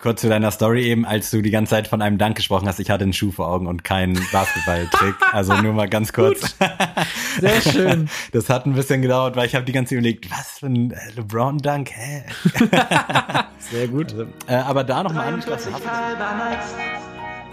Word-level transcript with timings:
kurz 0.00 0.22
zu 0.22 0.28
deiner 0.28 0.50
Story 0.50 0.84
eben, 0.84 1.04
als 1.04 1.30
du 1.30 1.42
die 1.42 1.50
ganze 1.50 1.70
Zeit 1.70 1.86
von 1.86 2.02
einem 2.02 2.18
Dank 2.18 2.36
gesprochen 2.36 2.66
hast, 2.66 2.80
ich 2.80 2.90
hatte 2.90 3.04
einen 3.04 3.12
Schuh 3.12 3.30
vor 3.30 3.48
Augen 3.48 3.66
und 3.66 3.84
keinen 3.84 4.18
Basketball-Trick. 4.32 5.14
Also 5.32 5.54
nur 5.54 5.72
mal 5.72 5.88
ganz 5.88 6.12
kurz. 6.12 6.56
Sehr 7.38 7.60
schön. 7.60 8.08
Das 8.32 8.48
hat 8.48 8.66
ein 8.66 8.74
bisschen 8.74 9.00
gedauert, 9.02 9.36
weil 9.36 9.46
ich 9.46 9.54
habe 9.54 9.64
die 9.64 9.72
ganze 9.72 9.90
Zeit 9.90 9.98
überlegt, 9.98 10.30
was 10.30 10.58
für 10.58 10.66
ein 10.66 10.94
LeBron-Dank, 11.14 11.90
hä? 11.90 12.24
Sehr 13.58 13.88
gut. 13.88 14.12
Also, 14.12 14.26
äh, 14.48 14.54
aber 14.54 14.82
da 14.82 15.02
noch 15.02 15.12
mal 15.12 15.26
angeschlossen. 15.26 15.72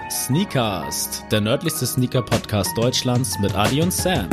Sneakast, 0.10 1.26
der 1.32 1.42
nördlichste 1.42 1.86
Sneaker-Podcast 1.86 2.78
Deutschlands 2.78 3.38
mit 3.40 3.56
Adi 3.56 3.82
und 3.82 3.94
Sam. 3.94 4.28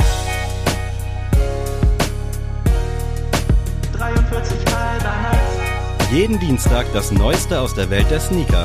Jeden 6.15 6.39
Dienstag 6.39 6.87
das 6.93 7.11
Neueste 7.11 7.59
aus 7.59 7.75
der 7.75 7.89
Welt 7.89 8.09
der 8.09 8.21
Sneaker. 8.21 8.63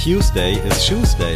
Tuesday 0.00 0.52
is 0.68 0.86
Shoesday. 0.86 1.34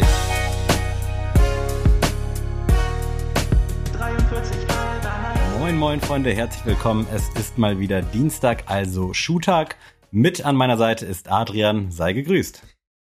43 3.91 4.67
Mal 4.69 5.01
Nights. 5.01 5.59
Moin, 5.59 5.77
moin, 5.77 5.99
Freunde, 5.99 6.33
herzlich 6.33 6.65
willkommen. 6.65 7.05
Es 7.13 7.27
ist 7.37 7.57
mal 7.57 7.79
wieder 7.79 8.01
Dienstag, 8.01 8.63
also 8.67 9.13
Schuhtag. 9.13 9.75
Mit 10.09 10.45
an 10.45 10.55
meiner 10.55 10.77
Seite 10.77 11.05
ist 11.05 11.29
Adrian. 11.29 11.91
Sei 11.91 12.13
gegrüßt. 12.13 12.63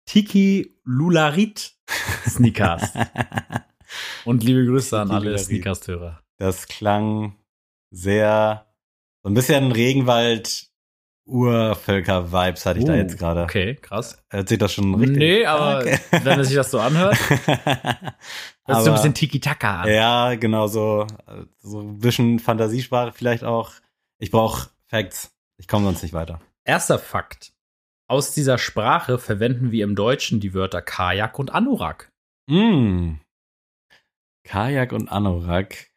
Tiki 0.07 0.79
Lularit 0.85 1.75
Sneakers. 2.25 2.93
Und 4.25 4.45
liebe 4.45 4.65
Grüße 4.65 4.97
an 4.97 5.11
alle. 5.11 5.37
Sneakers-Hörer. 5.37 6.23
Das 6.37 6.69
klang 6.69 7.35
sehr, 7.91 8.73
so 9.25 9.29
ein 9.29 9.35
bisschen 9.35 9.73
Regenwald, 9.73 10.68
Urvölker-Vibes 11.29 12.67
hatte 12.67 12.79
ich 12.79 12.85
da 12.87 12.93
Oh, 12.95 12.97
jetzt 12.97 13.19
gerade. 13.19 13.43
Okay, 13.43 13.75
krass. 13.77 14.23
Hört 14.31 14.49
sich 14.49 14.59
das 14.59 14.73
schon 14.73 14.95
richtig? 14.95 15.19
Nee, 15.19 15.45
aber 15.47 15.81
Okay. 15.83 15.99
wenn 16.25 16.41
es 16.41 16.49
sich 16.49 16.57
das 16.57 16.71
so 16.71 16.81
anhört, 16.81 17.17
hört 17.31 18.17
sich 18.67 18.77
so 18.85 18.91
ein 18.91 18.93
bisschen 18.95 19.15
Tiki-Taka 19.15 19.83
an. 19.83 19.89
Ja, 19.93 20.35
genau 20.37 20.67
so. 20.67 21.07
So 21.61 21.81
ein 21.81 21.99
bisschen 21.99 22.39
Fantasiesprache 22.39 23.13
vielleicht 23.13 23.45
auch. 23.45 23.73
Ich 24.19 24.31
brauche 24.31 24.71
Facts. 24.87 25.31
Ich 25.59 25.69
komme 25.69 25.85
sonst 25.85 26.03
nicht 26.03 26.15
weiter. 26.15 26.41
Erster 26.65 26.99
Fakt. 26.99 27.53
Aus 28.09 28.33
dieser 28.33 28.57
Sprache 28.57 29.19
verwenden 29.19 29.71
wir 29.71 29.85
im 29.85 29.95
Deutschen 29.95 30.41
die 30.41 30.55
Wörter 30.55 30.81
Kajak 30.81 31.39
und 31.39 31.51
Anorak. 31.55 32.11
Mm. 32.49 33.17
Kajak 34.45 34.93
und 34.93 35.09
Anorak. 35.11 35.89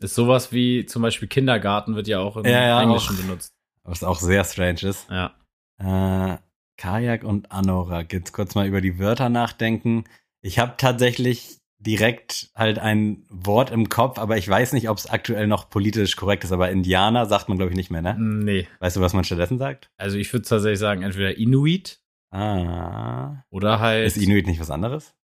Ist 0.00 0.14
sowas 0.14 0.52
wie 0.52 0.86
zum 0.86 1.02
Beispiel 1.02 1.28
Kindergarten 1.28 1.94
wird 1.94 2.08
ja 2.08 2.18
auch 2.20 2.36
im 2.36 2.44
Ja, 2.46 2.66
ja, 2.66 2.82
Englischen 2.82 3.16
auch. 3.16 3.20
benutzt. 3.22 3.52
Was 3.84 4.02
auch 4.04 4.18
sehr 4.18 4.44
strange 4.44 4.82
ist. 4.82 5.08
Ja. 5.10 5.34
Äh, 5.78 6.38
Kajak 6.76 7.24
und 7.24 7.52
Anorak. 7.52 8.12
Jetzt 8.12 8.32
kurz 8.32 8.54
mal 8.54 8.66
über 8.66 8.80
die 8.80 8.98
Wörter 8.98 9.28
nachdenken. 9.28 10.04
Ich 10.42 10.58
habe 10.58 10.74
tatsächlich 10.78 11.58
direkt 11.78 12.50
halt 12.54 12.78
ein 12.78 13.24
Wort 13.30 13.70
im 13.70 13.88
Kopf, 13.88 14.18
aber 14.18 14.36
ich 14.36 14.46
weiß 14.48 14.72
nicht, 14.74 14.88
ob 14.90 14.98
es 14.98 15.08
aktuell 15.08 15.46
noch 15.46 15.70
politisch 15.70 16.16
korrekt 16.16 16.44
ist. 16.44 16.52
Aber 16.52 16.70
Indianer 16.70 17.26
sagt 17.26 17.48
man, 17.48 17.56
glaube 17.58 17.70
ich, 17.72 17.76
nicht 17.76 17.90
mehr, 17.90 18.02
ne? 18.02 18.16
Nee. 18.18 18.68
Weißt 18.80 18.96
du, 18.96 19.00
was 19.00 19.12
man 19.14 19.24
stattdessen 19.24 19.58
sagt? 19.58 19.90
Also 19.98 20.16
ich 20.18 20.30
würde 20.32 20.46
tatsächlich 20.46 20.78
sagen, 20.78 21.02
entweder 21.02 21.36
Inuit 21.36 22.00
Ah. 22.32 23.42
oder 23.50 23.80
halt. 23.80 24.06
Ist 24.06 24.16
Inuit 24.16 24.46
nicht 24.46 24.60
was 24.60 24.70
anderes? 24.70 25.14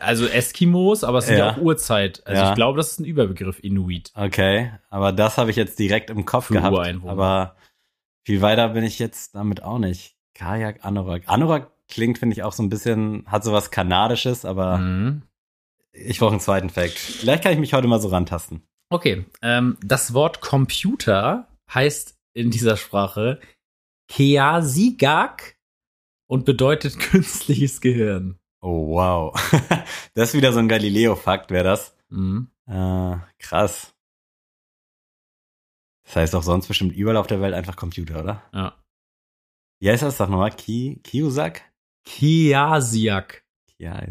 Also 0.00 0.26
Eskimos, 0.26 1.04
aber 1.04 1.18
es 1.18 1.26
sind 1.26 1.38
ja, 1.38 1.46
Ja. 1.46 1.52
auch 1.52 1.58
Urzeit. 1.58 2.26
Also 2.26 2.42
Ja. 2.42 2.48
ich 2.50 2.54
glaube, 2.54 2.76
das 2.78 2.92
ist 2.92 3.00
ein 3.00 3.04
Überbegriff 3.04 3.58
Inuit. 3.62 4.10
Okay, 4.14 4.72
aber 4.90 5.12
das 5.12 5.36
habe 5.38 5.50
ich 5.50 5.56
jetzt 5.56 5.78
direkt 5.78 6.10
im 6.10 6.24
Kopf 6.24 6.46
Für 6.46 6.54
gehabt. 6.54 6.72
Ureinwohner. 6.74 7.12
Aber 7.12 7.56
viel 8.26 8.40
weiter 8.40 8.68
bin 8.70 8.84
ich 8.84 8.98
jetzt 8.98 9.34
damit 9.34 9.62
auch 9.62 9.78
nicht. 9.78 10.16
Kajak, 10.34 10.84
Anorak. 10.84 11.22
Anorak 11.26 11.70
klingt, 11.88 12.18
finde 12.18 12.34
ich, 12.34 12.42
auch 12.42 12.52
so 12.52 12.62
ein 12.62 12.70
bisschen, 12.70 13.24
hat 13.26 13.44
so 13.44 13.52
was 13.52 13.70
Kanadisches, 13.70 14.44
aber 14.44 14.78
Mhm. 14.78 15.22
ich 15.92 16.18
brauche 16.18 16.30
einen 16.32 16.40
zweiten 16.40 16.70
Fact. 16.70 16.98
Vielleicht 16.98 17.42
kann 17.42 17.52
ich 17.52 17.58
mich 17.58 17.74
heute 17.74 17.86
mal 17.86 18.00
so 18.00 18.08
rantasten. 18.08 18.62
Okay, 18.90 19.24
ähm, 19.42 19.76
das 19.84 20.14
Wort 20.14 20.40
Computer 20.40 21.48
heißt 21.72 22.16
in 22.32 22.50
dieser 22.50 22.76
Sprache 22.76 23.40
Keasigak 24.08 25.56
und 26.26 26.44
bedeutet 26.44 26.98
künstliches 26.98 27.80
Gehirn. 27.80 28.38
Oh, 28.64 28.94
wow. 28.94 29.34
das 30.14 30.30
ist 30.30 30.34
wieder 30.34 30.50
so 30.54 30.58
ein 30.58 30.68
Galileo-Fakt, 30.68 31.50
wäre 31.50 31.64
das. 31.64 31.94
Mhm. 32.08 32.50
Äh, 32.66 33.18
krass. 33.38 33.94
Das 36.06 36.16
heißt 36.16 36.34
auch 36.34 36.42
sonst 36.42 36.68
bestimmt 36.68 36.96
überall 36.96 37.18
auf 37.18 37.26
der 37.26 37.42
Welt 37.42 37.52
einfach 37.52 37.76
Computer, 37.76 38.22
oder? 38.22 38.42
Ja. 38.54 38.82
Wie 39.80 39.90
heißt 39.90 40.02
das 40.02 40.16
doch 40.16 40.30
nochmal? 40.30 40.50
Ki 40.50 40.98
Kiosak? 41.04 41.60
Kiasiak. 42.06 43.44
Ja, 43.76 44.02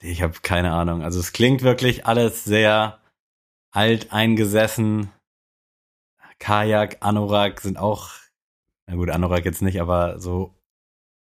ich 0.00 0.22
habe 0.22 0.38
keine 0.40 0.72
Ahnung. 0.72 1.02
Also 1.02 1.20
es 1.20 1.34
klingt 1.34 1.60
wirklich 1.60 2.06
alles 2.06 2.44
sehr 2.44 2.98
alt 3.72 4.10
eingesessen. 4.10 5.12
Kajak, 6.38 6.96
Anorak 7.00 7.60
sind 7.60 7.76
auch, 7.76 8.08
na 8.86 8.94
gut, 8.94 9.10
Anorak 9.10 9.44
jetzt 9.44 9.60
nicht, 9.60 9.82
aber 9.82 10.18
so 10.18 10.54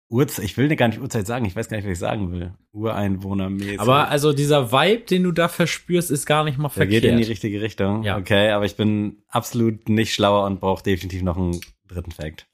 Uhrzeit, 0.10 0.46
ich 0.46 0.56
will 0.58 0.74
gar 0.76 0.88
nicht 0.88 1.02
Uhrzeit 1.02 1.26
sagen, 1.26 1.46
ich 1.46 1.56
weiß 1.56 1.68
gar 1.68 1.78
nicht, 1.78 1.86
was 1.86 1.94
ich 1.94 2.00
sagen 2.00 2.32
will. 2.32 2.54
Ureinwohnermäßig. 2.72 3.80
Aber 3.80 4.10
also 4.10 4.34
dieser 4.34 4.72
Vibe, 4.72 5.06
den 5.06 5.24
du 5.24 5.32
da 5.32 5.48
verspürst, 5.48 6.12
ist 6.12 6.26
gar 6.26 6.44
nicht 6.44 6.58
mal 6.58 6.68
der 6.70 6.74
verkehrt. 6.74 7.02
geht 7.04 7.12
in 7.12 7.18
die 7.18 7.24
richtige 7.24 7.62
Richtung. 7.62 8.04
Ja. 8.04 8.18
Okay, 8.18 8.52
aber 8.52 8.66
ich 8.66 8.76
bin 8.76 9.24
absolut 9.28 9.90
nicht 9.90 10.14
schlauer 10.14 10.46
und 10.46 10.60
brauche 10.60 10.84
definitiv 10.84 11.24
noch 11.24 11.38
einen 11.38 11.60
dritten 11.88 12.12
Fact. 12.12 12.48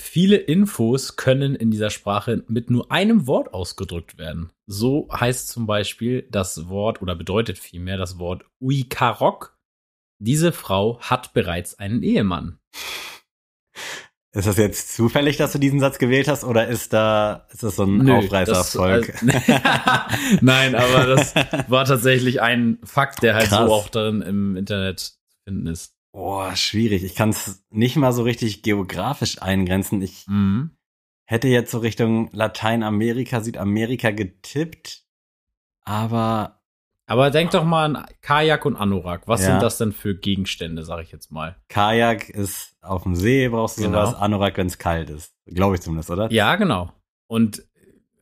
Viele 0.00 0.36
Infos 0.36 1.16
können 1.16 1.54
in 1.54 1.70
dieser 1.70 1.90
Sprache 1.90 2.42
mit 2.48 2.70
nur 2.70 2.90
einem 2.90 3.26
Wort 3.26 3.52
ausgedrückt 3.52 4.16
werden. 4.16 4.50
So 4.66 5.08
heißt 5.12 5.48
zum 5.48 5.66
Beispiel 5.66 6.26
das 6.30 6.70
Wort 6.70 7.02
oder 7.02 7.14
bedeutet 7.14 7.58
vielmehr 7.58 7.98
das 7.98 8.18
Wort 8.18 8.46
Uikarok. 8.62 9.58
Diese 10.18 10.52
Frau 10.52 10.98
hat 11.00 11.34
bereits 11.34 11.78
einen 11.78 12.02
Ehemann. 12.02 12.58
Ist 14.32 14.46
das 14.46 14.58
jetzt 14.58 14.94
zufällig, 14.94 15.38
dass 15.38 15.52
du 15.52 15.58
diesen 15.58 15.80
Satz 15.80 15.98
gewählt 15.98 16.28
hast, 16.28 16.44
oder 16.44 16.68
ist 16.68 16.92
da, 16.92 17.46
ist 17.52 17.64
das 17.64 17.74
so 17.76 17.82
ein 17.84 17.98
Nö, 17.98 18.12
Aufreißerfolg? 18.18 19.12
das, 19.12 19.48
äh, 19.48 19.60
Nein, 20.40 20.76
aber 20.76 21.06
das 21.06 21.34
war 21.66 21.84
tatsächlich 21.84 22.40
ein 22.40 22.78
Fakt, 22.84 23.24
der 23.24 23.34
halt 23.34 23.48
Krass. 23.48 23.66
so 23.66 23.72
auch 23.74 23.88
darin 23.88 24.22
im 24.22 24.56
Internet 24.56 25.00
zu 25.00 25.12
finden 25.44 25.66
ist. 25.66 25.94
Boah, 26.12 26.54
schwierig. 26.54 27.02
Ich 27.02 27.16
kann 27.16 27.30
es 27.30 27.64
nicht 27.70 27.96
mal 27.96 28.12
so 28.12 28.22
richtig 28.22 28.62
geografisch 28.62 29.42
eingrenzen. 29.42 30.00
Ich 30.00 30.26
Mhm. 30.28 30.70
hätte 31.24 31.48
jetzt 31.48 31.72
so 31.72 31.78
Richtung 31.78 32.30
Lateinamerika, 32.32 33.40
Südamerika 33.40 34.10
getippt, 34.12 35.02
aber 35.82 36.59
Aber 37.10 37.30
denk 37.30 37.50
doch 37.50 37.64
mal 37.64 37.84
an 37.96 38.06
Kajak 38.22 38.64
und 38.66 38.76
Anorak. 38.76 39.26
Was 39.26 39.40
Ja. 39.40 39.46
sind 39.48 39.62
das 39.62 39.78
denn 39.78 39.90
für 39.90 40.14
Gegenstände, 40.14 40.84
sag 40.84 41.02
ich 41.02 41.10
jetzt 41.10 41.32
mal? 41.32 41.56
Kajak 41.68 42.28
ist 42.28 42.76
auf 42.82 43.02
dem 43.02 43.16
See, 43.16 43.48
brauchst 43.48 43.78
du 43.78 43.82
Genau. 43.82 44.06
sowas, 44.06 44.14
Anorak, 44.14 44.56
wenn 44.58 44.68
es 44.68 44.78
kalt 44.78 45.10
ist. 45.10 45.34
Glaube 45.46 45.74
ich 45.74 45.80
zumindest, 45.80 46.08
oder? 46.10 46.30
Ja, 46.30 46.54
genau. 46.54 46.92
Und 47.26 47.64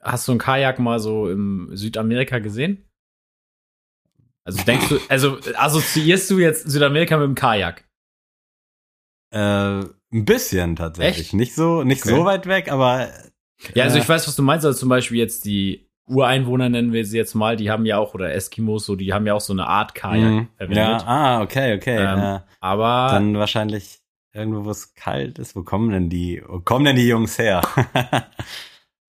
hast 0.01 0.27
du 0.27 0.33
ein 0.33 0.39
Kajak 0.39 0.79
mal 0.79 1.01
so 1.01 1.29
im 1.29 1.69
Südamerika 1.75 2.39
gesehen? 2.39 2.83
Also 4.45 4.65
denkst 4.65 4.89
du, 4.89 4.99
also 5.11 5.39
assoziierst 5.55 6.31
du 6.31 6.39
jetzt 6.39 6.71
Südamerika 6.71 7.19
mit 7.19 7.27
dem 7.27 7.35
Kajak? 7.35 7.85
Äh, 9.35 9.39
ein 10.15 10.25
bisschen 10.25 10.77
tatsächlich. 10.77 11.27
Echt? 11.27 11.35
Nicht 11.35 11.55
so, 11.55 11.85
nicht 11.85 12.03
Okay. 12.07 12.15
so 12.17 12.25
weit 12.25 12.47
weg, 12.47 12.73
aber 12.73 13.13
Ja, 13.75 13.85
also 13.85 13.99
äh, 13.99 14.01
ich 14.01 14.09
weiß, 14.09 14.27
was 14.27 14.35
du 14.37 14.43
meinst. 14.43 14.65
Also 14.65 14.79
zum 14.79 14.89
Beispiel 14.89 15.19
jetzt 15.19 15.45
die 15.45 15.88
Ureinwohner 16.09 16.69
nennen 16.69 16.93
wir 16.93 17.05
sie 17.05 17.17
jetzt 17.17 17.35
mal, 17.35 17.57
die 17.57 17.71
haben 17.71 17.87
ja 17.87 17.99
auch, 17.99 18.15
oder 18.15 18.33
Eskimos, 18.33 18.87
so, 18.87 18.97
die 18.97 19.13
haben 19.13 19.27
ja 19.27 19.35
auch 19.35 19.41
so 19.41 19.53
eine 19.53 19.67
Art 19.67 19.95
Kajak 19.95 20.33
mh, 20.33 20.47
verwendet. 20.57 21.03
Ja, 21.03 21.07
ah, 21.07 21.43
okay, 21.43 21.77
okay. 21.77 21.97
Ähm, 21.97 22.19
äh, 22.19 22.41
Aber 22.61 23.09
dann 23.13 23.37
wahrscheinlich 23.37 24.01
irgendwo, 24.33 24.65
wo 24.65 24.71
es 24.71 24.95
kalt 24.95 25.39
ist. 25.39 25.55
Wo 25.57 25.63
kommen 25.63 25.91
denn 25.91 26.11
die, 26.11 26.43
wo 26.47 26.61
kommen 26.61 26.85
denn 26.85 26.97
die 26.97 27.09
Jungs 27.09 27.39
her? 27.39 27.63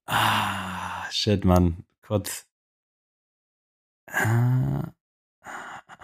ah, 0.06 1.04
shit, 1.12 1.46
Mann. 1.46 1.84
Kurz. 2.01 2.48
Ah, 4.07 4.92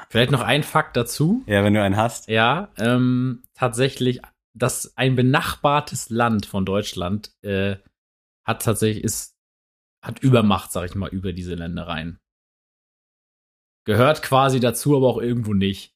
vielleicht 0.09 0.31
noch 0.31 0.41
ein 0.41 0.63
Fakt 0.63 0.95
dazu. 0.95 1.43
ja, 1.47 1.63
wenn 1.63 1.73
du 1.73 1.81
einen 1.81 1.97
hast. 1.97 2.29
Ja, 2.29 2.69
ähm, 2.77 3.43
tatsächlich, 3.55 4.21
dass 4.53 4.95
ein 4.95 5.15
benachbartes 5.15 6.09
Land 6.09 6.45
von 6.45 6.65
Deutschland 6.65 7.31
äh, 7.41 7.77
hat 8.45 8.61
tatsächlich 8.61 9.03
ist 9.03 9.34
hat 10.05 10.19
Übermacht, 10.19 10.71
sag 10.71 10.85
ich 10.85 10.95
mal, 10.95 11.09
über 11.09 11.33
diese 11.33 11.55
Ländereien. 11.55 12.19
Gehört 13.85 14.21
quasi 14.23 14.59
dazu, 14.59 14.95
aber 14.97 15.07
auch 15.07 15.21
irgendwo 15.21 15.53
nicht. 15.53 15.93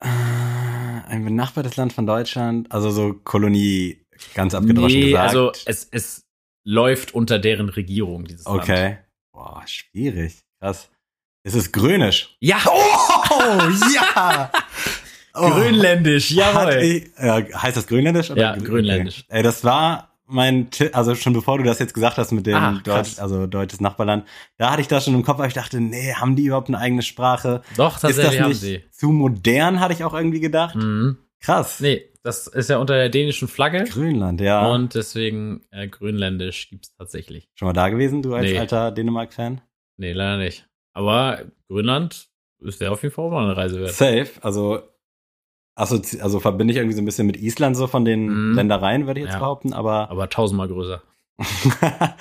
Ah, 0.00 1.00
Ein 1.06 1.24
benachbartes 1.24 1.76
Land 1.76 1.92
von 1.92 2.06
Deutschland, 2.06 2.70
also 2.72 2.90
so 2.90 3.14
Kolonie, 3.14 4.04
ganz 4.34 4.54
abgedroschen 4.54 5.00
nee, 5.00 5.06
gesagt. 5.10 5.28
also 5.28 5.52
es, 5.66 5.88
es 5.90 6.24
läuft 6.66 7.14
unter 7.14 7.38
deren 7.38 7.68
Regierung, 7.68 8.24
dieses 8.24 8.44
Land. 8.46 8.62
okay. 8.62 8.98
Boah, 9.32 9.62
schwierig. 9.66 10.44
Krass. 10.60 10.90
Es 11.46 11.54
ist 11.54 11.72
grünisch. 11.72 12.36
Ja, 12.40 12.58
Oh, 12.66 13.70
ja! 13.94 14.50
Oh. 15.36 15.50
Grönländisch, 15.50 16.30
jawohl. 16.30 16.74
ich, 16.80 17.10
ja, 17.18 17.42
heißt 17.60 17.76
das 17.76 17.88
Grönländisch? 17.88 18.30
Oder? 18.30 18.40
Ja, 18.40 18.56
Grönländisch. 18.56 19.24
Okay. 19.26 19.38
Ey, 19.38 19.42
das 19.42 19.64
war 19.64 20.13
mein, 20.34 20.70
Ti- 20.70 20.90
also 20.92 21.14
schon 21.14 21.32
bevor 21.32 21.56
du 21.58 21.64
das 21.64 21.78
jetzt 21.78 21.94
gesagt 21.94 22.18
hast 22.18 22.32
mit 22.32 22.46
dem 22.46 22.54
Ah. 22.56 22.80
Deutsch, 22.84 23.18
also 23.18 23.46
deutsches 23.46 23.80
Nachbarland, 23.80 24.24
da 24.58 24.70
hatte 24.72 24.82
ich 24.82 24.88
das 24.88 25.04
schon 25.04 25.14
im 25.14 25.22
Kopf, 25.22 25.38
aber 25.38 25.46
ich 25.46 25.54
dachte, 25.54 25.80
nee, 25.80 26.12
haben 26.14 26.36
die 26.36 26.44
überhaupt 26.44 26.68
eine 26.68 26.78
eigene 26.78 27.02
Sprache? 27.02 27.62
Doch, 27.76 27.94
Ist 27.96 28.04
das 28.04 28.16
tatsächlich 28.16 28.40
haben 28.42 28.52
sie. 28.54 28.84
zu 28.90 29.08
modern, 29.10 29.80
hatte 29.80 29.94
ich 29.94 30.04
auch 30.04 30.12
irgendwie 30.14 30.40
gedacht. 30.40 30.74
Mhm. 30.76 31.16
Krass. 31.40 31.80
Nee, 31.80 32.04
das 32.22 32.46
ist 32.46 32.70
ja 32.70 32.78
unter 32.78 32.94
der 32.94 33.08
dänischen 33.10 33.48
Flagge. 33.48 33.84
Grönland, 33.84 34.40
ja. 34.40 34.66
Und 34.66 34.94
deswegen 34.94 35.62
äh, 35.70 35.88
Grönländisch 35.88 36.68
gibt's 36.70 36.94
tatsächlich. 36.96 37.48
schon 37.54 37.66
mal 37.66 37.72
da 37.74 37.88
gewesen, 37.90 38.22
du 38.22 38.34
als 38.34 38.50
Nee. 38.50 38.58
alter 38.58 38.90
Dänemark-Fan? 38.92 39.60
Nee, 39.98 40.12
leider 40.12 40.38
nicht. 40.38 40.66
Aber 40.94 41.42
Grönland 41.68 42.28
ist 42.60 42.80
ja 42.80 42.90
auf 42.90 43.02
jeden 43.02 43.14
Fall 43.14 43.26
auch 43.26 43.30
mal 43.30 43.44
eine 43.44 43.56
Reise 43.56 43.78
wert. 43.80 43.92
Safe, 43.92 44.28
also 44.40 44.80
assozi 45.76 46.20
also 46.20 46.40
verbinde 46.40 46.72
ich 46.72 46.78
irgendwie 46.78 46.94
so 46.96 47.02
ein 47.02 47.04
bisschen 47.04 47.26
mit 47.26 47.36
Island 47.36 47.76
so 47.76 47.86
von 47.86 48.04
den 48.04 48.50
Mhm. 48.50 48.54
Ländereien, 48.54 49.06
würde 49.06 49.20
ich 49.20 49.26
jetzt 49.26 49.34
Ja. 49.34 49.40
behaupten, 49.40 49.72
aber 49.72 50.10
Aber 50.10 50.28
tausendmal 50.30 50.68
größer. 50.68 51.02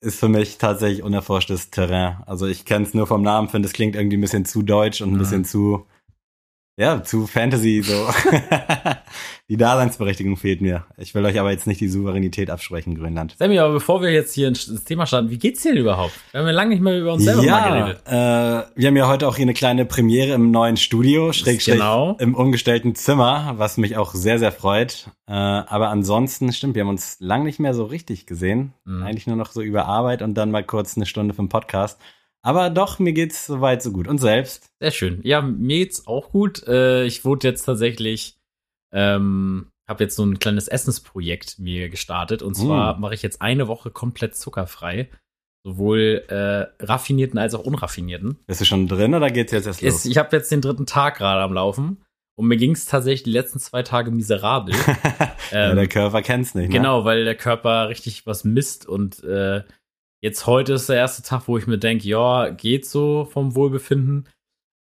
ist 0.00 0.18
für 0.20 0.28
mich 0.28 0.58
tatsächlich 0.58 1.02
unerforschtes 1.02 1.70
Terrain. 1.70 2.18
Also 2.26 2.46
ich 2.46 2.64
kenne 2.64 2.84
es 2.86 2.94
nur 2.94 3.06
vom 3.06 3.22
Namen, 3.22 3.48
finde 3.48 3.66
es 3.66 3.72
klingt 3.72 3.96
irgendwie 3.96 4.16
ein 4.16 4.20
bisschen 4.22 4.44
zu 4.44 4.62
deutsch 4.62 5.00
und 5.02 5.10
ein 5.10 5.14
Mhm. 5.14 5.18
bisschen 5.18 5.44
zu 5.44 5.86
ja, 6.80 7.02
zu 7.02 7.26
Fantasy 7.26 7.82
so. 7.82 8.08
die 9.50 9.56
Daseinsberechtigung 9.56 10.36
fehlt 10.36 10.60
mir. 10.60 10.84
Ich 10.96 11.14
will 11.14 11.24
euch 11.24 11.38
aber 11.38 11.50
jetzt 11.50 11.66
nicht 11.66 11.80
die 11.80 11.88
Souveränität 11.88 12.50
absprechen, 12.50 12.94
Grönland. 12.94 13.34
Sammy, 13.38 13.58
aber 13.58 13.74
bevor 13.74 14.00
wir 14.00 14.10
jetzt 14.10 14.32
hier 14.34 14.48
ins 14.48 14.84
Thema 14.84 15.04
starten, 15.06 15.28
wie 15.28 15.38
geht's 15.38 15.62
dir 15.62 15.72
denn 15.72 15.82
überhaupt? 15.82 16.12
Wir 16.30 16.40
haben 16.40 16.46
ja 16.46 16.52
lange 16.52 16.70
nicht 16.70 16.80
mehr 16.82 16.98
über 16.98 17.12
uns 17.12 17.24
selber 17.24 17.42
mal 17.42 17.46
Ja, 17.46 17.68
geredet. 17.80 18.02
äh, 18.06 18.80
wir 18.80 18.88
haben 18.88 18.96
ja 18.96 19.08
heute 19.08 19.28
auch 19.28 19.36
hier 19.36 19.42
eine 19.42 19.52
kleine 19.54 19.84
Premiere 19.84 20.32
im 20.34 20.50
neuen 20.50 20.76
Studio, 20.76 21.32
Schrägstrich 21.32 21.74
Genau. 21.76 22.16
im 22.18 22.34
umgestellten 22.34 22.94
Zimmer, 22.94 23.54
was 23.58 23.76
mich 23.76 23.96
auch 23.98 24.14
sehr, 24.14 24.38
sehr 24.38 24.52
freut. 24.52 25.10
Äh, 25.28 25.32
aber 25.32 25.88
ansonsten, 25.90 26.52
stimmt, 26.52 26.74
wir 26.76 26.82
haben 26.82 26.88
uns 26.88 27.16
lang 27.20 27.44
nicht 27.44 27.60
mehr 27.60 27.74
so 27.74 27.84
richtig 27.84 28.26
gesehen. 28.26 28.72
Mhm. 28.84 29.02
Eigentlich 29.02 29.26
nur 29.26 29.36
noch 29.36 29.50
so 29.52 29.60
über 29.60 29.84
Arbeit 29.86 30.22
und 30.22 30.34
dann 30.34 30.50
mal 30.50 30.64
kurz 30.64 30.96
eine 30.96 31.06
Stunde 31.06 31.34
den 31.34 31.48
Podcast. 31.48 32.00
Aber 32.42 32.70
doch, 32.70 32.98
mir 32.98 33.12
geht's 33.12 33.46
soweit 33.46 33.82
so 33.82 33.92
gut. 33.92 34.08
Und 34.08 34.18
selbst? 34.18 34.70
Sehr 34.80 34.90
schön. 34.92 35.20
Ja, 35.24 35.42
mir 35.42 35.78
geht's 35.78 36.06
auch 36.06 36.30
gut. 36.30 36.66
Äh, 36.66 37.04
ich 37.04 37.24
wurde 37.24 37.48
jetzt 37.48 37.64
tatsächlich, 37.64 38.36
ähm, 38.92 39.70
habe 39.88 40.04
jetzt 40.04 40.16
so 40.16 40.24
ein 40.24 40.38
kleines 40.38 40.68
Essensprojekt 40.68 41.58
mir 41.58 41.88
gestartet. 41.90 42.42
Und 42.42 42.54
zwar 42.54 42.96
Mm. 42.96 43.00
mache 43.00 43.14
ich 43.14 43.22
jetzt 43.22 43.42
eine 43.42 43.68
Woche 43.68 43.90
komplett 43.90 44.36
zuckerfrei. 44.36 45.10
Sowohl 45.64 46.24
äh, 46.28 46.82
raffinierten 46.84 47.38
als 47.38 47.54
auch 47.54 47.64
unraffinierten. 47.64 48.38
Bist 48.46 48.62
du 48.62 48.64
schon 48.64 48.88
drin 48.88 49.14
oder 49.14 49.30
geht's 49.30 49.52
jetzt 49.52 49.66
erst 49.66 49.82
los? 49.82 50.04
Ich 50.06 50.16
habe 50.16 50.34
jetzt 50.34 50.50
den 50.50 50.62
dritten 50.62 50.86
Tag 50.86 51.18
gerade 51.18 51.42
am 51.42 51.52
Laufen. 51.52 52.02
Und 52.38 52.46
mir 52.46 52.56
ging's 52.56 52.86
tatsächlich 52.86 53.24
die 53.24 53.32
letzten 53.32 53.58
zwei 53.58 53.82
Tage 53.82 54.10
miserabel. 54.10 54.74
ja, 55.52 55.70
Ähm, 55.70 55.76
der 55.76 55.88
Körper 55.88 56.22
kennt's 56.22 56.54
nicht, 56.54 56.68
ne? 56.70 56.74
Genau, 56.74 57.04
weil 57.04 57.26
der 57.26 57.34
Körper 57.34 57.90
richtig 57.90 58.24
was 58.26 58.44
misst 58.44 58.86
und 58.86 59.22
äh, 59.24 59.62
jetzt 60.22 60.46
heute 60.46 60.74
ist 60.74 60.88
der 60.88 60.96
erste 60.96 61.22
Tag, 61.22 61.48
wo 61.48 61.58
ich 61.58 61.66
mir 61.66 61.78
denke, 61.78 62.06
ja, 62.08 62.50
geht 62.50 62.86
so 62.86 63.24
vom 63.24 63.54
Wohlbefinden, 63.54 64.28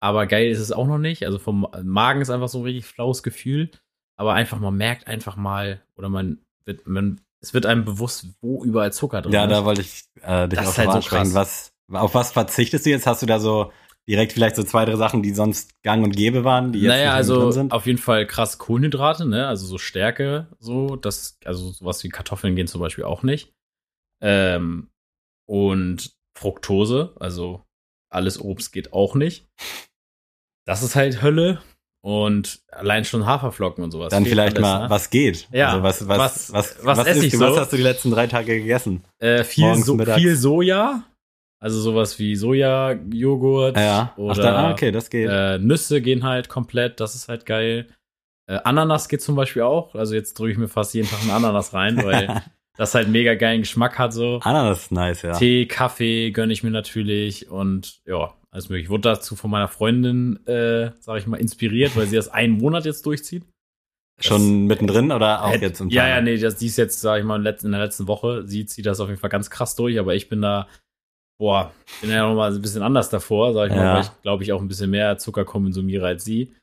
aber 0.01 0.27
geil 0.27 0.49
ist 0.51 0.61
es 0.61 0.73
auch 0.73 0.87
noch 0.87 0.99
nicht. 0.99 1.25
Also 1.25 1.39
vom 1.39 1.67
Magen 1.83 2.21
ist 2.21 2.31
einfach 2.31 2.49
so 2.49 2.59
ein 2.59 2.65
richtig 2.65 2.87
flaues 2.87 3.23
Gefühl, 3.23 3.71
aber 4.19 4.35
einfach 4.35 4.59
man 4.59 4.77
merkt 4.77 5.07
einfach 5.07 5.37
mal 5.37 5.83
oder 5.97 6.09
man 6.09 6.39
wird 6.65 6.87
man 6.87 7.21
es 7.43 7.55
wird 7.55 7.67
einem 7.67 7.85
bewusst, 7.85 8.27
wo 8.41 8.65
überall 8.65 8.93
Zucker 8.93 9.23
drin 9.23 9.33
Ja, 9.33 9.45
ist. 9.45 9.51
da 9.51 9.65
wollte 9.65 9.81
ich 9.83 10.05
äh, 10.23 10.49
dich 10.49 10.59
Das 10.59 10.69
auch 10.69 10.73
ist 10.73 10.79
halt 10.79 10.89
so 10.91 10.97
ansprechen. 10.97 11.33
krass. 11.33 11.71
Was, 11.89 12.01
auf 12.03 12.15
was 12.15 12.33
verzichtest 12.33 12.87
du 12.87 12.91
jetzt? 12.91 13.07
Hast 13.07 13.23
du 13.23 13.27
da 13.27 13.39
so 13.39 13.73
direkt 14.09 14.33
vielleicht 14.33 14.57
so 14.57 14.63
zwei, 14.65 14.85
drei 14.85 14.97
Sachen, 14.97 15.23
die 15.23 15.33
sonst 15.35 15.71
gang 15.83 16.03
und 16.03 16.17
gäbe 16.17 16.45
waren, 16.45 16.73
die 16.73 16.81
jetzt 16.81 16.91
naja, 16.97 17.13
also 17.13 17.41
drin 17.41 17.53
sind? 17.53 17.73
auf 17.73 17.87
jeden 17.87 17.99
Fall 17.99 18.27
krass 18.27 18.59
Kohlenhydrate, 18.59 19.27
ne? 19.29 19.47
Also 19.47 19.67
so 19.67 19.79
Stärke, 19.79 20.49
so, 20.59 20.97
das, 20.97 21.39
also 21.45 21.71
sowas 21.71 22.03
wie 22.05 22.09
Kartoffeln 22.09 22.57
gehen 22.57 22.67
zum 22.67 22.81
Beispiel 22.81 23.05
auch 23.05 23.23
nicht. 23.23 23.53
Ähm, 24.23 24.89
und 25.49 26.13
Fructose, 26.39 27.15
also 27.19 27.65
alles 28.13 28.41
Obst 28.41 28.73
geht 28.73 28.93
auch 28.93 29.15
nicht. 29.15 29.47
Das 30.67 30.83
ist 30.83 30.97
halt 30.97 31.23
Hölle. 31.23 31.61
Und 32.03 32.61
allein 32.71 33.05
schon 33.05 33.27
Haferflocken 33.27 33.83
und 33.83 33.91
sowas. 33.91 34.11
Dann 34.13 34.25
vielleicht 34.25 34.57
alles, 34.59 34.63
mal, 34.63 34.83
ne? 34.85 34.91
was 34.91 35.11
geht? 35.11 35.49
Ja, 35.51 35.71
Also 35.71 35.83
was, 35.83 36.07
was, 36.07 36.53
was- 36.53 36.53
was, 36.85 36.99
was 36.99 36.99
esse 37.09 37.11
isst 37.19 37.25
ich 37.27 37.33
du? 37.33 37.39
so? 37.39 37.47
Was 37.51 37.59
hast 37.59 37.73
du 37.73 37.77
die 37.77 37.83
letzten 37.83 38.13
drei 38.13 38.29
Tage 38.29 38.59
gegessen? 38.59 39.03
Äh, 39.19 39.43
viel, 39.43 39.65
morgens, 39.65 39.87
so, 39.87 39.99
viel 39.99 40.37
Soja, 40.37 41.03
also 41.61 41.81
sowas 41.81 42.17
wie 42.21 42.37
Soja-Joghurt 42.37 43.77
Ja. 43.77 44.13
Ach, 44.13 44.19
oder 44.19 44.43
da, 44.43 44.69
ah, 44.69 44.71
okay, 44.73 44.93
das 44.93 45.11
geht. 45.11 45.29
Äh, 45.29 45.59
Nüsse 45.59 46.01
gehen 46.01 46.23
halt 46.23 46.49
komplett, 46.49 47.01
das 47.01 47.17
ist 47.17 47.29
halt 47.29 47.45
geil. 47.45 47.89
Äh, 48.49 48.61
Ananas 48.63 49.09
geht 49.09 49.23
zum 49.23 49.35
Beispiel 49.35 49.63
auch. 49.63 49.97
Also 49.97 50.15
jetzt 50.15 50.39
drücke 50.39 50.53
ich 50.53 50.59
mir 50.59 50.69
fast 50.69 50.95
jeden 50.95 51.09
Tag 51.09 51.21
einen 51.23 51.31
Ananas 51.33 51.75
rein, 51.75 51.97
weil 52.05 52.43
das 52.77 52.95
halt 52.95 53.09
mega 53.09 53.35
geilen 53.35 53.61
Geschmack 53.63 53.99
hat 53.99 54.13
so. 54.13 54.41
Ananas 54.43 54.83
ist 54.85 54.93
nice, 54.93 55.23
ja. 55.23 55.33
Tee, 55.33 55.67
Kaffee 55.67 56.31
gönne 56.31 56.53
ich 56.53 56.63
mir 56.63 56.71
natürlich 56.71 57.51
und 57.51 58.01
ja, 58.07 58.35
alles 58.51 58.69
möglich. 58.69 58.85
Ich 58.85 58.91
wurde 58.91 59.03
dazu 59.11 59.37
von 59.37 59.51
meiner 59.51 59.69
Freundin, 59.69 60.45
äh, 60.47 60.91
sag 61.01 61.19
ich 61.19 61.27
mal, 61.27 61.37
inspiriert, 61.39 61.97
weil 61.97 62.07
sie 62.07 62.17
das 62.17 62.29
einen 62.29 62.55
Monat 62.59 62.85
jetzt 62.85 63.05
durchzieht. 63.07 63.45
Schon 64.19 64.67
mittendrin 64.67 65.13
oder 65.13 65.45
auch 65.45 65.51
Hätt- 65.53 65.61
jetzt 65.63 65.81
im 65.81 65.91
Ja, 65.91 66.09
ja, 66.09 66.21
nee, 66.23 66.39
das, 66.39 66.57
die 66.57 66.67
ist 66.67 66.79
jetzt, 66.79 67.01
sag 67.03 67.19
ich 67.19 67.25
mal, 67.25 67.37
in 67.37 67.71
der 67.71 67.81
letzten 67.81 68.07
Woche. 68.09 68.47
Sie 68.47 68.65
zieht 68.65 68.87
das 68.87 68.99
auf 69.01 69.09
jeden 69.09 69.21
Fall 69.21 69.29
ganz 69.29 69.51
krass 69.51 69.77
durch, 69.77 69.99
aber 69.99 70.15
ich 70.15 70.31
bin 70.31 70.41
da, 70.41 70.69
boah, 71.39 71.71
bin 72.01 72.09
ja 72.11 72.27
noch 72.27 72.35
mal 72.35 72.51
ein 72.51 72.63
bisschen 72.63 72.81
anders 72.83 73.11
davor, 73.11 73.53
sag 73.53 73.69
ich 73.71 73.77
mal, 73.77 73.85
Ja. 73.85 73.95
weil 73.97 74.03
ich, 74.03 74.23
glaube 74.23 74.43
ich, 74.43 74.53
auch 74.55 74.63
ein 74.63 74.69
bisschen 74.69 74.89
mehr 74.91 75.19
Zucker 75.19 75.45
konsumiere 75.45 76.07
als 76.07 76.25
sie. 76.25 76.55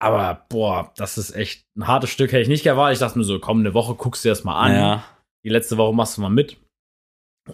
Aber, 0.00 0.44
boah, 0.48 0.92
das 0.96 1.18
ist 1.18 1.36
echt 1.36 1.62
ein 1.76 1.86
hartes 1.86 2.10
Stück, 2.10 2.32
hätte 2.32 2.42
ich 2.42 2.48
nicht 2.48 2.66
erwartet. 2.66 2.94
Ich 2.94 3.00
dachte 3.00 3.16
mir 3.18 3.24
so, 3.24 3.38
komm, 3.38 3.60
eine 3.60 3.74
Woche 3.74 3.94
guckst 3.94 4.24
du 4.24 4.28
dir 4.28 4.32
das 4.32 4.42
mal 4.44 4.58
an. 4.60 4.72
Ja. 4.74 5.04
Die 5.48 5.54
letzte 5.54 5.78
Woche 5.78 5.94
machst 5.94 6.18
du 6.18 6.20
mal 6.20 6.28
mit. 6.28 6.58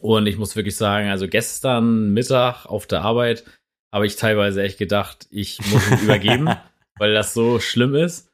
Und 0.01 0.27
ich 0.27 0.37
muss 0.37 0.57
wirklich 0.57 0.77
sagen, 0.77 1.11
also 1.11 1.29
gestern 1.29 2.13
Mittag 2.13 2.67
auf 2.67 2.89
der 2.89 3.03
Arbeit 3.03 3.45
habe 3.95 4.05
ich 4.05 4.17
teilweise 4.17 4.65
echt 4.65 4.79
gedacht, 4.79 5.29
ich 5.31 5.61
muss 5.71 5.89
mich 5.89 6.03
übergeben, 6.03 6.51
weil 6.99 7.15
das 7.15 7.35
so 7.35 7.61
schlimm 7.61 7.95
ist. 7.95 8.29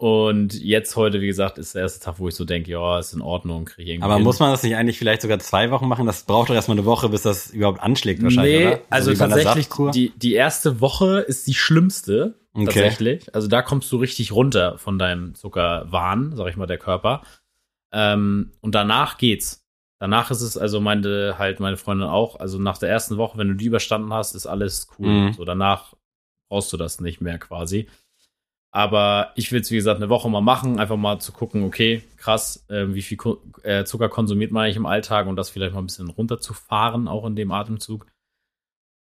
Und 0.00 0.60
jetzt 0.60 0.96
heute, 0.96 1.20
wie 1.20 1.28
gesagt, 1.28 1.58
ist 1.58 1.76
der 1.76 1.82
erste 1.82 2.04
Tag, 2.04 2.18
wo 2.18 2.26
ich 2.26 2.34
so 2.34 2.44
denke, 2.44 2.72
ja, 2.72 2.98
ist 2.98 3.12
in 3.12 3.20
Ordnung, 3.20 3.66
kriege 3.66 3.82
ich 3.82 3.88
irgendwie. 3.90 4.04
Aber 4.04 4.16
hin. 4.16 4.24
muss 4.24 4.40
man 4.40 4.50
das 4.50 4.64
nicht 4.64 4.74
eigentlich 4.74 4.98
vielleicht 4.98 5.22
sogar 5.22 5.38
zwei 5.38 5.70
Wochen 5.70 5.86
machen? 5.86 6.06
Das 6.06 6.24
braucht 6.24 6.50
doch 6.50 6.56
erstmal 6.56 6.76
eine 6.76 6.84
Woche, 6.84 7.08
bis 7.08 7.22
das 7.22 7.50
überhaupt 7.50 7.80
anschlägt 7.80 8.20
wahrscheinlich, 8.20 8.58
nee, 8.58 8.66
oder? 8.66 8.76
So 8.78 8.82
also 8.90 9.10
einer 9.10 9.18
tatsächlich, 9.36 9.68
die, 9.94 10.12
die 10.18 10.34
erste 10.34 10.80
Woche 10.80 11.20
ist 11.20 11.46
die 11.46 11.54
schlimmste. 11.54 12.34
Okay. 12.52 12.64
Tatsächlich. 12.64 13.32
Also 13.32 13.46
da 13.46 13.62
kommst 13.62 13.90
du 13.92 13.96
richtig 13.98 14.32
runter 14.32 14.78
von 14.78 14.98
deinem 14.98 15.36
Zuckerwahn, 15.36 16.32
sag 16.34 16.48
ich 16.48 16.56
mal, 16.56 16.66
der 16.66 16.78
Körper. 16.78 17.22
Ähm, 17.94 18.52
und 18.60 18.74
danach 18.74 19.16
geht's. 19.16 19.64
Danach 20.00 20.30
ist 20.30 20.42
es, 20.42 20.58
also 20.58 20.80
meinte 20.80 21.36
halt 21.38 21.60
meine 21.60 21.76
Freundin 21.76 22.08
auch, 22.08 22.38
also 22.38 22.58
nach 22.58 22.76
der 22.76 22.90
ersten 22.90 23.16
Woche, 23.16 23.38
wenn 23.38 23.48
du 23.48 23.54
die 23.54 23.66
überstanden 23.66 24.12
hast, 24.12 24.34
ist 24.34 24.46
alles 24.46 24.88
cool. 24.98 25.06
Mhm. 25.06 25.32
So 25.32 25.44
danach 25.44 25.94
brauchst 26.50 26.72
du 26.72 26.76
das 26.76 27.00
nicht 27.00 27.20
mehr 27.20 27.38
quasi. 27.38 27.88
Aber 28.72 29.30
ich 29.36 29.52
will 29.52 29.60
es, 29.60 29.70
wie 29.70 29.76
gesagt, 29.76 29.98
eine 29.98 30.08
Woche 30.08 30.28
mal 30.28 30.40
machen, 30.40 30.80
einfach 30.80 30.96
mal 30.96 31.20
zu 31.20 31.30
gucken, 31.30 31.62
okay, 31.62 32.02
krass, 32.16 32.64
äh, 32.68 32.86
wie 32.88 33.02
viel 33.02 33.16
Ko 33.16 33.40
äh, 33.62 33.84
Zucker 33.84 34.08
konsumiert 34.08 34.50
man 34.50 34.64
eigentlich 34.64 34.76
im 34.76 34.86
Alltag 34.86 35.28
und 35.28 35.36
das 35.36 35.48
vielleicht 35.48 35.74
mal 35.74 35.80
ein 35.80 35.86
bisschen 35.86 36.10
runterzufahren, 36.10 37.06
auch 37.06 37.24
in 37.24 37.36
dem 37.36 37.52
Atemzug. 37.52 38.04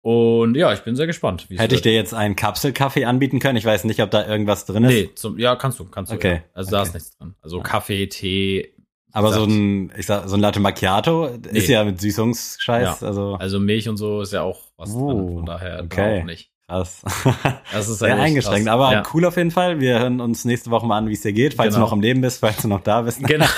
Und 0.04 0.56
ja, 0.56 0.74
ich 0.74 0.82
bin 0.82 0.96
sehr 0.96 1.08
gespannt. 1.08 1.48
Hätte 1.50 1.76
ich 1.76 1.82
dir 1.82 1.94
jetzt 1.94 2.14
einen 2.14 2.36
Kapselkaffee 2.36 3.06
anbieten 3.06 3.40
können? 3.40 3.58
Ich 3.58 3.64
weiß 3.64 3.86
nicht, 3.86 4.02
ob 4.02 4.12
da 4.12 4.28
irgendwas 4.28 4.66
drin 4.66 4.84
ist. 4.84 4.92
Nee, 4.92 5.10
zum, 5.16 5.40
ja, 5.40 5.56
kannst 5.56 5.80
du, 5.80 5.86
kannst 5.86 6.12
du. 6.12 6.18
Okay, 6.18 6.36
Ja. 6.36 6.42
Also 6.54 6.72
da 6.72 6.80
okay. 6.80 6.88
ist 6.88 6.94
nichts 6.94 7.18
drin. 7.18 7.36
Also 7.42 7.62
Kaffee, 7.62 8.08
Tee, 8.08 8.73
Aber 9.16 9.32
so 9.32 9.44
ein, 9.44 9.92
ich 9.98 10.06
sag, 10.08 10.28
so 10.28 10.36
ein 10.36 10.40
Latte 10.42 10.60
Macchiato 10.60 11.28
ist 11.28 11.68
Nee. 11.68 11.74
ja 11.74 11.84
mit 11.84 12.02
Süßungsscheiß, 12.02 13.02
Ja. 13.02 13.08
also 13.08 13.36
also 13.40 13.60
Milch 13.60 13.88
und 13.88 13.98
so 13.98 14.22
ist 14.22 14.34
ja 14.34 14.42
auch 14.42 14.60
was 14.76 14.92
Oh, 14.94 15.08
drin. 15.14 15.36
Von 15.38 15.46
daher 15.46 15.78
da 15.78 15.84
okay. 15.86 16.22
auch 16.22 16.26
nicht. 16.26 16.50
krass. 16.68 17.02
Das 17.72 17.88
ist 17.90 18.00
Sehr 18.00 18.16
eingeschränkt, 18.20 18.66
krass. 18.68 18.74
aber 18.74 18.92
ja. 18.92 19.04
cool 19.14 19.26
auf 19.26 19.38
jeden 19.38 19.52
Fall. 19.52 19.80
Wir 19.80 20.00
hören 20.00 20.20
uns 20.20 20.46
nächste 20.46 20.72
Woche 20.72 20.86
mal 20.88 20.98
an, 20.98 21.08
wie 21.10 21.14
es 21.14 21.22
dir 21.22 21.32
geht, 21.34 21.54
falls 21.54 21.76
Genau. 21.76 21.86
du 21.86 21.90
noch 21.90 21.94
am 21.94 22.02
Leben 22.02 22.22
bist, 22.22 22.40
falls 22.40 22.62
du 22.62 22.68
noch 22.68 22.82
da 22.82 23.02
bist. 23.02 23.24
Genau. 23.24 23.46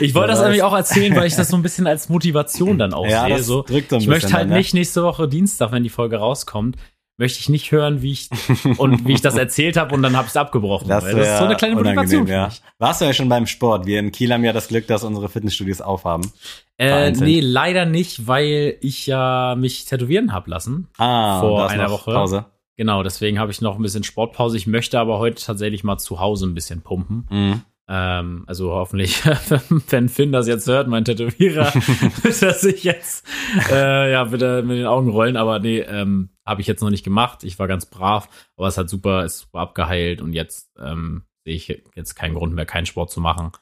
Ich 0.00 0.14
wollte 0.14 0.28
das 0.32 0.40
nämlich 0.42 0.62
auch 0.62 0.72
erzählen, 0.74 1.14
weil 1.14 1.26
ich 1.26 1.36
das 1.36 1.48
so 1.48 1.56
ein 1.56 1.62
bisschen 1.62 1.86
als 1.86 2.08
Motivation 2.08 2.78
dann 2.78 2.92
auch 2.94 3.06
ja, 3.06 3.26
sehe. 3.26 3.42
So, 3.42 3.64
ich 3.68 4.06
möchte 4.08 4.32
halt 4.32 4.50
dann, 4.50 4.56
nicht 4.56 4.74
nächste 4.74 5.02
Woche 5.04 5.28
Dienstag, 5.28 5.70
wenn 5.72 5.82
die 5.84 5.90
Folge 5.90 6.16
rauskommt, 6.16 6.76
möchte 7.16 7.40
ich 7.40 7.48
nicht 7.48 7.72
hören, 7.72 8.02
wie 8.02 8.12
ich 8.12 8.28
und 8.78 9.06
wie 9.06 9.14
ich 9.14 9.20
das 9.20 9.36
erzählt 9.36 9.76
habe 9.76 9.94
und 9.94 10.02
dann 10.02 10.16
habe 10.16 10.26
ich 10.26 10.30
es 10.30 10.36
abgebrochen. 10.36 10.88
Das, 10.88 11.04
das 11.04 11.14
ist 11.14 11.38
so 11.38 11.44
eine 11.44 11.56
kleine 11.56 11.76
Motivation 11.76 12.26
ja. 12.26 12.50
Warst 12.78 13.00
du 13.00 13.04
ja 13.04 13.12
schon 13.12 13.28
beim 13.28 13.46
Sport? 13.46 13.86
Wir 13.86 13.98
in 14.00 14.12
Kiel 14.12 14.32
haben 14.32 14.44
ja 14.44 14.52
das 14.52 14.68
Glück, 14.68 14.86
dass 14.86 15.04
unsere 15.04 15.28
Fitnessstudios 15.28 15.80
aufhaben. 15.80 16.30
Äh, 16.78 17.12
nee, 17.12 17.40
leider 17.40 17.86
nicht, 17.86 18.26
weil 18.26 18.76
ich 18.80 19.06
ja 19.06 19.54
mich 19.56 19.86
tätowieren 19.86 20.32
hab 20.32 20.46
lassen. 20.46 20.88
Ah, 20.98 21.40
Vor 21.40 21.70
einer 21.70 21.90
Woche. 21.90 22.12
Pause. 22.12 22.46
Genau, 22.76 23.02
deswegen 23.02 23.38
habe 23.38 23.50
ich 23.50 23.62
noch 23.62 23.76
ein 23.76 23.82
bisschen 23.82 24.04
Sportpause. 24.04 24.58
Ich 24.58 24.66
möchte 24.66 25.00
aber 25.00 25.18
heute 25.18 25.42
tatsächlich 25.42 25.82
mal 25.82 25.96
zu 25.96 26.20
Hause 26.20 26.46
ein 26.46 26.54
bisschen 26.54 26.82
pumpen. 26.82 27.26
Mhm. 27.30 27.62
Ähm, 27.88 28.44
also 28.46 28.72
hoffentlich, 28.72 29.24
wenn 29.90 30.08
Finn 30.08 30.32
das 30.32 30.48
jetzt 30.48 30.66
hört, 30.66 30.88
mein 30.88 31.04
Tätowierer, 31.04 31.72
dass 32.22 32.64
ich 32.64 32.84
jetzt 32.84 33.26
äh, 33.70 34.10
ja 34.10 34.24
bitte 34.24 34.62
mit 34.62 34.78
den 34.78 34.86
Augen 34.86 35.10
rollen. 35.10 35.36
Aber 35.36 35.58
nee, 35.60 35.80
ähm, 35.80 36.30
habe 36.44 36.60
ich 36.60 36.66
jetzt 36.66 36.82
noch 36.82 36.90
nicht 36.90 37.04
gemacht. 37.04 37.44
Ich 37.44 37.58
war 37.58 37.68
ganz 37.68 37.86
brav, 37.86 38.28
aber 38.56 38.68
es 38.68 38.78
hat 38.78 38.88
super, 38.88 39.24
ist 39.24 39.40
super 39.40 39.60
abgeheilt 39.60 40.20
und 40.20 40.32
jetzt 40.32 40.70
ähm, 40.78 41.24
sehe 41.44 41.54
ich 41.54 41.82
jetzt 41.94 42.14
keinen 42.14 42.34
Grund 42.34 42.54
mehr, 42.54 42.66
keinen 42.66 42.86
Sport 42.86 43.10
zu 43.10 43.20
machen. 43.20 43.52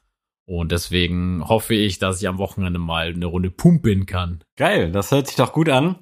Und 0.46 0.72
deswegen 0.72 1.46
hoffe 1.48 1.74
ich, 1.74 1.98
dass 1.98 2.20
ich 2.20 2.28
am 2.28 2.38
Wochenende 2.38 2.78
mal 2.78 3.08
eine 3.08 3.26
Runde 3.26 3.50
pumpen 3.50 4.04
kann. 4.04 4.44
Geil, 4.56 4.92
das 4.92 5.10
hört 5.10 5.26
sich 5.26 5.36
doch 5.36 5.52
gut 5.52 5.70
an. 5.70 5.96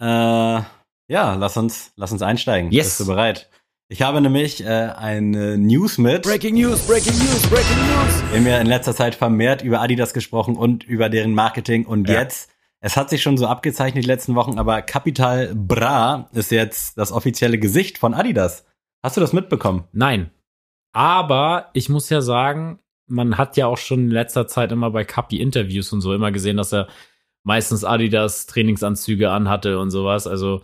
Äh, 0.00 0.62
ja, 1.08 1.34
lass 1.34 1.56
uns, 1.56 1.92
lass 1.96 2.12
uns 2.12 2.22
einsteigen. 2.22 2.70
Yes. 2.70 2.86
Bist 2.86 3.00
du 3.00 3.06
bereit? 3.06 3.50
Ich 3.88 4.00
habe 4.00 4.20
nämlich 4.20 4.64
äh, 4.64 4.66
eine 4.96 5.58
News 5.58 5.98
mit. 5.98 6.22
Breaking 6.22 6.54
News, 6.54 6.86
Breaking 6.86 7.12
News, 7.18 7.42
Breaking 7.48 7.76
News. 7.76 8.22
Wir 8.30 8.38
haben 8.38 8.46
ja 8.46 8.58
in 8.58 8.66
letzter 8.66 8.94
Zeit 8.94 9.14
vermehrt 9.14 9.62
über 9.62 9.80
Adidas 9.82 10.14
gesprochen 10.14 10.56
und 10.56 10.84
über 10.84 11.10
deren 11.10 11.34
Marketing 11.34 11.84
und 11.84 12.08
Ja. 12.08 12.20
jetzt, 12.20 12.50
es 12.80 12.96
hat 12.96 13.10
sich 13.10 13.22
schon 13.22 13.36
so 13.36 13.46
abgezeichnet 13.46 14.02
die 14.04 14.08
letzten 14.08 14.34
Wochen, 14.36 14.58
aber 14.58 14.80
Capital 14.80 15.54
Bra 15.54 16.30
ist 16.32 16.50
jetzt 16.50 16.96
das 16.96 17.12
offizielle 17.12 17.58
Gesicht 17.58 17.98
von 17.98 18.14
Adidas. 18.14 18.64
Hast 19.02 19.18
du 19.18 19.20
das 19.20 19.34
mitbekommen? 19.34 19.84
Nein. 19.92 20.30
Aber 20.94 21.68
ich 21.74 21.90
muss 21.90 22.08
ja 22.08 22.22
sagen, 22.22 22.78
man 23.06 23.36
hat 23.36 23.58
ja 23.58 23.66
auch 23.66 23.76
schon 23.76 24.00
in 24.06 24.10
letzter 24.10 24.46
Zeit 24.46 24.72
immer 24.72 24.90
bei 24.92 25.04
Kapi 25.04 25.40
Interviews 25.42 25.92
und 25.92 26.00
so 26.00 26.14
immer 26.14 26.32
gesehen, 26.32 26.56
dass 26.56 26.72
er 26.72 26.88
meistens 27.42 27.84
Adidas 27.84 28.46
Trainingsanzüge 28.46 29.30
anhatte 29.30 29.78
und 29.78 29.90
sowas. 29.90 30.26
Also 30.26 30.62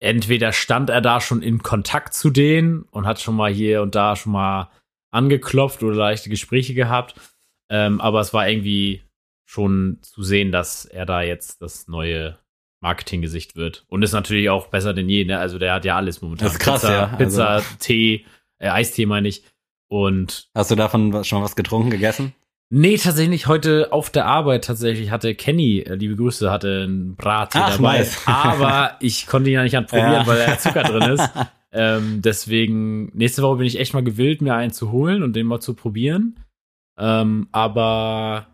entweder 0.00 0.52
stand 0.52 0.90
er 0.90 1.00
da 1.00 1.20
schon 1.20 1.42
in 1.42 1.62
Kontakt 1.62 2.14
zu 2.14 2.30
denen 2.30 2.82
und 2.90 3.06
hat 3.06 3.20
schon 3.20 3.34
mal 3.36 3.50
hier 3.52 3.82
und 3.82 3.94
da 3.94 4.16
schon 4.16 4.32
mal 4.32 4.70
angeklopft 5.10 5.82
oder 5.82 5.96
leichte 5.96 6.28
Gespräche 6.30 6.74
gehabt. 6.74 7.14
Ähm, 7.70 8.00
aber 8.00 8.20
es 8.20 8.32
war 8.34 8.48
irgendwie 8.48 9.02
schon 9.48 9.98
zu 10.02 10.22
sehen, 10.22 10.52
dass 10.52 10.84
er 10.84 11.06
da 11.06 11.22
jetzt 11.22 11.62
das 11.62 11.88
neue 11.88 12.38
Marketinggesicht 12.82 13.56
wird. 13.56 13.84
Und 13.88 14.02
ist 14.02 14.12
natürlich 14.12 14.50
auch 14.50 14.66
besser 14.68 14.92
denn 14.92 15.08
je, 15.08 15.24
ne? 15.24 15.38
Also 15.38 15.58
der 15.58 15.72
hat 15.72 15.84
ja 15.84 15.96
alles 15.96 16.20
momentan. 16.20 16.46
Das 16.46 16.54
ist 16.54 16.60
krass, 16.60 16.82
Pizza, 16.82 16.92
ja. 16.92 17.06
Pizza, 17.16 17.48
Also- 17.48 17.76
Tee, 17.78 18.26
äh, 18.58 18.68
Eistee 18.68 19.06
meine 19.06 19.28
ich. 19.28 19.44
Und 19.88 20.48
Hast 20.54 20.70
du 20.70 20.74
davon 20.74 21.24
schon 21.24 21.42
was 21.42 21.56
getrunken, 21.56 21.90
gegessen? 21.90 22.34
Nee, 22.70 22.96
tatsächlich 22.96 23.46
heute 23.46 23.92
auf 23.92 24.10
der 24.10 24.26
Arbeit 24.26 24.64
tatsächlich 24.64 25.10
hatte 25.10 25.34
Kenny, 25.34 25.80
äh, 25.80 25.94
liebe 25.94 26.16
Grüße, 26.16 26.50
hatte 26.50 26.82
einen 26.84 27.16
Brattee 27.16 27.58
Ach, 27.60 27.76
dabei. 27.76 27.98
nice. 27.98 28.20
Aber 28.26 28.96
ich 29.00 29.26
konnte 29.26 29.50
ihn 29.50 29.54
ja 29.54 29.62
nicht 29.62 29.76
anprobieren, 29.76 30.12
Ja. 30.12 30.26
weil 30.26 30.44
da 30.46 30.58
Zucker 30.58 30.82
drin 30.82 31.12
ist. 31.14 31.28
Ähm, 31.72 32.22
deswegen, 32.22 33.06
nächste 33.14 33.42
Woche 33.42 33.56
bin 33.56 33.66
ich 33.66 33.78
echt 33.78 33.92
mal 33.92 34.02
gewillt, 34.02 34.40
mir 34.40 34.54
einen 34.54 34.72
zu 34.72 34.92
holen 34.92 35.22
und 35.22 35.36
den 35.36 35.44
mal 35.46 35.60
zu 35.60 35.74
probieren. 35.74 36.40
Ähm, 36.98 37.48
aber 37.52 38.46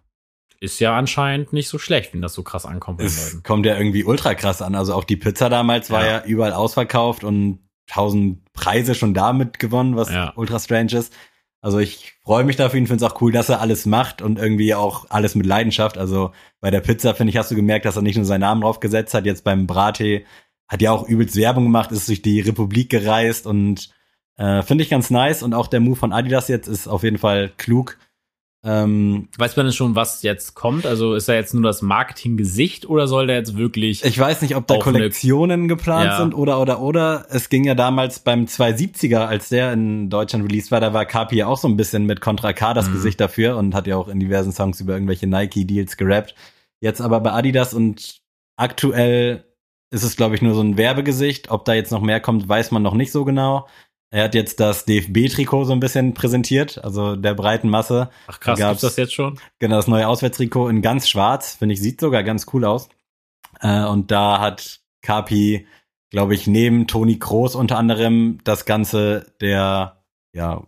ist 0.58 0.80
ja 0.80 0.96
anscheinend 0.96 1.52
nicht 1.52 1.68
so 1.68 1.78
schlecht, 1.78 2.14
wenn 2.14 2.22
das 2.22 2.34
so 2.34 2.42
krass 2.42 2.66
ankommt 2.66 3.00
Es 3.00 3.40
kommt 3.44 3.64
ja 3.64 3.76
irgendwie 3.76 4.02
ultra 4.02 4.34
krass 4.34 4.60
an. 4.60 4.74
Also 4.74 4.94
auch 4.94 5.04
die 5.04 5.16
Pizza 5.16 5.48
damals 5.50 5.88
war 5.90 6.04
Ja. 6.04 6.10
ja 6.18 6.24
überall 6.24 6.52
ausverkauft 6.52 7.22
und 7.22 7.60
tausend 7.86 8.40
Preise 8.54 8.96
schon 8.96 9.14
damit 9.14 9.60
gewonnen, 9.60 9.94
was 9.94 10.10
Ja. 10.12 10.32
ultra 10.34 10.58
strange 10.58 10.92
ist. 10.96 11.14
Also 11.62 11.78
ich 11.78 12.14
freue 12.24 12.42
mich 12.42 12.56
dafür 12.56 12.80
und 12.80 12.88
finde 12.88 13.04
es 13.04 13.10
auch 13.10 13.20
cool, 13.20 13.30
dass 13.30 13.48
er 13.48 13.60
alles 13.60 13.86
macht 13.86 14.20
und 14.20 14.36
irgendwie 14.36 14.74
auch 14.74 15.06
alles 15.10 15.36
mit 15.36 15.46
Leidenschaft. 15.46 15.96
Also 15.96 16.32
bei 16.60 16.72
der 16.72 16.80
Pizza, 16.80 17.14
finde 17.14 17.30
ich, 17.30 17.36
hast 17.36 17.52
du 17.52 17.54
gemerkt, 17.54 17.84
dass 17.84 17.94
er 17.94 18.02
nicht 18.02 18.16
nur 18.16 18.24
seinen 18.24 18.40
Namen 18.40 18.62
drauf 18.62 18.80
gesetzt 18.80 19.14
hat. 19.14 19.26
Jetzt 19.26 19.44
beim 19.44 19.68
Brattee 19.68 20.26
hat 20.66 20.82
ja 20.82 20.90
auch 20.90 21.08
übelst 21.08 21.36
Werbung 21.36 21.64
gemacht, 21.64 21.92
ist 21.92 22.08
durch 22.08 22.20
die 22.20 22.40
Republik 22.40 22.90
gereist 22.90 23.46
und 23.46 23.90
äh, 24.36 24.62
finde 24.62 24.82
ich 24.82 24.90
ganz 24.90 25.10
nice. 25.10 25.44
Und 25.44 25.54
auch 25.54 25.68
der 25.68 25.78
Move 25.78 25.94
von 25.94 26.12
Adidas 26.12 26.48
jetzt 26.48 26.66
ist 26.66 26.88
auf 26.88 27.04
jeden 27.04 27.18
Fall 27.18 27.52
klug. 27.56 27.96
Ähm, 28.64 29.28
Weiß 29.36 29.56
man 29.56 29.66
denn 29.66 29.72
schon, 29.72 29.96
was 29.96 30.22
jetzt 30.22 30.54
kommt? 30.54 30.86
Also 30.86 31.14
ist 31.14 31.28
er 31.28 31.34
jetzt 31.34 31.52
nur 31.52 31.64
das 31.64 31.82
Marketinggesicht 31.82 32.88
oder 32.88 33.08
soll 33.08 33.26
der 33.26 33.36
jetzt 33.36 33.56
wirklich 33.56 34.04
Ich 34.04 34.16
weiß 34.16 34.40
nicht, 34.42 34.54
ob 34.54 34.68
da 34.68 34.78
Kollektionen 34.78 35.66
geplant 35.66 36.06
Ja. 36.12 36.16
sind 36.18 36.32
oder 36.32 36.60
oder 36.60 36.80
oder. 36.80 37.26
Es 37.30 37.48
ging 37.48 37.64
ja 37.64 37.74
damals 37.74 38.20
beim 38.20 38.44
270er, 38.46 39.26
als 39.26 39.48
der 39.48 39.72
in 39.72 40.10
Deutschland 40.10 40.44
released 40.44 40.70
war, 40.70 40.80
da 40.80 40.92
war 40.92 41.06
Kapi 41.06 41.36
ja 41.36 41.48
auch 41.48 41.58
so 41.58 41.66
ein 41.66 41.76
bisschen 41.76 42.06
mit 42.06 42.20
Contra 42.20 42.52
K 42.52 42.72
das 42.72 42.88
Mhm. 42.88 42.92
Gesicht 42.92 43.20
dafür 43.20 43.56
und 43.56 43.74
hat 43.74 43.88
ja 43.88 43.96
auch 43.96 44.06
in 44.06 44.20
diversen 44.20 44.52
Songs 44.52 44.80
über 44.80 44.92
irgendwelche 44.92 45.26
Nike-Deals 45.26 45.96
gerappt. 45.96 46.36
Jetzt 46.80 47.00
aber 47.00 47.18
bei 47.20 47.32
Adidas 47.32 47.74
und 47.74 48.20
aktuell 48.56 49.44
ist 49.90 50.04
es, 50.04 50.16
glaube 50.16 50.36
ich, 50.36 50.42
nur 50.42 50.54
so 50.54 50.62
ein 50.62 50.76
Werbegesicht. 50.76 51.50
Ob 51.50 51.64
da 51.64 51.74
jetzt 51.74 51.90
noch 51.90 52.00
mehr 52.00 52.20
kommt, 52.20 52.48
weiß 52.48 52.70
man 52.70 52.82
noch 52.82 52.94
nicht 52.94 53.10
so 53.12 53.24
genau. 53.24 53.66
Er 54.12 54.24
hat 54.24 54.34
jetzt 54.34 54.60
das 54.60 54.84
DFB-Trikot 54.84 55.64
so 55.64 55.72
ein 55.72 55.80
bisschen 55.80 56.12
präsentiert, 56.12 56.84
also 56.84 57.16
der 57.16 57.32
breiten 57.34 57.68
Masse. 57.70 58.10
Ach 58.26 58.38
krass, 58.40 58.58
gab's- 58.58 58.80
gibt's 58.82 58.94
das 58.94 58.96
jetzt 58.96 59.14
schon? 59.14 59.38
Genau, 59.58 59.76
das 59.76 59.88
neue 59.88 60.06
Auswärtstrikot 60.06 60.68
in 60.68 60.82
ganz 60.82 61.08
schwarz, 61.08 61.54
finde 61.54 61.72
ich, 61.72 61.80
sieht 61.80 61.98
sogar 61.98 62.22
ganz 62.22 62.46
cool 62.52 62.66
aus. 62.66 62.90
Äh, 63.60 63.84
und 63.86 64.10
da 64.10 64.38
hat 64.38 64.80
Kapi, 65.00 65.66
glaube 66.10 66.34
ich, 66.34 66.46
neben 66.46 66.86
Toni 66.86 67.18
Kroos 67.18 67.54
unter 67.54 67.78
anderem 67.78 68.38
das 68.44 68.66
Ganze 68.66 69.32
der, 69.40 70.02
ja, 70.34 70.62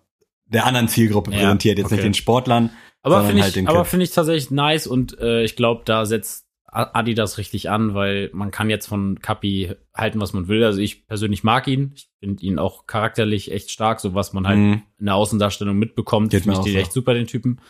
der 0.46 0.64
anderen 0.64 0.88
Zielgruppe 0.88 1.30
Ja, 1.32 1.38
präsentiert, 1.40 1.76
jetzt 1.76 1.86
okay. 1.86 1.96
nicht 1.96 2.04
den 2.04 2.14
Sportlern. 2.14 2.70
Aber 3.02 3.24
finde 3.24 3.38
ich, 3.40 3.42
halt 3.42 3.56
den 3.56 3.68
aber 3.68 3.84
finde 3.84 4.04
ich 4.04 4.12
tatsächlich 4.12 4.50
nice 4.50 4.86
und 4.86 5.18
äh, 5.18 5.42
ich 5.44 5.54
glaube, 5.56 5.82
da 5.84 6.06
setzt 6.06 6.43
Adidas 6.75 7.38
richtig 7.38 7.71
an, 7.71 7.95
weil 7.95 8.31
man 8.33 8.50
kann 8.50 8.69
jetzt 8.69 8.87
von 8.87 9.21
Kapi 9.21 9.73
halten, 9.95 10.21
was 10.21 10.33
man 10.33 10.49
will. 10.49 10.64
Also 10.64 10.81
ich 10.81 11.07
persönlich 11.07 11.45
mag 11.45 11.66
ihn. 11.69 11.93
Ich 11.95 12.09
finde 12.21 12.43
ihn 12.45 12.59
auch 12.59 12.87
charakterlich 12.87 13.52
echt 13.52 13.71
stark, 13.71 14.00
so 14.00 14.14
was 14.14 14.33
man 14.33 14.47
halt 14.47 14.59
Mhm. 14.59 14.83
in 14.99 15.07
der 15.07 15.14
Außendarstellung 15.14 15.78
mitbekommt. 15.78 16.31
Geht 16.31 16.43
Finde 16.43 16.59
ich 16.59 16.64
den 16.64 16.73
so. 16.75 16.78
echt 16.81 16.93
super, 16.93 17.14
den 17.14 17.26
Typen. 17.26 17.61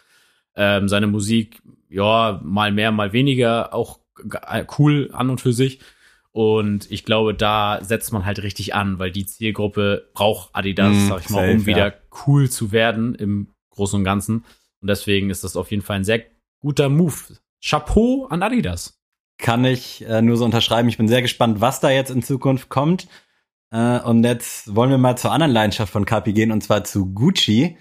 Ähm, 0.56 0.88
seine 0.88 1.06
Musik, 1.06 1.60
ja, 1.88 2.40
mal 2.42 2.72
mehr, 2.72 2.92
mal 2.92 3.12
weniger, 3.12 3.74
auch 3.74 4.00
äh, 4.46 4.64
cool 4.78 5.10
an 5.12 5.28
und 5.30 5.40
für 5.40 5.52
sich. 5.52 5.80
Und 6.30 6.90
ich 6.90 7.04
glaube, 7.04 7.34
da 7.34 7.78
setzt 7.82 8.12
man 8.12 8.24
halt 8.24 8.42
richtig 8.42 8.74
an, 8.74 8.98
weil 8.98 9.10
die 9.12 9.26
Zielgruppe 9.26 10.08
braucht 10.14 10.50
Adidas, 10.52 10.94
Mhm, 10.94 11.08
sag 11.08 11.20
ich 11.20 11.30
mal, 11.30 11.46
safe, 11.46 11.52
um 11.58 11.66
wieder 11.66 11.86
ja. 11.88 11.94
cool 12.26 12.50
zu 12.50 12.72
werden 12.72 13.14
im 13.14 13.48
Großen 13.70 13.98
und 13.98 14.04
Ganzen. 14.04 14.44
Und 14.80 14.88
deswegen 14.88 15.30
ist 15.30 15.44
das 15.44 15.56
auf 15.56 15.70
jeden 15.70 15.82
Fall 15.82 15.96
ein 15.96 16.04
sehr 16.04 16.22
guter 16.60 16.88
Move. 16.88 17.14
Chapeau 17.64 18.26
an 18.28 18.42
Adidas. 18.42 19.00
Kann 19.38 19.64
ich 19.64 20.06
äh, 20.06 20.22
nur 20.22 20.36
so 20.36 20.44
unterschreiben. 20.44 20.88
Ich 20.88 20.98
bin 20.98 21.08
sehr 21.08 21.22
gespannt, 21.22 21.60
was 21.60 21.80
da 21.80 21.90
jetzt 21.90 22.10
in 22.10 22.22
Zukunft 22.22 22.68
kommt. 22.68 23.08
Äh, 23.72 24.00
und 24.00 24.22
jetzt 24.22 24.74
wollen 24.74 24.90
wir 24.90 24.98
mal 24.98 25.16
zur 25.16 25.32
anderen 25.32 25.52
Leidenschaft 25.52 25.92
von 25.92 26.04
Kapi 26.04 26.32
gehen, 26.32 26.52
und 26.52 26.62
zwar 26.62 26.84
zu 26.84 27.12
Gucci. 27.12 27.76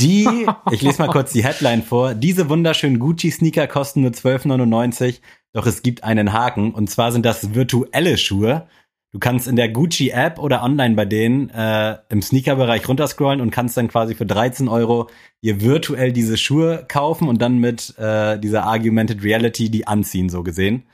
Die, 0.00 0.26
ich 0.72 0.82
lese 0.82 1.02
mal 1.02 1.12
kurz 1.12 1.32
die 1.32 1.44
Headline 1.44 1.82
vor. 1.82 2.14
Diese 2.14 2.48
wunderschönen 2.48 2.98
Gucci-Sneaker 2.98 3.66
kosten 3.68 4.02
nur 4.02 4.10
12,99, 4.10 5.20
doch 5.52 5.66
es 5.66 5.82
gibt 5.82 6.02
einen 6.02 6.32
Haken. 6.32 6.72
Und 6.72 6.90
zwar 6.90 7.12
sind 7.12 7.24
das 7.24 7.54
virtuelle 7.54 8.16
Schuhe. 8.18 8.66
Du 9.12 9.18
kannst 9.18 9.48
in 9.48 9.56
der 9.56 9.68
Gucci-App 9.68 10.38
oder 10.38 10.62
online 10.62 10.94
bei 10.94 11.04
denen 11.04 11.50
äh, 11.50 11.98
im 12.10 12.22
Sneaker-Bereich 12.22 12.88
runterscrollen 12.88 13.40
und 13.40 13.50
kannst 13.50 13.76
dann 13.76 13.88
quasi 13.88 14.14
für 14.14 14.26
13 14.26 14.68
Euro 14.68 15.10
dir 15.42 15.60
virtuell 15.60 16.12
diese 16.12 16.36
Schuhe 16.36 16.84
kaufen 16.86 17.28
und 17.28 17.42
dann 17.42 17.58
mit 17.58 17.98
äh, 17.98 18.38
dieser 18.38 18.64
Argumented 18.64 19.24
Reality 19.24 19.68
die 19.68 19.88
anziehen, 19.88 20.28
so 20.28 20.44
gesehen. 20.44 20.84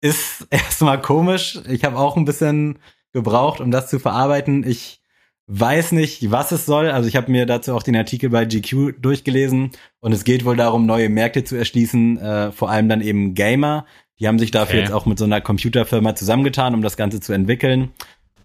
Ist 0.00 0.46
erstmal 0.50 1.00
komisch. 1.00 1.60
Ich 1.68 1.84
habe 1.84 1.98
auch 1.98 2.16
ein 2.16 2.24
bisschen 2.24 2.78
gebraucht, 3.12 3.60
um 3.60 3.72
das 3.72 3.90
zu 3.90 3.98
verarbeiten. 3.98 4.64
Ich 4.64 5.02
weiß 5.48 5.92
nicht, 5.92 6.30
was 6.30 6.52
es 6.52 6.66
soll. 6.66 6.88
Also 6.88 7.08
ich 7.08 7.16
habe 7.16 7.30
mir 7.30 7.46
dazu 7.46 7.74
auch 7.74 7.82
den 7.82 7.96
Artikel 7.96 8.30
bei 8.30 8.44
GQ 8.44 8.94
durchgelesen 9.00 9.72
und 10.00 10.12
es 10.12 10.24
geht 10.24 10.44
wohl 10.44 10.56
darum, 10.56 10.86
neue 10.86 11.08
Märkte 11.08 11.44
zu 11.44 11.56
erschließen, 11.56 12.18
äh, 12.18 12.52
vor 12.52 12.70
allem 12.70 12.88
dann 12.88 13.00
eben 13.00 13.34
Gamer. 13.34 13.86
Die 14.20 14.28
haben 14.28 14.38
sich 14.38 14.50
dafür 14.50 14.74
Okay. 14.74 14.80
jetzt 14.84 14.92
auch 14.92 15.06
mit 15.06 15.18
so 15.18 15.24
einer 15.24 15.40
Computerfirma 15.40 16.14
zusammengetan, 16.14 16.74
um 16.74 16.82
das 16.82 16.96
Ganze 16.96 17.20
zu 17.20 17.32
entwickeln. 17.32 17.90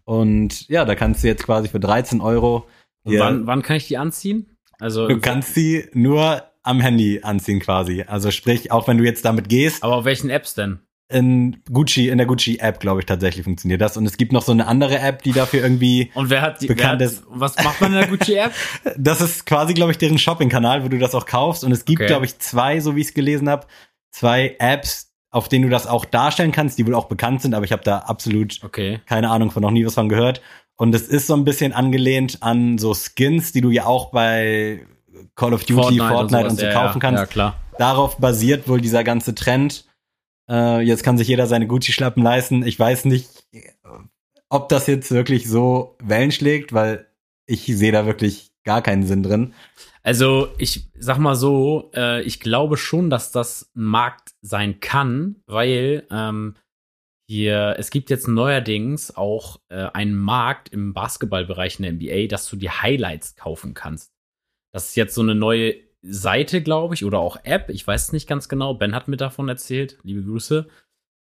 Und 0.06 0.68
ja, 0.70 0.86
da 0.86 0.96
kannst 0.96 1.24
du 1.24 1.28
jetzt 1.28 1.44
quasi 1.44 1.68
für 1.68 1.80
13 1.80 2.22
Euro 2.22 2.68
Und 3.04 3.20
wann, 3.20 3.48
wann 3.48 3.62
kann 3.62 3.76
ich 3.78 3.88
die 3.88 3.98
anziehen? 3.98 4.58
Also, 4.80 5.08
Du 5.08 5.20
kannst 5.20 5.54
sie 5.56 5.86
nur 5.94 6.44
am 6.64 6.80
Handy 6.82 7.22
anziehen 7.24 7.60
quasi. 7.60 8.04
Also 8.08 8.32
sprich, 8.32 8.72
auch 8.72 8.88
wenn 8.88 8.98
du 8.98 9.04
jetzt 9.04 9.24
damit 9.26 9.50
gehst, 9.50 9.84
aber 9.84 9.96
auf 9.96 10.06
welchen 10.06 10.30
Apps 10.30 10.54
denn? 10.54 10.80
in 11.10 11.64
Gucci, 11.72 12.10
in 12.10 12.18
der 12.18 12.28
Gucci-App, 12.28 12.82
glaube 12.82 13.00
ich, 13.00 13.06
tatsächlich 13.06 13.46
funktioniert 13.46 13.80
das. 13.80 13.96
Und 13.96 14.06
es 14.06 14.18
gibt 14.18 14.34
noch 14.34 14.42
so 14.42 14.52
eine 14.52 14.68
andere 14.68 15.00
App, 15.00 15.24
die 15.24 15.32
dafür 15.32 15.62
irgendwie, 15.64 16.12
Und 16.16 16.30
wer 16.30 16.42
hat 16.42 16.62
die, 16.62 16.68
wer 16.68 16.76
Bekannt 16.76 17.02
hat, 17.02 17.08
ist- 17.10 17.24
was 17.30 17.56
macht 17.64 17.80
man 17.80 17.94
in 17.94 18.00
der 18.00 18.08
Gucci-App? 18.10 18.52
das 18.98 19.22
ist 19.22 19.46
quasi, 19.46 19.74
glaube 19.74 19.92
ich, 19.94 19.98
deren 19.98 20.18
Shopping-Kanal, 20.18 20.84
wo 20.84 20.90
du 20.90 21.00
das 21.00 21.16
auch 21.16 21.26
kaufst. 21.26 21.64
Und 21.64 21.72
es 21.72 21.86
gibt, 21.86 22.02
Okay. 22.02 22.08
glaube 22.08 22.26
ich, 22.26 22.38
zwei, 22.40 22.82
so 22.82 22.98
wie 22.98 23.02
ich 23.02 23.08
es 23.08 23.14
gelesen 23.14 23.48
habe, 23.48 23.68
zwei 24.12 24.58
Apps, 24.60 25.07
auf 25.32 25.50
denen 25.50 25.64
du 25.64 25.70
das 25.70 25.88
auch 25.88 26.06
darstellen 26.06 26.52
kannst, 26.52 26.78
die 26.78 26.88
wohl 26.88 26.96
auch 26.96 27.06
bekannt 27.06 27.42
sind, 27.42 27.54
aber 27.54 27.66
ich 27.66 27.72
habe 27.72 27.84
da 27.84 28.00
absolut 28.00 28.60
Okay. 28.64 29.00
keine 29.06 29.30
Ahnung 29.30 29.52
von 29.52 29.62
noch 29.62 29.72
nie 29.72 29.86
was 29.86 29.96
von 29.96 30.10
gehört. 30.10 30.42
Und 30.78 30.94
es 30.94 31.08
ist 31.08 31.28
so 31.28 31.36
ein 31.36 31.44
bisschen 31.44 31.74
angelehnt 31.74 32.38
an 32.42 32.78
so 32.78 32.94
Skins, 32.94 33.52
die 33.52 33.62
du 33.62 33.72
ja 33.72 33.86
auch 33.86 34.12
bei 34.12 34.86
Call 35.36 35.54
of 35.54 35.64
Duty, 35.66 35.98
Fortnite, 35.98 36.48
und, 36.48 36.60
so 36.60 36.66
ja, 36.66 36.74
kaufen 36.74 37.00
kannst. 37.00 37.20
Ja, 37.20 37.26
klar. 37.26 37.60
darauf 37.78 38.18
basiert 38.18 38.68
wohl 38.68 38.80
dieser 38.80 39.04
ganze 39.04 39.34
Trend. 39.36 39.86
Äh, 40.50 40.82
jetzt 40.82 41.04
kann 41.04 41.18
sich 41.18 41.28
jeder 41.28 41.48
seine 41.48 41.68
Gucci-Schlappen 41.68 42.24
leisten. 42.24 42.66
Ich 42.66 42.80
weiß 42.80 43.06
nicht, 43.06 43.28
ob 44.50 44.70
das 44.70 44.88
jetzt 44.88 45.12
wirklich 45.12 45.50
so 45.50 45.98
Wellen 46.02 46.32
schlägt, 46.32 46.74
weil 46.74 47.08
ich 47.48 47.66
sehe 47.66 47.92
da 47.92 48.06
wirklich 48.06 48.47
gar 48.68 48.82
keinen 48.82 49.04
Sinn 49.04 49.24
drin. 49.24 49.54
Also 50.04 50.50
ich 50.58 50.90
sag 51.00 51.18
mal 51.20 51.36
so, 51.36 51.90
äh, 51.96 52.22
ich 52.24 52.42
glaube 52.42 52.76
schon, 52.76 53.10
dass 53.10 53.32
das 53.32 53.72
ein 53.76 53.86
Markt 53.86 54.34
sein 54.42 54.82
kann, 54.82 55.38
weil 55.46 56.06
ähm, 56.12 56.56
hier, 57.30 57.76
es 57.78 57.90
gibt 57.90 58.10
jetzt 58.10 58.28
neuerdings 58.28 59.16
auch 59.16 59.62
äh, 59.70 59.88
einen 59.94 60.16
Markt 60.16 60.70
im 60.70 60.94
Basketballbereich 60.94 61.80
in 61.80 61.84
der 61.84 61.94
NBA, 61.94 62.28
dass 62.28 62.50
du 62.50 62.58
dir 62.58 62.82
Highlights 62.82 63.36
kaufen 63.38 63.74
kannst. 63.74 64.12
Das 64.74 64.90
ist 64.90 64.96
jetzt 64.96 65.16
so 65.16 65.22
eine 65.22 65.36
neue 65.36 65.76
Seite, 66.02 66.62
glaube 66.62 66.94
ich, 66.94 67.06
oder 67.06 67.20
auch 67.20 67.38
App, 67.44 67.70
ich 67.70 67.88
weiß 67.88 68.04
es 68.04 68.14
nicht 68.14 68.28
ganz 68.28 68.50
genau. 68.50 68.74
Ben 68.74 68.96
hat 68.96 69.08
mir 69.08 69.18
davon 69.18 69.48
erzählt, 69.48 69.98
liebe 70.04 70.24
Grüße, 70.24 70.68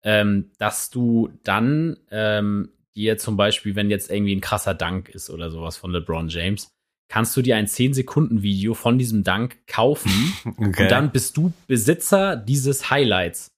ähm, 0.03 0.51
dass 0.59 0.89
du 0.89 1.29
dann 1.43 1.97
ähm, 2.11 2.73
dir 2.95 3.17
zum 3.17 3.37
Beispiel, 3.37 3.75
wenn 3.75 3.89
jetzt 3.89 4.11
irgendwie 4.11 4.35
ein 4.35 4.41
krasser 4.41 4.73
Dank 4.73 5.09
ist 5.09 5.29
oder 5.29 5.49
sowas 5.49 5.77
von 5.77 5.91
LeBron 5.91 6.29
James, 6.29 6.76
kannst 7.09 7.35
du 7.37 7.41
dir 7.41 7.55
ein 7.55 7.67
10-Sekunden-Video 7.67 8.73
von 8.73 8.97
diesem 8.97 9.23
Dank 9.23 9.57
kaufen 9.67 10.11
Okay. 10.57 10.83
und 10.83 10.91
dann 10.91 11.11
bist 11.11 11.37
du 11.37 11.53
Besitzer 11.67 12.35
dieses 12.35 12.89
Highlights. 12.89 13.51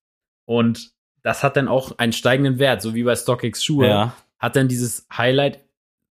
Und 0.46 0.92
das 1.22 1.44
hat 1.44 1.58
dann 1.58 1.68
auch 1.68 1.98
einen 1.98 2.14
steigenden 2.14 2.60
Wert, 2.60 2.82
so 2.82 2.94
wie 2.96 3.04
bei 3.04 3.16
StockX 3.16 3.64
Schuhe. 3.64 3.88
ja. 3.88 4.14
Hat 4.40 4.56
dann 4.56 4.68
dieses 4.70 5.06
Highlight, 5.16 5.60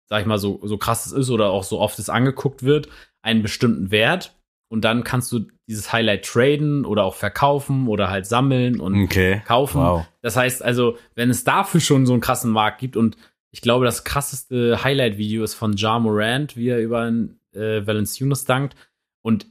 sag 0.08 0.20
ich 0.20 0.26
mal, 0.26 0.38
so, 0.38 0.60
so 0.62 0.76
krass 0.76 1.06
es 1.06 1.12
ist 1.12 1.30
oder 1.30 1.50
auch 1.50 1.64
so 1.64 1.80
oft 1.80 1.98
es 1.98 2.10
angeguckt 2.10 2.62
wird, 2.64 2.88
einen 3.22 3.42
bestimmten 3.42 3.90
Wert. 3.90 4.34
Und 4.68 4.84
dann 4.84 5.02
kannst 5.04 5.32
du 5.32 5.46
dieses 5.68 5.92
Highlight 5.92 6.24
traden 6.26 6.84
oder 6.84 7.02
auch 7.04 7.14
verkaufen 7.16 7.88
oder 7.88 8.08
halt 8.10 8.26
sammeln 8.26 8.78
und 8.78 9.04
Okay. 9.04 9.42
kaufen. 9.46 9.80
Wow. 9.80 10.04
Das 10.22 10.36
heißt 10.36 10.62
also, 10.62 10.96
wenn 11.14 11.30
es 11.30 11.42
dafür 11.44 11.80
schon 11.80 12.06
so 12.06 12.12
einen 12.12 12.20
krassen 12.22 12.50
Markt 12.52 12.78
gibt 12.78 12.96
und 12.96 13.16
ich 13.50 13.60
glaube, 13.60 13.84
das 13.84 14.04
krasseste 14.04 14.82
Highlight-Video 14.84 15.42
ist 15.44 15.54
von 15.54 15.74
Ja 15.76 15.98
Morant, 15.98 16.56
wie 16.56 16.68
er 16.68 16.80
über 16.80 17.00
einen 17.02 17.40
äh, 17.52 17.86
Valanciunas 17.86 18.44
dankt. 18.44 18.76
Und 19.22 19.46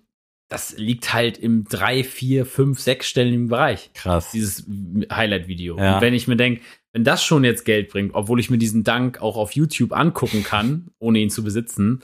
das 0.48 0.78
liegt 0.78 1.14
halt 1.14 1.38
im 1.38 1.66
drei, 1.66 2.04
vier, 2.04 2.46
fünf, 2.46 2.80
sechsstelligen 2.80 3.50
Bereich, 3.50 3.92
Krass. 3.94 4.32
dieses 4.32 4.66
Highlight-Video. 5.12 5.78
Ja. 5.78 5.96
Und 5.96 6.02
wenn 6.02 6.14
ich 6.14 6.28
mir 6.28 6.38
denke, 6.38 6.62
wenn 6.92 7.04
das 7.04 7.24
schon 7.24 7.44
jetzt 7.44 7.66
Geld 7.66 7.90
bringt, 7.92 8.16
obwohl 8.16 8.40
ich 8.40 8.50
mir 8.50 8.58
diesen 8.58 8.84
Dank 8.84 9.22
auch 9.22 9.38
auf 9.38 9.52
YouTube 9.52 9.94
angucken 9.94 10.44
kann, 10.44 10.88
ohne 11.00 11.20
ihn 11.20 11.30
zu 11.30 11.44
besitzen, 11.44 12.02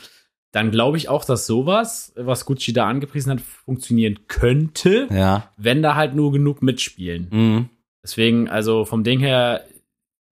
dann 0.52 0.70
glaube 0.72 0.98
ich 0.98 1.10
auch, 1.10 1.26
dass 1.26 1.48
sowas, 1.48 2.14
was 2.16 2.46
Gucci 2.46 2.72
da 2.72 2.88
angepriesen 2.88 3.32
hat, 3.32 3.42
funktionieren 3.42 4.20
könnte, 4.28 5.08
Ja. 5.12 5.52
wenn 5.58 5.82
da 5.82 5.96
halt 5.96 6.14
nur 6.16 6.32
genug 6.32 6.62
mitspielen. 6.62 7.28
Mhm. 7.32 7.70
Deswegen, 8.04 8.48
also 8.48 8.86
vom 8.86 9.04
Ding 9.04 9.20
her, 9.20 9.66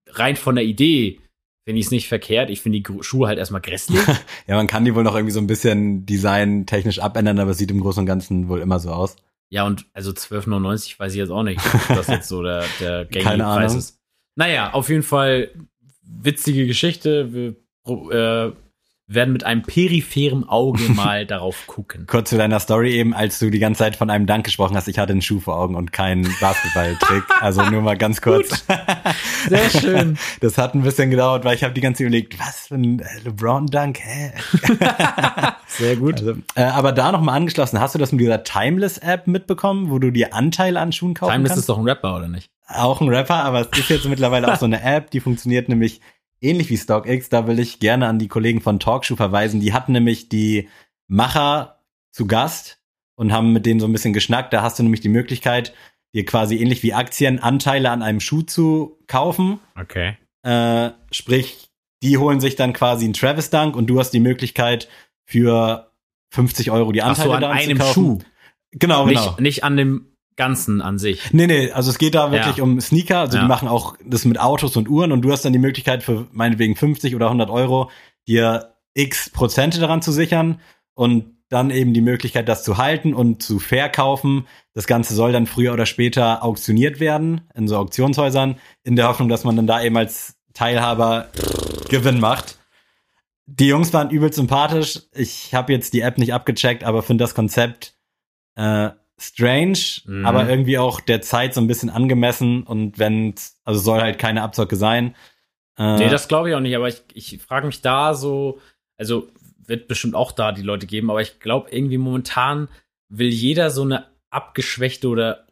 rein 0.08 0.36
von 0.36 0.54
der 0.54 0.64
Idee, 0.64 1.18
finde 1.64 1.80
ich 1.80 1.86
es 1.86 1.90
nicht 1.90 2.08
verkehrt. 2.08 2.50
Ich 2.50 2.60
finde 2.60 2.80
die 2.80 3.02
Schuhe 3.02 3.26
halt 3.28 3.38
erstmal 3.38 3.60
grässlich. 3.60 4.00
Ja, 4.46 4.56
man 4.56 4.66
kann 4.66 4.84
die 4.84 4.94
wohl 4.94 5.02
noch 5.02 5.14
irgendwie 5.14 5.32
so 5.32 5.40
ein 5.40 5.46
bisschen 5.46 6.04
designtechnisch 6.06 6.98
abändern, 6.98 7.38
aber 7.38 7.52
es 7.52 7.58
sieht 7.58 7.70
im 7.70 7.80
Großen 7.80 8.00
und 8.00 8.06
Ganzen 8.06 8.48
wohl 8.48 8.60
immer 8.60 8.78
so 8.78 8.90
aus. 8.90 9.16
ja, 9.48 9.64
und 9.66 9.86
also 9.94 10.10
12,99 10.10 10.98
weiß 10.98 11.12
ich 11.12 11.18
jetzt 11.18 11.30
auch 11.30 11.42
nicht, 11.42 11.60
ob 11.74 11.96
das 11.96 12.08
jetzt 12.08 12.28
so 12.28 12.42
der, 12.42 12.64
der 12.80 13.04
gängige 13.06 13.30
Keine 13.30 13.44
Preis 13.44 13.70
Ahnung. 13.70 13.78
ist. 13.78 13.98
Naja, 14.36 14.72
auf 14.72 14.88
jeden 14.88 15.02
Fall 15.02 15.50
witzige 16.02 16.66
Geschichte. 16.66 17.32
Wir 17.32 17.54
äh, 18.48 18.52
werden 19.06 19.32
mit 19.32 19.44
einem 19.44 19.62
peripheren 19.62 20.48
Auge 20.48 20.82
mal 20.88 21.26
darauf 21.26 21.66
gucken. 21.66 22.06
Kurz 22.06 22.30
zu 22.30 22.38
deiner 22.38 22.58
Story 22.60 22.92
eben, 22.92 23.14
als 23.14 23.38
du 23.38 23.50
die 23.50 23.58
ganze 23.58 23.80
Zeit 23.80 23.96
von 23.96 24.10
einem 24.10 24.26
Dank 24.26 24.44
gesprochen 24.44 24.76
hast, 24.76 24.88
ich 24.88 24.98
hatte 24.98 25.12
einen 25.12 25.22
Schuh 25.22 25.40
vor 25.40 25.58
Augen 25.58 25.74
und 25.74 25.92
keinen 25.92 26.24
Basketballtrick. 26.40 27.24
Also 27.40 27.62
nur 27.62 27.82
mal 27.82 27.96
ganz 27.96 28.20
kurz. 28.20 28.64
Sehr 29.48 29.70
schön. 29.70 30.18
Das 30.40 30.58
hat 30.58 30.74
ein 30.74 30.82
bisschen 30.82 31.10
gedauert, 31.10 31.44
weil 31.44 31.54
ich 31.54 31.64
habe 31.64 31.74
die 31.74 31.80
ganze 31.80 31.98
Zeit 31.98 32.08
überlegt, 32.08 32.38
was 32.38 32.68
für 32.68 32.74
ein 32.74 33.00
äh, 33.00 33.04
LeBron-Dank, 33.24 33.98
hä? 34.00 34.32
Sehr 35.68 35.96
gut. 35.96 36.20
Also, 36.20 36.34
äh, 36.54 36.62
aber 36.62 36.92
da 36.92 37.12
nochmal 37.12 37.36
angeschlossen, 37.36 37.80
hast 37.80 37.94
du 37.94 37.98
das 37.98 38.12
mit 38.12 38.20
dieser 38.20 38.42
Timeless-App 38.42 39.26
mitbekommen, 39.26 39.90
wo 39.90 39.98
du 39.98 40.10
dir 40.10 40.34
Anteile 40.34 40.80
an 40.80 40.92
Schuhen 40.92 41.14
kaufen 41.14 41.32
Timeless 41.32 41.50
kannst? 41.50 41.60
ist 41.60 41.68
doch 41.68 41.78
ein 41.78 41.88
Rapper, 41.88 42.16
oder 42.16 42.28
nicht? 42.28 42.50
auch 42.66 43.00
ein 43.00 43.08
Rapper, 43.08 43.44
aber 43.44 43.60
es 43.60 43.78
ist 43.78 43.90
jetzt 43.90 44.06
mittlerweile 44.06 44.52
auch 44.52 44.56
so 44.56 44.64
eine 44.64 44.82
App, 44.82 45.10
die 45.10 45.20
funktioniert 45.20 45.68
nämlich 45.68 46.00
ähnlich 46.44 46.70
wie 46.70 46.76
StockX. 46.76 47.28
Da 47.28 47.46
will 47.46 47.58
ich 47.58 47.80
gerne 47.80 48.06
an 48.06 48.18
die 48.18 48.28
Kollegen 48.28 48.60
von 48.60 48.78
Talkshoe 48.78 49.16
verweisen. 49.16 49.60
Die 49.60 49.72
hatten 49.72 49.92
nämlich 49.92 50.28
die 50.28 50.68
Macher 51.08 51.80
zu 52.12 52.26
Gast 52.26 52.80
und 53.16 53.32
haben 53.32 53.52
mit 53.52 53.66
denen 53.66 53.80
so 53.80 53.86
ein 53.86 53.92
bisschen 53.92 54.12
geschnackt. 54.12 54.52
Da 54.52 54.62
hast 54.62 54.78
du 54.78 54.82
nämlich 54.82 55.00
die 55.00 55.08
Möglichkeit, 55.08 55.74
dir 56.14 56.24
quasi 56.24 56.56
ähnlich 56.56 56.82
wie 56.82 56.94
Aktien 56.94 57.38
Anteile 57.40 57.90
an 57.90 58.02
einem 58.02 58.20
Schuh 58.20 58.42
zu 58.42 58.98
kaufen. 59.06 59.58
Okay. 59.80 60.16
Äh, 60.42 60.90
sprich, 61.10 61.70
die 62.02 62.18
holen 62.18 62.40
sich 62.40 62.56
dann 62.56 62.72
quasi 62.72 63.04
einen 63.04 63.14
Travis 63.14 63.50
Dunk 63.50 63.76
und 63.76 63.88
du 63.88 63.98
hast 63.98 64.10
die 64.10 64.20
Möglichkeit 64.20 64.88
für 65.24 65.90
50 66.30 66.70
Euro 66.70 66.92
die 66.92 67.02
Ach 67.02 67.08
Anteile 67.08 67.30
so, 67.30 67.34
an 67.36 67.44
einem. 67.44 67.82
Schuh. 67.82 68.18
Genau, 68.72 69.06
genau. 69.06 69.06
Nicht, 69.06 69.40
nicht 69.40 69.64
an 69.64 69.76
dem 69.76 70.13
Ganzen 70.36 70.80
an 70.82 70.98
sich. 70.98 71.32
Nee, 71.32 71.46
nee, 71.46 71.70
also 71.70 71.90
es 71.90 71.98
geht 71.98 72.14
da 72.14 72.32
wirklich 72.32 72.56
Ja. 72.56 72.62
um 72.64 72.80
Sneaker. 72.80 73.20
Also 73.20 73.36
Ja. 73.36 73.42
die 73.44 73.48
machen 73.48 73.68
auch 73.68 73.96
das 74.04 74.24
mit 74.24 74.40
Autos 74.40 74.76
und 74.76 74.88
Uhren 74.88 75.12
und 75.12 75.22
du 75.22 75.30
hast 75.32 75.44
dann 75.44 75.52
die 75.52 75.58
Möglichkeit 75.58 76.02
für 76.02 76.26
meinetwegen 76.32 76.74
50 76.76 77.14
oder 77.14 77.28
100 77.28 77.50
Euro 77.50 77.90
dir 78.26 78.74
x 78.94 79.30
Prozente 79.30 79.78
daran 79.80 80.02
zu 80.02 80.10
sichern 80.12 80.60
und 80.94 81.26
dann 81.50 81.70
eben 81.70 81.92
die 81.94 82.00
Möglichkeit, 82.00 82.48
das 82.48 82.64
zu 82.64 82.78
halten 82.78 83.14
und 83.14 83.42
zu 83.42 83.58
verkaufen. 83.60 84.46
Das 84.72 84.86
Ganze 84.86 85.14
soll 85.14 85.30
dann 85.32 85.46
früher 85.46 85.72
oder 85.72 85.86
später 85.86 86.42
auktioniert 86.42 86.98
werden 87.00 87.42
in 87.54 87.68
so 87.68 87.76
Auktionshäusern, 87.76 88.56
in 88.82 88.96
der 88.96 89.06
Hoffnung, 89.08 89.28
dass 89.28 89.44
man 89.44 89.54
dann 89.54 89.66
da 89.66 89.82
eben 89.82 89.96
als 89.96 90.36
Teilhaber 90.54 91.28
Gewinn 91.90 92.18
macht. 92.18 92.58
Die 93.46 93.66
Jungs 93.66 93.92
waren 93.92 94.10
übel 94.10 94.32
sympathisch. 94.32 95.02
Ich 95.14 95.54
habe 95.54 95.72
jetzt 95.72 95.92
die 95.92 96.00
App 96.00 96.18
nicht 96.18 96.32
abgecheckt, 96.32 96.82
aber 96.82 97.02
finde 97.02 97.22
das 97.24 97.34
Konzept 97.34 97.94
äh, 98.56 98.90
strange, 99.18 99.78
Mhm. 100.06 100.26
aber 100.26 100.48
irgendwie 100.48 100.78
auch 100.78 101.00
der 101.00 101.20
Zeit 101.22 101.54
so 101.54 101.60
ein 101.60 101.66
bisschen 101.66 101.90
angemessen 101.90 102.62
und 102.64 102.98
wenn, 102.98 103.34
also 103.64 103.80
soll 103.80 104.00
halt 104.00 104.18
keine 104.18 104.42
Abzocke 104.42 104.76
sein. 104.76 105.14
Äh, 105.78 105.98
Nee, 105.98 106.08
das 106.08 106.28
glaube 106.28 106.48
ich 106.50 106.54
auch 106.56 106.60
nicht, 106.60 106.74
aber 106.76 106.88
ich, 106.88 107.02
ich 107.14 107.40
frage 107.42 107.66
mich 107.66 107.80
da 107.80 108.14
so, 108.14 108.60
also 108.96 109.28
wird 109.66 109.88
bestimmt 109.88 110.14
auch 110.14 110.32
da 110.32 110.52
die 110.52 110.62
Leute 110.62 110.86
geben, 110.86 111.10
aber 111.10 111.22
ich 111.22 111.40
glaube 111.40 111.70
irgendwie 111.70 111.98
momentan 111.98 112.68
will 113.08 113.28
jeder 113.28 113.70
so 113.70 113.82
eine 113.82 114.06
abgeschwächte 114.30 115.08
oder 115.08 115.46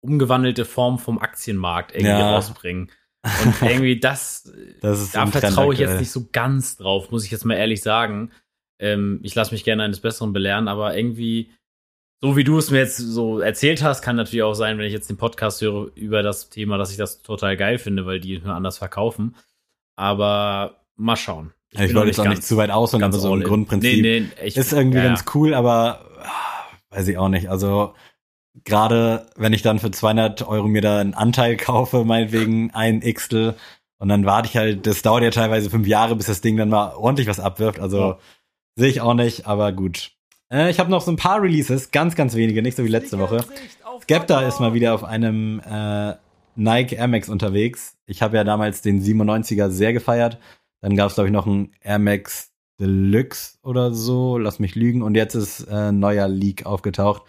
umgewandelte 0.00 0.64
Form 0.64 0.98
vom 0.98 1.18
Aktienmarkt 1.18 1.92
irgendwie 1.92 2.08
Ja. 2.10 2.34
rausbringen. 2.34 2.90
Und 3.44 3.62
irgendwie 3.62 3.98
das, 4.00 4.52
das 4.80 5.02
ist 5.02 5.14
da 5.16 5.26
vertraue 5.26 5.74
ich 5.74 5.80
jetzt 5.80 5.98
nicht 5.98 6.10
so 6.10 6.28
ganz 6.32 6.76
drauf, 6.76 7.10
muss 7.10 7.24
ich 7.24 7.30
jetzt 7.30 7.44
mal 7.44 7.54
ehrlich 7.56 7.82
sagen. 7.82 8.30
Ähm, 8.78 9.20
ich 9.22 9.34
lasse 9.34 9.52
mich 9.52 9.64
gerne 9.64 9.82
eines 9.82 10.00
Besseren 10.00 10.32
belehren, 10.32 10.68
aber 10.68 10.96
irgendwie, 10.96 11.50
so 12.20 12.36
wie 12.36 12.44
du 12.44 12.58
es 12.58 12.70
mir 12.70 12.78
jetzt 12.78 12.96
so 12.96 13.40
erzählt 13.40 13.82
hast, 13.82 14.02
kann 14.02 14.16
natürlich 14.16 14.42
auch 14.42 14.54
sein, 14.54 14.78
wenn 14.78 14.86
ich 14.86 14.92
jetzt 14.92 15.10
den 15.10 15.16
Podcast 15.16 15.60
höre 15.60 15.90
über 15.94 16.22
das 16.22 16.48
Thema, 16.48 16.78
dass 16.78 16.90
ich 16.90 16.96
das 16.96 17.22
total 17.22 17.56
geil 17.56 17.78
finde, 17.78 18.06
weil 18.06 18.20
die 18.20 18.38
nur 18.38 18.54
anders 18.54 18.78
verkaufen. 18.78 19.36
Aber 19.96 20.76
mal 20.96 21.16
schauen. 21.16 21.52
Ich 21.70 21.92
noch 21.92 22.00
wollte 22.00 22.08
jetzt 22.08 22.20
auch 22.20 22.28
nicht 22.28 22.44
zu 22.44 22.56
weit 22.56 22.70
ausholen, 22.70 23.02
aber 23.02 23.12
ganz 23.12 23.22
so 23.22 23.32
ein 23.34 23.42
in. 23.42 23.46
Grundprinzip 23.46 24.02
Nee, 24.02 24.20
nee, 24.20 24.28
ich, 24.44 24.56
ist 24.56 24.72
irgendwie 24.72 24.98
ja, 24.98 25.04
ja. 25.04 25.08
ganz 25.10 25.24
cool, 25.34 25.52
aber 25.52 26.06
ah, 26.22 26.96
weiß 26.96 27.08
ich 27.08 27.18
auch 27.18 27.28
nicht. 27.28 27.50
Also 27.50 27.94
gerade 28.64 29.26
wenn 29.36 29.52
ich 29.52 29.62
dann 29.62 29.78
für 29.78 29.90
200 29.90 30.46
Euro 30.48 30.68
mir 30.68 30.80
da 30.80 30.98
einen 31.00 31.14
Anteil 31.14 31.56
kaufe, 31.56 32.04
meinetwegen 32.04 32.70
ein 32.72 33.00
Xtel, 33.00 33.54
und 33.98 34.08
dann 34.08 34.26
warte 34.26 34.48
ich 34.48 34.56
halt, 34.56 34.86
das 34.86 35.02
dauert 35.02 35.22
ja 35.22 35.30
teilweise 35.30 35.70
fünf 35.70 35.86
Jahre, 35.86 36.16
bis 36.16 36.26
das 36.26 36.42
Ding 36.42 36.56
dann 36.56 36.68
mal 36.68 36.94
ordentlich 36.94 37.28
was 37.28 37.40
abwirft. 37.40 37.80
Also 37.80 37.98
Ja. 37.98 38.18
sehe 38.76 38.88
ich 38.90 39.00
auch 39.00 39.14
nicht, 39.14 39.46
aber 39.46 39.72
gut. 39.72 40.12
Äh, 40.52 40.70
ich 40.70 40.78
habe 40.78 40.90
noch 40.90 41.02
so 41.02 41.10
ein 41.10 41.16
paar 41.16 41.42
Releases, 41.42 41.90
ganz, 41.90 42.14
ganz 42.14 42.34
wenige, 42.34 42.62
nicht 42.62 42.76
so 42.76 42.84
wie 42.84 42.88
letzte 42.88 43.18
Woche. 43.18 43.44
Skepta 44.02 44.42
ist 44.42 44.60
mal 44.60 44.74
wieder 44.74 44.94
auf 44.94 45.04
einem 45.04 45.60
äh, 45.60 46.14
Nike 46.54 46.96
Air 46.96 47.08
Max 47.08 47.28
unterwegs. 47.28 47.96
Ich 48.06 48.22
habe 48.22 48.36
ja 48.36 48.44
damals 48.44 48.82
den 48.82 49.02
97er 49.02 49.70
sehr 49.70 49.92
gefeiert. 49.92 50.38
Dann 50.80 50.96
gab 50.96 51.08
es, 51.08 51.14
glaube 51.14 51.28
ich, 51.28 51.32
noch 51.32 51.46
einen 51.46 51.72
Air 51.80 51.98
Max 51.98 52.52
Deluxe 52.80 53.58
oder 53.62 53.92
so. 53.92 54.38
Lass 54.38 54.58
mich 54.58 54.74
lügen. 54.74 55.02
Und 55.02 55.14
jetzt 55.14 55.34
ist 55.34 55.66
äh, 55.68 55.88
ein 55.88 55.98
neuer 55.98 56.28
Leak 56.28 56.66
aufgetaucht 56.66 57.22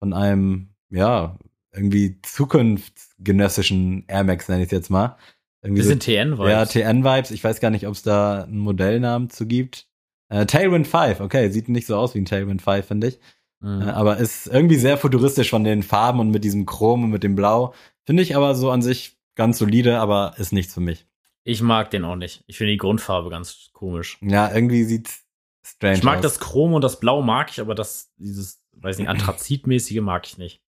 von 0.00 0.12
einem, 0.12 0.68
ja, 0.90 1.38
irgendwie 1.72 2.20
zukunftsgenössischen 2.22 4.04
Air 4.08 4.24
Max, 4.24 4.48
nenne 4.48 4.62
ich 4.62 4.66
es 4.66 4.72
jetzt 4.72 4.90
mal. 4.90 5.16
Irgendwie 5.62 5.80
Wir 5.80 5.84
so 5.84 5.90
sind 5.90 6.02
TN-Vibes. 6.02 6.50
ja, 6.50 6.64
TN-Vibes. 6.64 7.30
Ich 7.30 7.42
weiß 7.42 7.60
gar 7.60 7.70
nicht, 7.70 7.86
ob 7.86 7.94
es 7.94 8.02
da 8.02 8.44
einen 8.44 8.58
Modellnamen 8.58 9.30
zu 9.30 9.46
gibt. 9.46 9.87
Äh, 10.28 10.46
Tailwind 10.46 10.86
5, 10.86 11.20
okay, 11.20 11.50
sieht 11.50 11.68
nicht 11.68 11.86
so 11.86 11.96
aus 11.96 12.14
wie 12.14 12.20
ein 12.20 12.26
Tailwind 12.26 12.62
5, 12.62 12.86
finde 12.86 13.08
ich. 13.08 13.18
Mhm. 13.60 13.82
Äh, 13.82 13.90
aber 13.90 14.18
ist 14.18 14.46
irgendwie 14.46 14.76
sehr 14.76 14.98
futuristisch 14.98 15.50
von 15.50 15.64
den 15.64 15.82
Farben 15.82 16.20
und 16.20 16.30
mit 16.30 16.44
diesem 16.44 16.66
Chrom 16.66 17.04
und 17.04 17.10
mit 17.10 17.22
dem 17.22 17.34
Blau. 17.34 17.74
Finde 18.04 18.22
ich 18.22 18.36
aber 18.36 18.54
so 18.54 18.70
an 18.70 18.82
sich 18.82 19.18
ganz 19.34 19.58
solide, 19.58 20.00
aber 20.00 20.34
ist 20.38 20.52
nichts 20.52 20.74
für 20.74 20.80
mich. 20.80 21.06
Ich 21.44 21.62
mag 21.62 21.90
den 21.90 22.04
auch 22.04 22.16
nicht. 22.16 22.44
Ich 22.46 22.58
finde 22.58 22.72
die 22.72 22.78
Grundfarbe 22.78 23.30
ganz 23.30 23.70
komisch. 23.72 24.18
Ja, 24.20 24.52
irgendwie 24.52 24.84
sieht's 24.84 25.24
strange 25.64 25.96
Ich 25.96 26.02
mag 26.02 26.16
aus. 26.16 26.22
das 26.22 26.40
Chrom 26.40 26.74
und 26.74 26.82
das 26.82 27.00
Blau 27.00 27.22
mag 27.22 27.50
ich, 27.50 27.60
aber 27.60 27.74
das, 27.74 28.12
dieses, 28.16 28.62
weiß 28.72 28.98
nicht, 28.98 29.08
Anthrazitmäßige 29.08 30.00
mag 30.00 30.26
ich 30.26 30.38
nicht. 30.38 30.62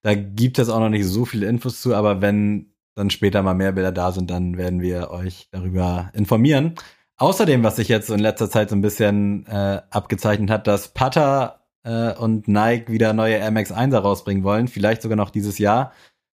Da 0.00 0.14
gibt 0.14 0.58
es 0.58 0.68
auch 0.68 0.80
noch 0.80 0.88
nicht 0.88 1.06
so 1.06 1.24
viele 1.24 1.46
Infos 1.46 1.80
zu, 1.80 1.94
aber 1.94 2.20
wenn 2.20 2.72
dann 2.94 3.10
später 3.10 3.42
mal 3.42 3.54
mehr 3.54 3.72
Bilder 3.72 3.92
da 3.92 4.12
sind, 4.12 4.30
dann 4.30 4.56
werden 4.56 4.80
wir 4.80 5.10
euch 5.10 5.48
darüber 5.50 6.10
informieren. 6.14 6.74
Außerdem, 7.22 7.62
was 7.62 7.76
sich 7.76 7.88
jetzt 7.88 8.10
in 8.10 8.18
letzter 8.18 8.50
Zeit 8.50 8.68
so 8.68 8.76
ein 8.76 8.80
bisschen 8.80 9.46
äh, 9.46 9.80
abgezeichnet 9.90 10.50
hat, 10.50 10.66
dass 10.66 10.92
Pata 10.92 11.60
äh, 11.84 12.12
und 12.14 12.48
Nike 12.48 12.92
wieder 12.92 13.12
neue 13.12 13.36
Air 13.36 13.52
Max 13.52 13.72
1er 13.72 13.98
rausbringen 13.98 14.42
wollen, 14.42 14.66
vielleicht 14.66 15.02
sogar 15.02 15.16
noch 15.16 15.30
dieses 15.30 15.58
Jahr. 15.58 15.92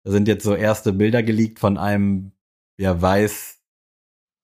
Da 0.04 0.12
sind 0.12 0.28
jetzt 0.28 0.44
so 0.44 0.54
erste 0.54 0.92
Bilder 0.92 1.24
geleakt 1.24 1.60
von 1.60 1.78
einem 1.78 2.34
ja 2.78 3.02
weiß 3.02 3.62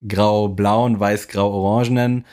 grau 0.08 0.48
blauen, 0.48 0.98
weiß 1.00 1.28
grau 1.28 1.52
orangenen. 1.52 2.26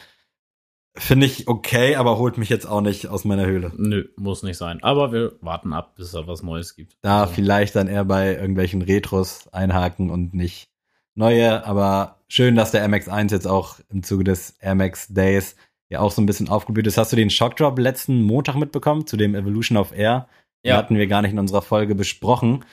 Finde 0.94 1.26
ich 1.26 1.48
okay, 1.48 1.96
aber 1.96 2.16
holt 2.16 2.38
mich 2.38 2.48
jetzt 2.48 2.64
auch 2.64 2.80
nicht 2.80 3.08
aus 3.08 3.24
meiner 3.24 3.44
Höhle. 3.44 3.72
Nö, 3.76 4.04
muss 4.16 4.44
nicht 4.44 4.56
sein. 4.56 4.82
Aber 4.82 5.12
wir 5.12 5.32
warten 5.40 5.72
ab, 5.72 5.96
bis 5.96 6.06
es 6.06 6.12
da 6.12 6.26
was 6.26 6.42
Neues 6.42 6.76
gibt. 6.76 6.96
Da 7.02 7.22
Also, 7.22 7.34
vielleicht 7.34 7.74
dann 7.74 7.88
eher 7.88 8.04
bei 8.04 8.34
irgendwelchen 8.36 8.82
Retros 8.82 9.48
einhaken 9.48 10.10
und 10.10 10.32
nicht 10.32 10.70
neue, 11.16 11.64
aber 11.66 12.18
schön, 12.28 12.54
dass 12.54 12.70
der 12.70 12.86
MX1 12.88 13.30
jetzt 13.32 13.46
auch 13.46 13.76
im 13.90 14.02
Zuge 14.02 14.24
des 14.24 14.56
Max 14.74 15.08
Days 15.08 15.56
ja 15.88 16.00
auch 16.00 16.10
so 16.10 16.20
ein 16.20 16.26
bisschen 16.26 16.48
aufgeblüht 16.48 16.86
ist. 16.86 16.98
Hast 16.98 17.12
du 17.12 17.16
den 17.16 17.30
Shockdrop 17.30 17.78
letzten 17.78 18.22
Montag 18.22 18.56
mitbekommen 18.56 19.06
zu 19.06 19.16
dem 19.16 19.34
Evolution 19.34 19.78
of 19.78 19.92
Air? 19.96 20.28
Den 20.64 20.70
Ja. 20.70 20.76
hatten 20.76 20.96
wir 20.96 21.06
gar 21.06 21.22
nicht 21.22 21.32
in 21.32 21.38
unserer 21.38 21.62
Folge 21.62 21.94
besprochen. 21.94 22.64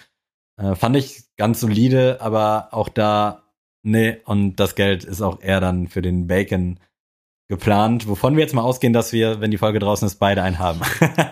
Äh, 0.58 0.76
fand 0.76 0.96
ich 0.96 1.24
ganz 1.38 1.60
solide, 1.60 2.22
aber 2.22 2.70
auch 2.72 2.90
da, 2.90 3.44
nee, 3.84 4.18
und 4.26 4.56
das 4.56 4.76
Geld 4.76 5.04
ist 5.04 5.22
auch 5.22 5.42
eher 5.42 5.60
dann 5.60 5.88
für 5.88 6.02
den 6.02 6.28
Bacon 6.28 6.80
geplant, 7.50 8.08
wovon 8.08 8.36
wir 8.36 8.42
jetzt 8.42 8.54
mal 8.56 8.62
ausgehen, 8.64 8.94
dass 8.94 9.14
wir, 9.14 9.42
wenn 9.42 9.52
die 9.52 9.58
Folge 9.58 9.78
draußen 9.80 10.08
ist, 10.08 10.16
beide 10.16 10.42
einen 10.42 10.58
haben. 10.60 10.82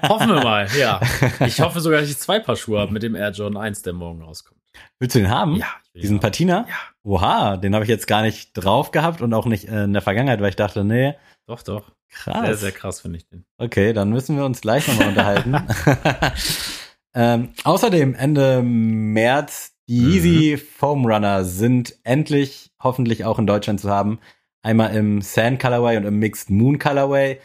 Hoffen 0.07 0.29
wir 0.29 0.43
mal, 0.43 0.67
ja. 0.77 0.99
Ich 1.47 1.61
hoffe 1.61 1.79
sogar, 1.79 2.01
dass 2.01 2.09
ich 2.09 2.17
zwei 2.17 2.39
Paar 2.39 2.55
Schuhe 2.55 2.79
habe 2.79 2.91
mit 2.91 3.01
dem 3.01 3.15
Air 3.15 3.31
Jordan 3.31 3.61
1, 3.61 3.81
der 3.81 3.93
morgen 3.93 4.21
rauskommt. 4.21 4.60
Willst 4.99 5.15
du 5.15 5.19
den 5.19 5.29
haben? 5.29 5.55
ich 5.55 5.61
will 5.61 5.65
Hm? 5.93 6.01
Diesen 6.01 6.15
haben. 6.17 6.21
Patina? 6.21 6.65
Ja. 6.67 6.75
Oha, 7.03 7.57
den 7.57 7.73
habe 7.73 7.83
ich 7.83 7.89
jetzt 7.89 8.07
gar 8.07 8.21
nicht 8.21 8.53
drauf 8.53 8.91
gehabt 8.91 9.21
und 9.21 9.33
auch 9.33 9.45
nicht 9.45 9.67
äh, 9.67 9.83
in 9.85 9.93
der 9.93 10.01
Vergangenheit, 10.01 10.39
weil 10.41 10.49
ich 10.49 10.55
dachte, 10.55 10.83
nee, 10.83 11.15
Doch, 11.47 11.63
doch. 11.63 11.91
krass. 12.09 12.45
Sehr, 12.45 12.55
sehr 12.57 12.71
krass 12.71 13.01
finde 13.01 13.17
ich 13.17 13.27
den. 13.27 13.45
Okay, 13.57 13.91
dann 13.93 14.09
müssen 14.11 14.37
wir 14.37 14.45
uns 14.45 14.61
gleich 14.61 14.87
nochmal 14.87 15.09
unterhalten. 15.09 15.55
ähm, 17.15 17.49
außerdem 17.63 18.15
Ende 18.15 18.61
März 18.63 19.73
die 19.89 19.99
Mhm. 19.99 20.11
Yeezy 20.11 20.57
Foam 20.57 21.05
Runner 21.05 21.43
sind 21.43 21.97
endlich 22.03 22.71
hoffentlich 22.81 23.25
auch 23.25 23.39
in 23.39 23.47
Deutschland 23.47 23.81
zu 23.81 23.89
haben. 23.89 24.19
Einmal 24.61 24.95
im 24.95 25.21
Sand 25.21 25.59
Colorway 25.59 25.97
und 25.97 26.05
im 26.05 26.19
Mixed 26.19 26.49
Moon 26.49 26.79
Colorway. 26.79 27.41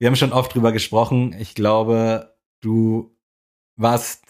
Wir 0.00 0.08
haben 0.08 0.16
schon 0.16 0.32
oft 0.32 0.54
drüber 0.54 0.72
gesprochen. 0.72 1.36
Ich 1.38 1.54
glaube, 1.54 2.34
du 2.60 3.14
warst 3.76 4.24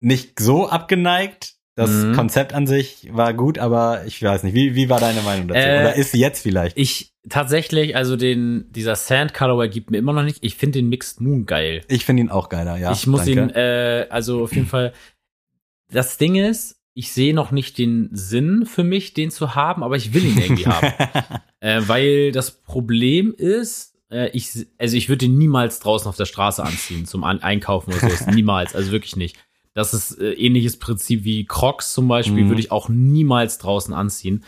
nicht 0.00 0.38
so 0.40 0.68
abgeneigt. 0.68 1.55
Das 1.76 1.90
Mhm. 1.90 2.14
Konzept 2.14 2.54
an 2.54 2.66
sich 2.66 3.08
war 3.12 3.34
gut, 3.34 3.58
aber 3.58 4.04
ich 4.06 4.22
weiß 4.22 4.42
nicht. 4.44 4.54
Wie, 4.54 4.74
wie 4.74 4.88
war 4.88 4.98
deine 4.98 5.20
Meinung 5.20 5.46
dazu? 5.48 5.60
Äh, 5.60 5.80
Oder 5.80 5.94
ist 5.94 6.12
sie 6.12 6.18
jetzt 6.18 6.40
vielleicht? 6.42 6.76
Ich 6.76 7.12
tatsächlich, 7.28 7.94
also 7.94 8.16
den, 8.16 8.64
dieser 8.72 8.96
Sand 8.96 9.34
Colorway 9.34 9.68
gibt 9.68 9.90
mir 9.90 9.98
immer 9.98 10.14
noch 10.14 10.22
nicht. 10.22 10.38
Ich 10.40 10.56
finde 10.56 10.78
den 10.78 10.88
Mixed 10.88 11.20
Moon 11.20 11.44
geil. 11.44 11.82
Ich 11.88 12.06
finde 12.06 12.22
ihn 12.22 12.30
auch 12.30 12.48
geiler, 12.48 12.78
ja. 12.78 12.92
ich 12.92 13.06
muss 13.06 13.26
danke. 13.26 13.42
ihn, 13.42 13.50
äh, 13.50 14.06
also 14.08 14.42
auf 14.42 14.54
jeden 14.54 14.66
Fall. 14.66 14.94
Das 15.92 16.16
Ding 16.16 16.34
ist, 16.36 16.76
ich 16.94 17.12
sehe 17.12 17.34
noch 17.34 17.50
nicht 17.50 17.76
den 17.76 18.08
Sinn 18.10 18.64
für 18.64 18.82
mich, 18.82 19.12
den 19.12 19.30
zu 19.30 19.54
haben, 19.54 19.84
aber 19.84 19.96
ich 19.96 20.14
will 20.14 20.24
ihn 20.24 20.38
irgendwie 20.38 20.66
haben. 20.66 20.94
Äh, 21.60 21.82
weil 21.86 22.32
das 22.32 22.62
Problem 22.62 23.34
ist, 23.36 23.94
äh, 24.10 24.30
ich, 24.30 24.66
also 24.78 24.96
ich 24.96 25.10
würde 25.10 25.26
den 25.26 25.36
niemals 25.36 25.78
draußen 25.80 26.08
auf 26.08 26.16
der 26.16 26.24
Straße 26.24 26.62
anziehen 26.64 27.04
zum 27.04 27.22
Einkaufen 27.22 27.90
oder 27.92 28.00
sowas. 28.00 28.26
niemals, 28.34 28.74
also 28.74 28.92
wirklich 28.92 29.16
nicht. 29.16 29.36
Das 29.76 29.92
ist 29.94 30.18
äh, 30.18 30.32
ähnliches 30.32 30.78
Prinzip 30.78 31.24
wie 31.24 31.44
Crocs 31.44 31.92
zum 31.92 32.08
Beispiel, 32.08 32.44
Mhm. 32.44 32.48
würde 32.48 32.60
ich 32.60 32.72
auch 32.72 32.88
niemals 32.88 33.58
draußen 33.58 33.92
anziehen. 33.94 34.42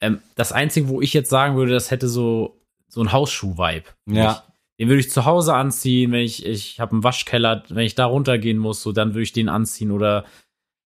Ähm, 0.00 0.20
das 0.36 0.52
Einzige, 0.52 0.88
wo 0.88 1.00
ich 1.02 1.12
jetzt 1.12 1.28
sagen 1.30 1.54
würde, 1.56 1.72
das 1.72 1.90
hätte 1.90 2.08
so, 2.08 2.60
so 2.88 3.02
ein 3.02 3.12
Hausschuh-Vibe. 3.12 3.84
Ja. 4.06 4.42
Den 4.78 4.88
würde 4.88 5.00
ich 5.00 5.10
zu 5.10 5.26
Hause 5.26 5.54
anziehen, 5.54 6.10
wenn 6.12 6.22
ich, 6.24 6.46
ich 6.46 6.80
habe 6.80 6.92
einen 6.92 7.04
Waschkeller, 7.04 7.62
wenn 7.68 7.84
ich 7.84 7.94
da 7.94 8.06
runtergehen 8.06 8.56
muss, 8.56 8.82
so 8.82 8.92
dann 8.92 9.10
würde 9.10 9.22
ich 9.24 9.32
den 9.34 9.50
anziehen 9.50 9.90
oder 9.90 10.24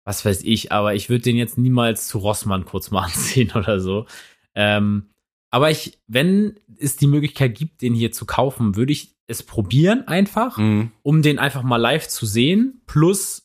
was 0.06 0.26
weiß 0.26 0.42
ich, 0.44 0.72
aber 0.72 0.96
ich 0.96 1.10
würde 1.10 1.22
den 1.24 1.36
jetzt 1.38 1.60
niemals 1.60 2.08
zu 2.08 2.18
Rossmann 2.18 2.66
kurz 2.66 2.90
mal 2.90 3.04
anziehen 3.06 3.52
oder 3.54 3.80
so. 3.80 4.08
Ähm, 4.56 5.12
aber 5.52 5.70
ich, 5.70 6.00
wenn 6.08 6.58
es 6.80 6.96
die 6.98 7.06
Möglichkeit 7.06 7.56
gibt, 7.56 7.84
den 7.84 7.94
hier 7.94 8.12
zu 8.12 8.26
kaufen, 8.26 8.76
würde 8.76 8.92
ich 8.92 9.14
es 9.28 9.44
probieren 9.44 10.08
einfach, 10.08 10.58
Mhm. 10.58 10.92
um 11.04 11.22
den 11.22 11.38
einfach 11.38 11.62
mal 11.62 11.78
live 11.78 12.08
zu 12.08 12.26
sehen. 12.26 12.82
Plus, 12.88 13.43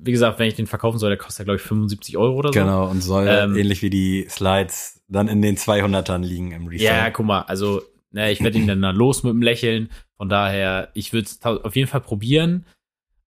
wie 0.00 0.12
gesagt, 0.12 0.38
wenn 0.38 0.48
ich 0.48 0.54
den 0.54 0.66
verkaufen 0.66 0.98
soll, 0.98 1.10
der 1.10 1.18
kostet 1.18 1.40
ja, 1.40 1.44
glaube 1.44 1.56
ich, 1.56 1.62
75 1.62 2.16
Euro 2.16 2.36
oder 2.36 2.52
so. 2.52 2.58
Genau, 2.58 2.88
und 2.88 3.02
soll 3.02 3.26
Ähm, 3.28 3.56
ähnlich 3.56 3.82
wie 3.82 3.90
die 3.90 4.26
Slides 4.28 5.02
dann 5.08 5.28
in 5.28 5.42
den 5.42 5.56
200ern 5.56 6.24
liegen 6.24 6.52
im 6.52 6.66
Resale. 6.66 6.98
Ja, 6.98 7.10
guck 7.10 7.26
mal, 7.26 7.42
also 7.42 7.82
ne, 8.10 8.30
ich 8.30 8.42
werde 8.42 8.58
ihn 8.58 8.66
dann 8.66 8.82
da 8.82 8.90
los 8.90 9.22
mit 9.22 9.32
dem 9.32 9.42
Lächeln. 9.42 9.90
Von 10.16 10.28
daher, 10.28 10.90
ich 10.94 11.12
würde 11.12 11.26
es 11.26 11.42
auf 11.44 11.76
jeden 11.76 11.88
Fall 11.88 12.00
probieren, 12.00 12.66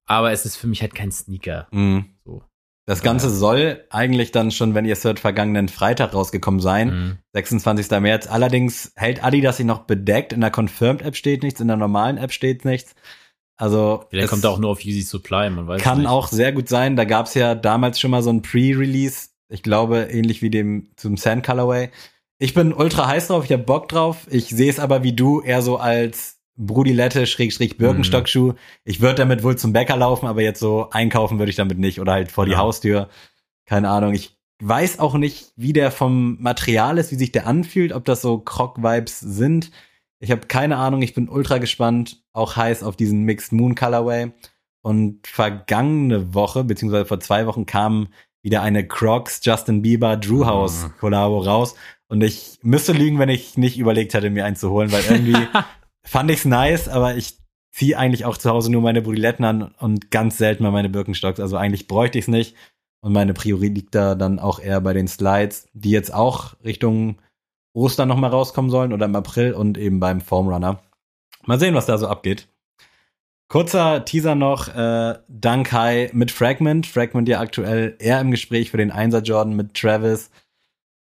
aber 0.05 0.31
es 0.31 0.45
ist 0.45 0.57
für 0.57 0.67
mich 0.67 0.81
halt 0.81 0.95
kein 0.95 1.11
Sneaker. 1.11 1.67
Mhm. 1.71 2.05
So. 2.25 2.43
Das 2.87 3.03
Ganze 3.03 3.29
soll 3.29 3.85
eigentlich 3.89 4.31
dann 4.31 4.51
schon, 4.51 4.73
wenn 4.73 4.85
ihr 4.85 4.93
es 4.93 5.03
hört, 5.03 5.19
vergangenen 5.19 5.69
Freitag 5.69 6.13
rausgekommen 6.13 6.59
sein. 6.59 6.89
Mhm. 6.89 7.17
26. 7.33 7.89
März. 8.01 8.27
Allerdings 8.27 8.91
hält 8.95 9.23
Adidas 9.23 9.57
sich 9.57 9.65
noch 9.65 9.83
bedeckt. 9.85 10.33
In 10.33 10.41
der 10.41 10.51
Confirmed-App 10.51 11.15
steht 11.15 11.43
nichts, 11.43 11.61
in 11.61 11.67
der 11.67 11.77
normalen 11.77 12.17
App 12.17 12.31
steht 12.31 12.65
nichts. 12.65 12.95
Also 13.57 14.05
Vielleicht 14.09 14.25
es 14.25 14.29
kommt 14.31 14.43
er 14.43 14.49
auch 14.51 14.59
nur 14.59 14.71
auf 14.71 14.81
Yeezy 14.83 15.01
Supply, 15.01 15.49
man 15.49 15.67
weiß 15.67 15.81
kann 15.81 15.99
nicht. 15.99 16.07
auch 16.07 16.27
sehr 16.27 16.51
gut 16.51 16.67
sein. 16.67 16.95
Da 16.95 17.05
gab 17.05 17.27
es 17.27 17.35
ja 17.35 17.53
damals 17.55 17.99
schon 17.99 18.11
mal 18.11 18.23
so 18.23 18.31
ein 18.31 18.41
Pre-Release. 18.41 19.29
Ich 19.49 19.61
glaube, 19.63 20.07
ähnlich 20.11 20.41
wie 20.41 20.49
dem 20.49 20.89
zum 20.95 21.17
Sand 21.17 21.45
Colorway. 21.45 21.89
Ich 22.39 22.53
bin 22.55 22.73
ultra 22.73 23.07
heiß 23.07 23.27
drauf, 23.27 23.43
ich 23.45 23.51
habe 23.51 23.63
Bock 23.63 23.87
drauf. 23.87 24.25
Ich 24.31 24.47
sehe 24.49 24.69
es 24.69 24.79
aber 24.79 25.03
wie 25.03 25.13
du 25.13 25.41
eher 25.41 25.61
so 25.61 25.77
als 25.77 26.39
Brudilette 26.57 27.27
Schrägstrich 27.27 27.77
Birkenstockschuh. 27.77 28.53
Ich 28.83 28.99
würde 29.01 29.15
damit 29.15 29.43
wohl 29.43 29.57
zum 29.57 29.73
Bäcker 29.73 29.95
laufen, 29.97 30.25
aber 30.27 30.41
jetzt 30.41 30.59
so 30.59 30.89
einkaufen 30.91 31.37
würde 31.39 31.49
ich 31.49 31.55
damit 31.55 31.77
nicht 31.77 31.99
oder 32.01 32.13
halt 32.13 32.31
vor 32.31 32.45
die 32.45 32.51
Ja. 32.53 32.57
Haustür. 32.59 33.09
Keine 33.65 33.89
Ahnung. 33.89 34.13
Ich 34.13 34.35
weiß 34.59 34.99
auch 34.99 35.15
nicht, 35.15 35.53
wie 35.55 35.73
der 35.73 35.91
vom 35.91 36.37
Material 36.41 36.97
ist, 36.97 37.11
wie 37.11 37.15
sich 37.15 37.31
der 37.31 37.47
anfühlt, 37.47 37.93
ob 37.93 38.05
das 38.05 38.21
so 38.21 38.37
Croc-Vibes 38.39 39.19
sind. 39.19 39.71
Ich 40.21 40.31
habe 40.31 40.47
keine 40.47 40.77
Ahnung, 40.77 41.01
ich 41.01 41.13
bin 41.13 41.27
ultra 41.29 41.57
gespannt, 41.57 42.23
auch 42.31 42.55
heiß 42.55 42.83
auf 42.83 42.95
diesen 42.95 43.23
Mixed 43.23 43.51
Moon 43.51 43.75
Colorway. 43.75 44.31
Und 44.83 45.27
vergangene 45.27 46.33
Woche, 46.33 46.63
beziehungsweise 46.63 47.05
vor 47.05 47.19
zwei 47.19 47.45
Wochen, 47.45 47.65
kam 47.65 48.07
wieder 48.43 48.61
eine 48.61 48.87
Crocs 48.87 49.41
Justin 49.43 49.81
Bieber 49.81 50.17
Drew 50.17 50.45
House 50.45 50.85
Mhm. 50.85 50.93
Kollabo 50.99 51.39
raus. 51.39 51.75
Und 52.07 52.21
ich 52.23 52.59
müsste 52.63 52.93
lügen, 52.93 53.19
wenn 53.19 53.29
ich 53.29 53.57
nicht 53.57 53.77
überlegt 53.77 54.13
hätte, 54.13 54.29
mir 54.29 54.45
einen 54.45 54.55
zu 54.55 54.69
holen, 54.71 54.91
weil 54.91 55.03
irgendwie 55.03 55.47
fand 56.03 56.31
ich's 56.31 56.45
nice, 56.45 56.87
aber 56.87 57.15
ich 57.15 57.37
ziehe 57.71 57.97
eigentlich 57.97 58.25
auch 58.25 58.37
zu 58.37 58.49
Hause 58.49 58.71
nur 58.71 58.81
meine 58.81 59.01
Brilletten 59.01 59.45
an 59.45 59.73
und 59.79 60.11
ganz 60.11 60.37
selten 60.37 60.63
mal 60.63 60.71
meine 60.71 60.89
Birkenstocks. 60.89 61.39
Also 61.39 61.57
eigentlich 61.57 61.87
bräuchte 61.87 62.17
ich's 62.17 62.27
nicht. 62.27 62.55
Und 63.03 63.13
meine 63.13 63.33
Priorität 63.33 63.75
liegt 63.75 63.95
da 63.95 64.13
dann 64.15 64.39
auch 64.39 64.59
eher 64.59 64.81
bei 64.81 64.93
den 64.93 65.07
Slides, 65.07 65.67
die 65.73 65.91
jetzt 65.91 66.13
auch 66.13 66.55
Richtung 66.63 67.17
Ostern 67.73 68.09
noch 68.09 68.17
mal 68.17 68.29
rauskommen 68.29 68.71
sollen 68.71 68.93
oder 68.93 69.05
im 69.05 69.15
April 69.15 69.53
und 69.53 69.77
eben 69.77 69.99
beim 69.99 70.21
Foam 70.21 70.47
Runner. 70.47 70.81
Mal 71.45 71.59
sehen, 71.59 71.75
was 71.75 71.85
da 71.85 71.97
so 71.97 72.07
abgeht. 72.07 72.47
Kurzer 73.47 74.05
Teaser 74.05 74.35
noch, 74.35 74.73
äh, 74.73 75.19
Dank 75.27 75.71
High 75.71 76.13
mit 76.13 76.31
Fragment. 76.31 76.87
Fragment 76.87 77.27
ja 77.27 77.39
aktuell 77.39 77.97
eher 77.99 78.21
im 78.21 78.31
Gespräch 78.31 78.71
für 78.71 78.77
den 78.77 78.91
Einser 78.91 79.21
Jordan 79.21 79.55
mit 79.55 79.73
Travis. 79.73 80.31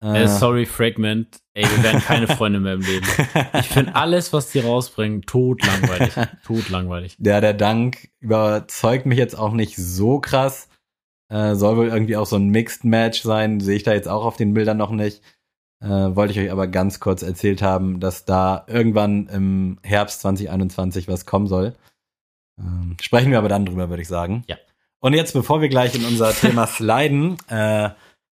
Äh, 0.00 0.28
sorry, 0.28 0.66
Fragment. 0.66 1.40
Ey, 1.54 1.64
wir 1.64 1.82
werden 1.82 2.02
keine 2.02 2.28
Freunde 2.28 2.60
mehr 2.60 2.74
im 2.74 2.82
Leben. 2.82 3.06
Ich 3.58 3.66
finde 3.68 3.96
alles, 3.96 4.32
was 4.32 4.50
die 4.50 4.60
rausbringen, 4.60 5.22
totlangweilig. 5.22 6.14
totlangweilig. 6.46 7.16
Ja, 7.18 7.40
der 7.40 7.54
Dank 7.54 8.10
überzeugt 8.20 9.06
mich 9.06 9.18
jetzt 9.18 9.36
auch 9.36 9.52
nicht 9.52 9.76
so 9.76 10.20
krass. 10.20 10.68
Äh, 11.28 11.54
soll 11.54 11.76
wohl 11.76 11.88
irgendwie 11.88 12.16
auch 12.16 12.26
so 12.26 12.36
ein 12.36 12.50
Mixed 12.50 12.84
Match 12.84 13.22
sein. 13.22 13.58
Sehe 13.60 13.76
ich 13.76 13.82
da 13.82 13.94
jetzt 13.94 14.08
auch 14.08 14.24
auf 14.24 14.36
den 14.36 14.54
Bildern 14.54 14.76
noch 14.76 14.90
nicht. 14.90 15.22
Äh, 15.80 15.88
wollte 16.16 16.32
ich 16.32 16.38
euch 16.40 16.50
aber 16.50 16.66
ganz 16.68 17.00
kurz 17.00 17.22
erzählt 17.22 17.60
haben, 17.62 18.00
dass 18.00 18.24
da 18.24 18.64
irgendwann 18.66 19.26
im 19.28 19.78
Herbst 19.82 20.20
2021 20.22 21.06
was 21.08 21.26
kommen 21.26 21.46
soll. 21.46 21.74
Ähm, 22.58 22.96
sprechen 23.00 23.30
wir 23.30 23.38
aber 23.38 23.48
dann 23.50 23.66
drüber, 23.66 23.88
würde 23.90 24.02
ich 24.02 24.08
sagen. 24.08 24.42
Ja. 24.46 24.56
Und 25.00 25.12
jetzt, 25.12 25.34
bevor 25.34 25.60
wir 25.60 25.68
gleich 25.68 25.94
in 25.94 26.04
unser 26.04 26.32
Thema 26.32 26.66
sliden, 26.66 27.36
äh, 27.48 27.90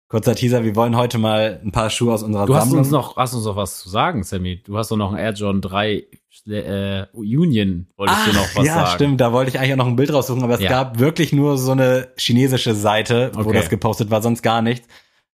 kurzer 0.08 0.36
Teaser, 0.36 0.63
wir 0.63 0.75
wollen 0.75 0.95
heute 0.95 1.17
mal 1.17 1.60
ein 1.63 1.71
paar 1.71 1.89
Schuhe 1.89 2.13
aus 2.13 2.21
unserer 2.21 2.45
Du 2.45 2.54
hast 2.54 2.65
Sammlung. 2.65 2.80
uns 2.80 2.91
noch, 2.91 3.17
hast 3.17 3.34
uns 3.34 3.45
noch 3.45 3.56
was 3.56 3.80
zu 3.80 3.89
sagen, 3.89 4.23
Sammy. 4.23 4.62
Du 4.63 4.77
hast 4.77 4.91
doch 4.91 4.97
noch 4.97 5.10
einen 5.10 5.17
Air 5.17 5.34
Jordan 5.34 5.62
3 5.62 6.06
äh, 6.47 7.06
Union, 7.13 7.88
wolltest 7.97 8.27
du 8.27 8.34
noch 8.34 8.56
was 8.56 8.65
ja, 8.65 8.73
sagen. 8.75 8.91
stimmt, 8.95 9.21
da 9.21 9.34
wollte 9.34 9.49
ich 9.49 9.58
eigentlich 9.60 9.73
auch 9.73 9.77
noch 9.77 9.88
ein 9.88 9.95
Bild 9.95 10.13
raussuchen, 10.13 10.43
aber 10.43 10.54
es 10.56 10.62
Ja. 10.62 10.69
gab 10.69 10.99
wirklich 10.99 11.34
nur 11.34 11.58
so 11.58 11.71
eine 11.71 12.10
chinesische 12.17 12.75
Seite, 12.75 13.32
wo 13.34 13.41
Okay. 13.41 13.54
das 13.54 13.69
gepostet 13.69 14.12
war, 14.12 14.21
sonst 14.21 14.43
gar 14.43 14.62
nichts. 14.62 14.88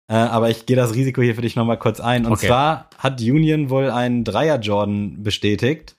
Äh, 0.10 0.16
aber 0.16 0.50
ich 0.50 0.66
gehe 0.66 0.76
das 0.78 0.94
Risiko 0.96 1.22
hier 1.22 1.36
für 1.36 1.42
dich 1.42 1.56
nochmal 1.56 1.80
kurz 1.80 2.00
ein. 2.00 2.26
Und 2.26 2.34
Okay. 2.34 2.48
zwar 2.48 2.90
hat 2.98 3.20
Union 3.22 3.70
wohl 3.70 3.90
einen 3.90 4.24
Dreier 4.24 4.60
Jordan 4.60 5.22
bestätigt. 5.24 5.98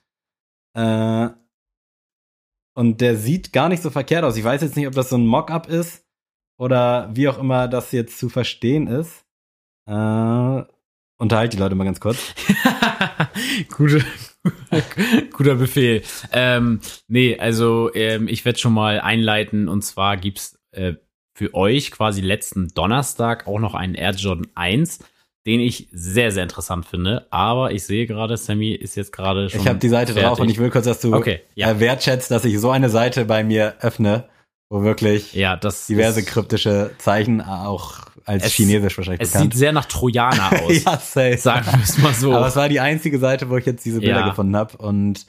Äh, 0.75 1.29
und 2.75 3.01
der 3.01 3.17
sieht 3.17 3.51
gar 3.53 3.69
nicht 3.69 3.83
so 3.83 3.89
verkehrt 3.89 4.23
aus. 4.23 4.37
Ich 4.37 4.43
weiß 4.43 4.61
jetzt 4.61 4.75
nicht, 4.75 4.87
ob 4.87 4.93
das 4.95 5.09
so 5.09 5.17
ein 5.17 5.25
Mock-up 5.27 5.67
ist 5.67 6.05
oder 6.57 7.09
wie 7.13 7.27
auch 7.27 7.37
immer 7.37 7.67
das 7.67 7.91
jetzt 7.91 8.17
zu 8.17 8.29
verstehen 8.29 8.87
ist. 8.87 9.25
Äh, 9.87 10.63
unterhalte 11.17 11.57
die 11.57 11.61
Leute 11.61 11.75
mal 11.75 11.83
ganz 11.83 11.99
kurz. 11.99 12.33
Gute, 13.75 14.03
guter 15.33 15.55
Befehl. 15.55 16.03
Ähm, 16.31 16.79
nee, 17.07 17.37
also 17.37 17.93
ähm, 17.93 18.27
ich 18.27 18.45
werde 18.45 18.59
schon 18.59 18.73
mal 18.73 18.99
einleiten 19.01 19.67
und 19.67 19.83
zwar 19.83 20.17
gibt's 20.17 20.57
äh, 20.71 20.93
für 21.39 21.53
euch 21.53 21.91
quasi 21.91 22.19
letzten 22.19 22.67
Donnerstag 22.75 23.47
auch 23.47 23.59
noch 23.59 23.73
einen 23.73 23.95
Air 23.95 24.11
Jordan 24.11 24.47
1, 24.55 24.99
den 25.47 25.61
ich 25.61 25.87
sehr, 25.93 26.33
sehr 26.33 26.43
interessant 26.43 26.85
finde. 26.85 27.27
Aber 27.31 27.71
ich 27.71 27.85
sehe 27.85 28.05
gerade, 28.07 28.35
Sammy 28.35 28.71
ist 28.73 28.97
jetzt 28.97 29.13
gerade 29.13 29.49
schon. 29.49 29.61
Ich 29.61 29.67
habe 29.69 29.79
die 29.79 29.87
Seite 29.87 30.11
fertig. 30.11 30.27
drauf 30.27 30.39
und 30.41 30.49
ich 30.49 30.57
will 30.59 30.69
kurz, 30.69 30.83
dass 30.83 30.99
du 30.99 31.15
Okay, 31.15 31.39
ja. 31.55 31.71
äh, 31.71 31.79
wertschätzt, 31.79 32.29
dass 32.29 32.43
ich 32.43 32.59
so 32.59 32.71
eine 32.71 32.89
Seite 32.89 33.23
bei 33.23 33.45
mir 33.45 33.75
öffne, 33.79 34.25
wo 34.69 34.83
wirklich 34.83 35.33
Ja, 35.33 35.55
diverse 35.55 36.23
kryptische 36.23 36.91
Zeichen 36.97 37.39
auch 37.39 37.99
als 38.25 38.43
Es- 38.47 38.51
Chinesisch 38.51 38.97
wahrscheinlich 38.97 39.21
Es 39.21 39.31
bekannt. 39.31 39.53
sieht 39.53 39.59
sehr 39.59 39.71
nach 39.71 39.85
Trojaner 39.85 40.51
aus. 40.63 40.83
ja, 40.83 40.97
safe. 40.97 41.37
Sagen 41.37 41.65
wir 41.71 41.81
es 41.81 41.97
mal 41.99 42.13
so. 42.13 42.33
Aber 42.35 42.47
es 42.47 42.57
war 42.57 42.67
die 42.67 42.81
einzige 42.81 43.17
Seite, 43.17 43.49
wo 43.49 43.55
ich 43.55 43.65
jetzt 43.65 43.85
diese 43.85 44.01
Bilder 44.01 44.19
Ja. 44.19 44.29
gefunden 44.29 44.57
habe. 44.57 44.75
Und 44.77 45.25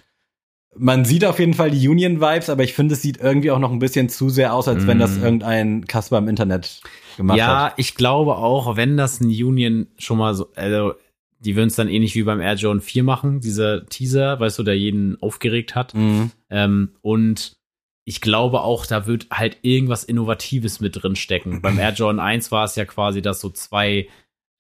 man 0.77 1.05
sieht 1.05 1.25
auf 1.25 1.39
jeden 1.41 1.55
Fall 1.55 1.71
die 1.73 1.89
Union-Vibes, 1.89 2.49
aber 2.49 2.63
ich 2.63 2.75
finde, 2.75 2.95
es 2.95 3.03
sieht 3.03 3.19
irgendwie 3.19 3.51
auch 3.51 3.59
noch 3.59 3.73
ein 3.73 3.81
bisschen 3.81 4.09
zu 4.09 4.29
sehr 4.31 4.55
aus, 4.55 4.69
als 4.69 4.87
wenn 4.87 4.99
das 4.99 5.17
Mm. 5.19 5.23
irgendein 5.23 5.85
Kasper 5.87 6.19
im 6.19 6.29
Internet 6.29 6.81
gemacht 7.17 7.39
ja, 7.39 7.65
hat. 7.67 7.75
ich 7.77 7.95
glaube 7.97 8.37
auch, 8.37 8.77
wenn 8.77 8.97
das 8.97 9.21
ein 9.21 9.27
Union 9.29 9.89
schon 9.99 10.19
mal 10.19 10.35
so, 10.35 10.49
also 10.55 10.95
die 11.41 11.57
würden 11.57 11.69
es 11.69 11.75
dann 11.77 11.89
ähnlich 11.89 12.15
wie 12.15 12.23
beim 12.23 12.41
Air 12.41 12.55
Jordan 12.55 12.81
4 12.83 13.03
machen, 13.03 13.41
dieser 13.41 13.87
Teaser, 13.87 14.39
weißt 14.39 14.59
du, 14.59 14.63
der 14.63 14.79
jeden 14.79 15.21
aufgeregt 15.23 15.75
hat. 15.75 15.95
Mhm. 15.95 16.31
Ähm, 16.51 16.91
und 17.01 17.57
ich 18.05 18.21
glaube 18.21 18.61
auch, 18.61 18.87
da 18.87 19.07
wird 19.07 19.27
halt 19.31 19.59
irgendwas 19.63 20.05
Innovatives 20.05 20.81
mit 20.81 21.03
drin 21.03 21.17
stecken. 21.17 21.63
Beim 21.63 21.79
Air 21.79 21.93
Jordan 21.95 22.21
1 22.21 22.53
war 22.53 22.65
es 22.65 22.77
ja 22.77 22.85
quasi, 22.85 23.23
dass 23.23 23.41
so 23.41 23.51
zwei, 23.51 24.09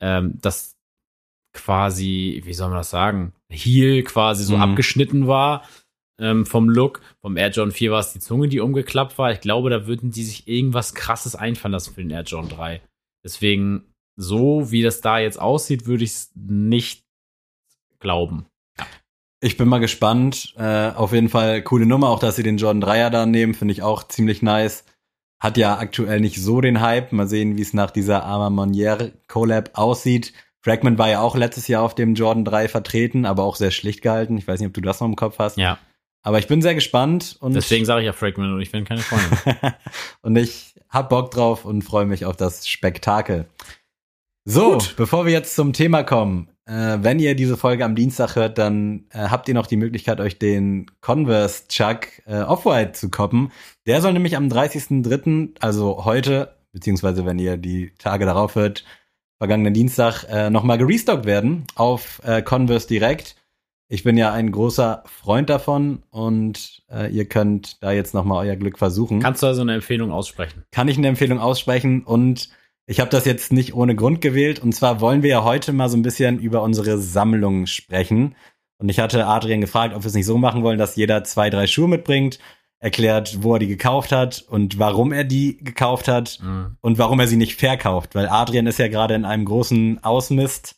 ähm, 0.01 0.39
das 0.41 0.75
quasi, 1.53 2.43
wie 2.45 2.55
soll 2.55 2.69
man 2.69 2.79
das 2.79 2.91
sagen, 2.91 3.33
Heel 3.51 4.03
quasi 4.05 4.45
so 4.45 4.57
Mhm. 4.57 4.63
abgeschnitten 4.63 5.27
war 5.27 5.63
ähm, 6.21 6.47
vom 6.47 6.69
Look. 6.69 7.01
Vom 7.21 7.37
Air 7.37 7.51
Jordan 7.51 7.73
4 7.73 7.91
war 7.91 8.01
es 8.01 8.13
die 8.13 8.21
Zunge, 8.21 8.49
die 8.49 8.61
umgeklappt 8.61 9.19
war. 9.19 9.33
Ich 9.33 9.41
glaube, 9.41 9.71
da 9.71 9.87
würden 9.87 10.11
die 10.11 10.23
sich 10.23 10.47
irgendwas 10.47 10.95
krasses 10.95 11.35
einfallen 11.35 11.73
lassen 11.73 11.95
für 11.95 12.03
den 12.03 12.11
Air 12.11 12.23
Jordan 12.23 12.51
3. 12.51 12.81
Deswegen, 13.25 13.85
so 14.17 14.71
wie 14.71 14.83
das 14.83 15.01
da 15.01 15.19
jetzt 15.19 15.41
aussieht, 15.41 15.87
würde 15.87 16.05
ich 16.05 16.11
es 16.11 16.33
nicht 16.35 17.05
glauben. 17.99 18.47
Ich 19.43 19.57
bin 19.57 19.69
mal 19.69 19.79
gespannt. 19.79 20.55
Äh, 20.59 20.91
auf 20.91 21.13
jeden 21.13 21.31
Fall 21.31 21.63
coole 21.63 21.87
Nummer, 21.87 22.11
auch 22.11 22.19
dass 22.19 22.37
sie 22.37 22.43
den 22.43 22.59
Jordan 22.59 22.83
3er 22.83 23.11
da 23.11 23.27
nehmen, 23.27 23.55
finde 23.55 23.73
ich 23.73 23.83
auch 23.83 24.07
ziemlich 24.07 24.43
nice. 24.43 24.85
Hat 25.41 25.57
ja 25.57 25.79
aktuell 25.79 26.21
nicht 26.21 26.41
so 26.41 26.61
den 26.61 26.83
Hype. 26.83 27.13
Mal 27.13 27.27
sehen, 27.27 27.57
wie 27.57 27.63
es 27.63 27.73
nach 27.73 27.91
dieser 27.91 28.25
Arma 28.25 28.51
Monier 28.51 29.13
Collab 29.27 29.71
aussieht. 29.73 30.35
Fragment 30.63 30.99
war 30.99 31.09
ja 31.09 31.23
auch 31.23 31.37
letztes 31.37 31.69
Jahr 31.69 31.83
auf 31.83 31.95
dem 31.95 32.15
Jordan 32.15 32.45
3 32.45 32.69
vertreten, 32.69 33.25
aber 33.25 33.45
auch 33.45 33.57
sehr 33.57 33.71
schlicht 33.71 34.03
gehalten. 34.03 34.37
Ich 34.37 34.47
weiß 34.47 34.61
nicht, 34.61 34.69
ob 34.69 34.75
du 34.75 34.83
das 34.83 35.01
noch 35.01 35.09
im 35.09 35.17
Kopf 35.17 35.39
hast. 35.39 35.57
Ja, 35.57 35.79
Aber 36.23 36.39
ich 36.39 36.47
bin 36.47 36.61
sehr 36.61 36.75
gespannt 36.75 37.37
und 37.41 37.55
deswegen 37.55 37.85
sage 37.87 38.01
ich 38.01 38.07
ja 38.07 38.13
Fragment 38.13 38.53
und 38.53 38.61
ich 38.61 38.71
bin 38.71 38.85
keine 38.85 39.01
Freundin. 39.01 39.73
und 40.23 40.37
ich 40.37 40.75
hab 40.89 41.09
Bock 41.09 41.31
drauf 41.31 41.65
und 41.65 41.83
freue 41.83 42.05
mich 42.05 42.27
auf 42.27 42.37
das 42.37 42.69
Spektakel. 42.69 43.47
So, 44.45 44.73
Gut. 44.73 44.95
bevor 44.97 45.27
wir 45.27 45.33
jetzt 45.33 45.55
zum 45.55 45.73
Thema 45.73 46.03
kommen, 46.03 46.49
äh, 46.67 46.99
wenn 47.01 47.19
ihr 47.19 47.35
diese 47.35 47.57
Folge 47.57 47.85
am 47.85 47.95
Dienstag 47.95 48.37
hört, 48.37 48.59
dann 48.59 49.05
äh, 49.11 49.29
habt 49.29 49.49
ihr 49.49 49.55
noch 49.55 49.67
die 49.67 49.77
Möglichkeit, 49.77 50.21
euch 50.21 50.39
den 50.39 50.87
Converse 51.01 51.69
Chuck 51.69 52.07
äh, 52.27 52.41
Off-White 52.41 52.93
zu 52.93 53.11
koppen. 53.11 53.53
Der 53.87 54.01
soll 54.01 54.13
nämlich 54.13 54.37
am 54.37 54.49
30.03., 54.49 55.57
also 55.61 56.05
heute, 56.05 56.57
beziehungsweise 56.73 57.27
wenn 57.27 57.39
ihr 57.39 57.57
die 57.57 57.93
Tage 57.99 58.25
darauf 58.25 58.55
hört, 58.55 58.85
vergangenen 59.39 59.75
Dienstag, 59.75 60.25
äh, 60.25 60.51
nochmal 60.51 60.79
gerestockt 60.79 61.25
werden 61.25 61.65
auf 61.75 62.21
äh, 62.25 62.43
Converse 62.43 62.87
direkt. 62.87 63.37
Ich 63.93 64.05
bin 64.05 64.17
ja 64.17 64.33
ein 64.33 64.53
großer 64.53 65.03
Freund 65.05 65.51
davon 65.51 66.05
und 66.11 66.83
äh, 66.93 67.11
ihr 67.13 67.25
könnt 67.25 67.83
da 67.83 67.91
jetzt 67.91 68.15
nochmal 68.15 68.47
euer 68.47 68.55
Glück 68.55 68.79
versuchen. 68.79 69.19
Kannst 69.19 69.43
du 69.43 69.49
also 69.49 69.63
eine 69.63 69.75
Empfehlung 69.75 70.13
aussprechen? 70.13 70.63
kann 70.71 70.87
ich 70.87 70.97
eine 70.97 71.09
Empfehlung 71.09 71.41
aussprechen 71.41 72.05
und 72.05 72.51
ich 72.87 73.01
habe 73.01 73.11
das 73.11 73.25
jetzt 73.25 73.53
nicht 73.53 73.75
ohne 73.75 73.97
Grund 73.97 74.21
gewählt. 74.21 74.61
Und 74.61 74.75
zwar 74.77 75.01
wollen 75.01 75.25
wir 75.25 75.31
ja 75.31 75.45
heute 75.45 75.73
mal 75.73 75.89
so 75.89 75.97
ein 75.97 76.03
bisschen 76.03 76.39
über 76.39 76.63
unsere 76.63 76.99
Sammlung 76.99 77.67
sprechen. 77.67 78.37
Und 78.79 78.89
ich 78.89 79.01
hatte 79.01 79.27
Adrian 79.27 79.61
gefragt, 79.61 79.95
ob 79.95 80.05
wir 80.05 80.09
es 80.09 80.15
nicht 80.15 80.27
so 80.27 80.39
machen 80.39 80.63
wollen, 80.63 80.79
dass 80.79 80.95
jeder 80.97 81.25
zwei, 81.25 81.51
drei 81.51 81.67
Schuhe 81.67 81.89
mitbringt, 81.89 82.39
erklärt, 82.79 83.39
wo 83.43 83.55
er 83.55 83.59
die 83.59 83.67
gekauft 83.67 84.13
hat 84.13 84.45
und 84.49 84.79
warum 84.79 85.13
er 85.13 85.25
die 85.25 85.57
gekauft 85.59 86.07
hat 86.07 86.39
Mhm. 86.43 86.77
und 86.81 86.97
warum 86.99 87.19
er 87.21 87.27
sie 87.27 87.37
nicht 87.37 87.59
verkauft, 87.59 88.15
weil 88.15 88.29
Adrian 88.29 88.67
ist 88.69 88.79
ja 88.79 88.89
gerade 88.89 89.15
in 89.15 89.25
einem 89.25 89.45
großen 89.45 90.03
Ausmist 90.03 90.77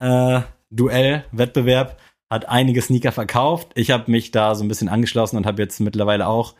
äh, 0.00 0.40
Wettbewerb 0.70 1.96
hat 2.30 2.48
einige 2.48 2.82
Sneaker 2.82 3.12
verkauft. 3.12 3.72
Ich 3.74 3.90
habe 3.90 4.10
mich 4.10 4.30
da 4.30 4.54
so 4.54 4.64
ein 4.64 4.68
bisschen 4.68 4.88
angeschlossen 4.88 5.36
und 5.36 5.46
habe 5.46 5.62
jetzt 5.62 5.80
mittlerweile 5.80 6.26
auch 6.26 6.54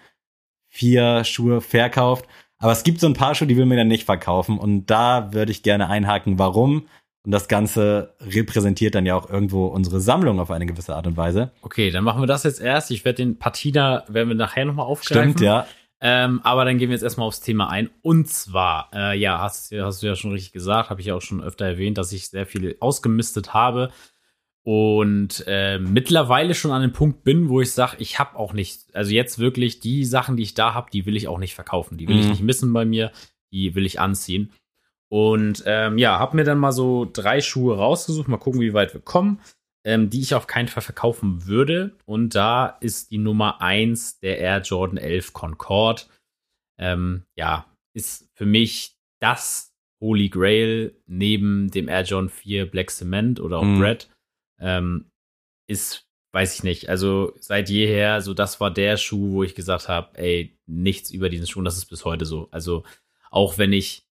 vier 0.68 1.24
Schuhe 1.24 1.60
verkauft. 1.60 2.26
Aber 2.58 2.72
es 2.72 2.82
gibt 2.82 3.00
so 3.00 3.06
ein 3.06 3.14
paar 3.14 3.34
Schuhe, 3.34 3.46
die 3.46 3.56
will 3.56 3.66
mir 3.66 3.76
dann 3.76 3.88
nicht 3.88 4.04
verkaufen. 4.04 4.58
Und 4.58 4.86
da 4.86 5.32
würde 5.32 5.52
ich 5.52 5.62
gerne 5.62 5.88
einhaken, 5.88 6.38
warum. 6.38 6.88
Und 7.24 7.32
das 7.32 7.48
Ganze 7.48 8.14
repräsentiert 8.20 8.94
dann 8.94 9.06
ja 9.06 9.14
auch 9.14 9.28
irgendwo 9.28 9.66
unsere 9.66 10.00
Sammlung 10.00 10.40
auf 10.40 10.50
eine 10.50 10.66
gewisse 10.66 10.96
Art 10.96 11.06
und 11.06 11.16
Weise. 11.16 11.52
Okay, 11.62 11.90
dann 11.90 12.04
machen 12.04 12.22
wir 12.22 12.26
das 12.26 12.44
jetzt 12.44 12.60
erst. 12.60 12.90
Ich 12.90 13.04
werde 13.04 13.16
den 13.16 13.38
Patina, 13.38 14.04
werden 14.08 14.28
wir 14.28 14.36
nachher 14.36 14.64
nochmal 14.64 14.86
aufgreifen. 14.86 15.32
Stimmt, 15.32 15.40
ja. 15.40 15.66
Ähm, 16.00 16.40
aber 16.44 16.64
dann 16.64 16.78
gehen 16.78 16.90
wir 16.90 16.94
jetzt 16.94 17.02
erstmal 17.02 17.26
aufs 17.26 17.40
Thema 17.40 17.68
ein. 17.68 17.90
Und 18.02 18.28
zwar, 18.28 18.88
äh, 18.94 19.18
ja, 19.18 19.40
hast, 19.40 19.72
hast 19.72 20.02
du 20.02 20.06
ja 20.06 20.14
schon 20.14 20.32
richtig 20.32 20.52
gesagt, 20.52 20.90
habe 20.90 21.00
ich 21.00 21.08
ja 21.08 21.14
auch 21.14 21.22
schon 21.22 21.42
öfter 21.42 21.66
erwähnt, 21.66 21.98
dass 21.98 22.12
ich 22.12 22.28
sehr 22.28 22.46
viel 22.46 22.76
ausgemistet 22.80 23.52
habe. 23.52 23.90
Und 24.72 25.44
äh, 25.46 25.78
mittlerweile 25.78 26.54
schon 26.54 26.72
an 26.72 26.82
dem 26.82 26.92
Punkt 26.92 27.24
bin, 27.24 27.48
wo 27.48 27.62
ich 27.62 27.72
sage, 27.72 27.96
ich 28.00 28.18
habe 28.18 28.36
auch 28.38 28.52
nicht, 28.52 28.94
also 28.94 29.12
jetzt 29.12 29.38
wirklich 29.38 29.80
die 29.80 30.04
Sachen, 30.04 30.36
die 30.36 30.42
ich 30.42 30.52
da 30.52 30.74
habe, 30.74 30.90
die 30.90 31.06
will 31.06 31.16
ich 31.16 31.26
auch 31.26 31.38
nicht 31.38 31.54
verkaufen. 31.54 31.96
Die 31.96 32.06
will 32.06 32.18
ich 32.18 32.26
Mhm. 32.26 32.30
nicht 32.32 32.42
missen 32.42 32.72
bei 32.74 32.84
mir, 32.84 33.10
die 33.50 33.74
will 33.74 33.86
ich 33.86 33.98
anziehen. 33.98 34.52
Und 35.10 35.62
ähm, 35.64 35.96
ja, 35.96 36.18
habe 36.18 36.36
mir 36.36 36.44
dann 36.44 36.58
mal 36.58 36.72
so 36.72 37.08
drei 37.10 37.40
Schuhe 37.40 37.78
rausgesucht, 37.78 38.28
mal 38.28 38.36
gucken, 38.36 38.60
wie 38.60 38.74
weit 38.74 38.92
wir 38.92 39.00
kommen, 39.00 39.40
ähm, 39.86 40.10
die 40.10 40.20
ich 40.20 40.34
auf 40.34 40.46
keinen 40.46 40.68
Fall 40.68 40.82
verkaufen 40.82 41.46
würde. 41.46 41.96
Und 42.04 42.34
da 42.34 42.66
ist 42.66 43.10
die 43.10 43.16
Nummer 43.16 43.62
eins 43.62 44.20
der 44.20 44.36
Air 44.38 44.60
Jordan 44.60 44.98
11 44.98 45.32
Concorde. 45.32 46.02
Ähm, 46.78 47.22
ja, 47.36 47.64
ist 47.94 48.28
für 48.34 48.44
mich 48.44 48.96
das 49.18 49.72
Holy 50.02 50.28
Grail 50.28 50.94
neben 51.06 51.70
dem 51.70 51.88
Air 51.88 52.02
Jordan 52.02 52.28
4 52.28 52.70
Black 52.70 52.90
Cement 52.90 53.40
oder 53.40 53.60
auch 53.60 53.64
Mhm. 53.64 53.78
Bread. 53.78 54.08
Ähm, 54.60 55.10
ist, 55.66 56.06
weiß 56.32 56.54
ich 56.56 56.62
nicht, 56.64 56.88
also 56.88 57.32
seit 57.40 57.68
jeher, 57.70 58.20
so 58.22 58.34
das 58.34 58.60
war 58.60 58.70
der 58.72 58.96
Schuh, 58.96 59.32
wo 59.32 59.42
ich 59.44 59.54
gesagt 59.54 59.88
habe, 59.88 60.18
ey, 60.18 60.58
nichts 60.66 61.10
über 61.10 61.28
diesen 61.28 61.46
Schuh, 61.46 61.58
und 61.60 61.64
das 61.64 61.76
ist 61.76 61.86
bis 61.86 62.04
heute 62.04 62.24
so. 62.26 62.48
Also 62.50 62.84
auch 63.30 63.58
wenn 63.58 63.72
ich 63.72 64.04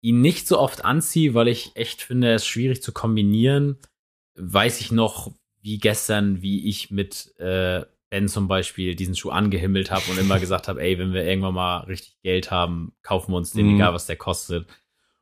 ihn 0.00 0.20
nicht 0.20 0.46
so 0.46 0.58
oft 0.58 0.84
anziehe, 0.84 1.34
weil 1.34 1.48
ich 1.48 1.72
echt 1.74 2.02
finde, 2.02 2.32
es 2.32 2.42
ist 2.42 2.48
schwierig 2.48 2.82
zu 2.82 2.92
kombinieren, 2.92 3.78
weiß 4.36 4.80
ich 4.80 4.92
noch, 4.92 5.32
wie 5.60 5.78
gestern, 5.78 6.40
wie 6.40 6.68
ich 6.68 6.90
mit 6.90 7.34
äh, 7.38 7.84
Ben 8.10 8.28
zum 8.28 8.48
Beispiel 8.48 8.94
diesen 8.94 9.16
Schuh 9.16 9.30
angehimmelt 9.30 9.90
habe 9.90 10.10
und 10.10 10.18
immer 10.18 10.38
gesagt 10.40 10.68
habe, 10.68 10.80
ey, 10.80 10.98
wenn 10.98 11.12
wir 11.12 11.24
irgendwann 11.24 11.54
mal 11.54 11.78
richtig 11.80 12.16
Geld 12.22 12.50
haben, 12.50 12.92
kaufen 13.02 13.32
wir 13.32 13.36
uns 13.36 13.52
den, 13.52 13.66
Mhm. 13.66 13.74
egal 13.74 13.92
was 13.94 14.06
der 14.06 14.16
kostet. 14.16 14.66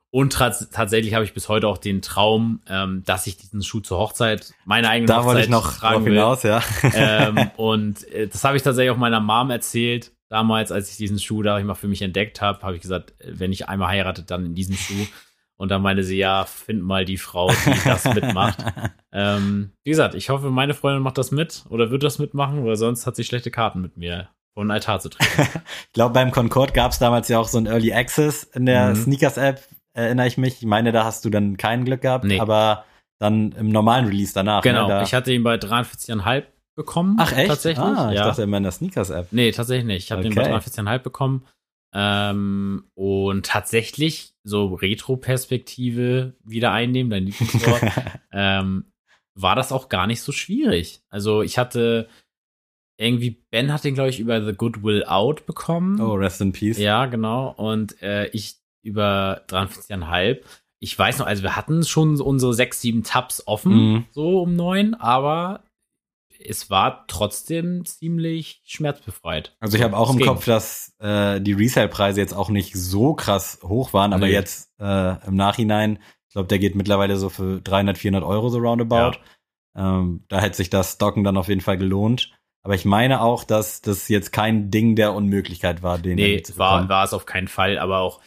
Und 0.09 0.35
tats- 0.35 0.69
tatsächlich 0.71 1.13
habe 1.13 1.25
ich 1.25 1.33
bis 1.33 1.49
heute 1.49 1.67
auch 1.67 1.77
den 1.77 2.01
Traum, 2.01 2.61
ähm, 2.67 3.03
dass 3.05 3.27
ich 3.27 3.37
diesen 3.37 3.61
Schuh 3.61 3.81
zur 3.81 3.97
Hochzeit, 3.99 4.53
meine 4.65 4.89
eigene 4.89 5.07
Da 5.07 5.17
Hochzeit 5.17 5.25
wollte 5.27 5.41
ich 5.41 5.49
noch 5.49 5.73
tragen 5.77 6.05
will. 6.05 6.13
hinaus, 6.13 6.43
ja. 6.43 6.61
ähm, 6.93 7.51
und 7.57 8.07
äh, 8.11 8.27
das 8.27 8.43
habe 8.43 8.55
ich 8.57 8.63
tatsächlich 8.63 8.91
auch 8.91 8.97
meiner 8.97 9.19
Mom 9.19 9.49
erzählt. 9.51 10.13
Damals, 10.29 10.71
als 10.71 10.89
ich 10.91 10.97
diesen 10.97 11.19
Schuh 11.19 11.41
da 11.43 11.57
ich 11.59 11.65
mal 11.65 11.73
für 11.75 11.87
mich 11.87 12.01
entdeckt 12.01 12.41
habe, 12.41 12.61
habe 12.61 12.75
ich 12.75 12.81
gesagt, 12.81 13.11
äh, 13.19 13.31
wenn 13.39 13.51
ich 13.51 13.67
einmal 13.69 13.89
heirate, 13.89 14.23
dann 14.23 14.45
in 14.45 14.55
diesem 14.55 14.75
Schuh. 14.75 15.05
Und 15.59 15.69
dann 15.69 15.81
meinte 15.81 16.03
sie, 16.03 16.17
ja, 16.17 16.45
find 16.45 16.83
mal 16.83 17.03
die 17.03 17.17
Frau, 17.17 17.49
die 17.49 17.79
das 17.83 18.05
mitmacht. 18.05 18.57
Ähm, 19.13 19.71
wie 19.83 19.89
gesagt, 19.89 20.13
ich 20.13 20.29
hoffe, 20.29 20.51
meine 20.51 20.75
Freundin 20.75 21.01
macht 21.01 21.17
das 21.17 21.31
mit 21.31 21.63
oder 21.69 21.89
wird 21.89 22.03
das 22.03 22.19
mitmachen, 22.19 22.63
weil 22.65 22.75
sonst 22.75 23.07
hat 23.07 23.15
sie 23.15 23.23
schlechte 23.23 23.49
Karten 23.49 23.81
mit 23.81 23.97
mir 23.97 24.29
vor 24.53 24.63
den 24.63 24.69
Altar 24.69 24.99
zu 24.99 25.09
treten. 25.09 25.47
Ich 25.87 25.93
glaube, 25.93 26.13
beim 26.13 26.29
Concorde 26.29 26.73
gab 26.73 26.91
es 26.91 26.99
damals 26.99 27.27
ja 27.27 27.39
auch 27.39 27.47
so 27.47 27.57
ein 27.57 27.65
Early 27.65 27.93
Access 27.93 28.43
in 28.43 28.67
der 28.67 28.89
Mhm. 28.89 28.95
Sneakers-App, 28.95 29.59
erinnere 29.97 30.27
ich 30.27 30.37
mich. 30.37 30.55
Ich 30.61 30.65
meine, 30.65 30.91
da 30.91 31.03
hast 31.05 31.25
du 31.25 31.29
dann 31.29 31.57
kein 31.57 31.85
Glück 31.85 32.01
gehabt, 32.01 32.23
Nee. 32.25 32.39
aber 32.39 32.85
dann 33.19 33.51
im 33.53 33.69
normalen 33.69 34.05
Release 34.05 34.33
danach. 34.33 34.61
genau, 34.61 34.83
Ne, 34.87 34.93
da 34.93 35.01
ich 35.03 35.13
hatte 35.13 35.33
ihn 35.33 35.43
bei 35.43 35.55
43,5 35.55 36.43
bekommen. 36.75 37.17
Ach 37.19 37.31
echt? 37.35 37.47
Tatsächlich. 37.49 37.83
Ah, 37.83 38.09
ich 38.11 38.17
ja. 38.17 38.25
dachte 38.25 38.43
immer 38.43 38.57
in 38.57 38.63
der 38.63 38.71
Sneakers-App. 38.71 39.27
Nee, 39.31 39.51
tatsächlich 39.51 39.85
nicht. 39.87 40.03
Ich 40.05 40.11
habe 40.11 40.21
den 40.21 40.35
bei 40.35 40.43
Okay. 40.43 40.69
43,5 40.69 40.99
bekommen. 40.99 41.45
Ähm, 41.93 42.83
und 42.93 43.45
tatsächlich 43.45 44.33
so 44.43 44.75
Retro-Perspektive 44.75 46.33
wieder 46.43 46.71
einnehmen, 46.71 47.09
dein 47.09 47.25
Lieblingswort, 47.25 47.81
ähm, 48.31 48.85
war 49.35 49.55
das 49.55 49.71
auch 49.71 49.89
gar 49.89 50.05
nicht 50.07 50.21
so 50.21 50.31
schwierig. 50.31 51.01
Also 51.09 51.41
ich 51.41 51.57
hatte 51.57 52.07
irgendwie, 52.99 53.43
Ben 53.51 53.71
hat 53.71 53.83
den, 53.83 53.93
glaube 53.93 54.09
ich, 54.09 54.19
über 54.19 54.43
The 54.43 54.53
Goodwill 54.53 55.05
Out 55.05 55.45
bekommen. 55.45 56.01
Oh, 56.01 56.13
rest 56.15 56.41
in 56.41 56.51
peace. 56.51 56.77
Ja, 56.79 57.05
genau. 57.05 57.49
Und 57.55 58.01
äh, 58.01 58.27
ich 58.27 58.57
über 58.87 59.41
43,5. 59.49 60.39
ich 60.79 60.97
weiß 60.97 61.17
noch, 61.19 61.25
also 61.27 61.43
wir 61.43 61.55
hatten 61.55 61.83
schon 61.83 62.19
unsere 62.21 62.53
sechs, 62.53 62.81
sieben 62.81 63.03
Tabs 63.03 63.43
offen, 63.47 63.73
Mhm. 63.93 64.05
so 64.11 64.41
um 64.41 64.55
neun, 64.55 64.93
aber 64.93 65.63
es 66.39 66.69
war 66.69 67.05
trotzdem 67.07 67.83
ziemlich 67.85 68.61
schmerzbefreit. 68.65 69.55
Also 69.59 69.75
ich 69.77 69.83
habe 69.83 69.97
auch 69.97 70.09
Es 70.09 70.13
im 70.15 70.19
ging. 70.19 70.27
Kopf, 70.27 70.45
dass 70.45 70.93
äh, 70.99 71.41
die 71.41 71.53
Resale-Preise 71.53 72.19
jetzt 72.21 72.33
auch 72.33 72.49
nicht 72.49 72.75
so 72.75 73.15
krass 73.15 73.59
hoch 73.63 73.91
waren, 73.93 74.13
aber 74.13 74.27
Nee. 74.27 74.33
jetzt 74.33 74.69
äh, 74.79 75.25
im 75.27 75.35
Nachhinein, 75.35 75.97
ich 76.27 76.33
glaube, 76.33 76.47
der 76.47 76.59
geht 76.59 76.75
mittlerweile 76.75 77.17
so 77.17 77.29
für 77.29 77.59
300, 77.61 77.97
400 77.97 78.23
Euro 78.23 78.49
so 78.49 78.59
roundabout. 78.59 79.17
Ähm, 79.75 80.25
da 80.27 80.39
hätte 80.41 80.57
sich 80.57 80.69
das 80.69 80.93
Stocken 80.93 81.23
dann 81.23 81.37
auf 81.37 81.47
jeden 81.47 81.61
Fall 81.61 81.77
gelohnt. 81.77 82.31
Aber 82.63 82.75
ich 82.75 82.85
meine 82.85 83.21
auch, 83.21 83.43
dass 83.43 83.81
das 83.81 84.07
jetzt 84.09 84.31
kein 84.31 84.69
Ding 84.69 84.95
der 84.95 85.13
Unmöglichkeit 85.13 85.81
war, 85.81 85.97
den 85.97 86.15
Nee, 86.17 86.43
war, 86.55 86.87
war 86.89 87.03
es 87.05 87.13
auf 87.13 87.25
keinen 87.25 87.47
Fall, 87.47 87.79
aber 87.79 87.99
auch, 87.99 88.19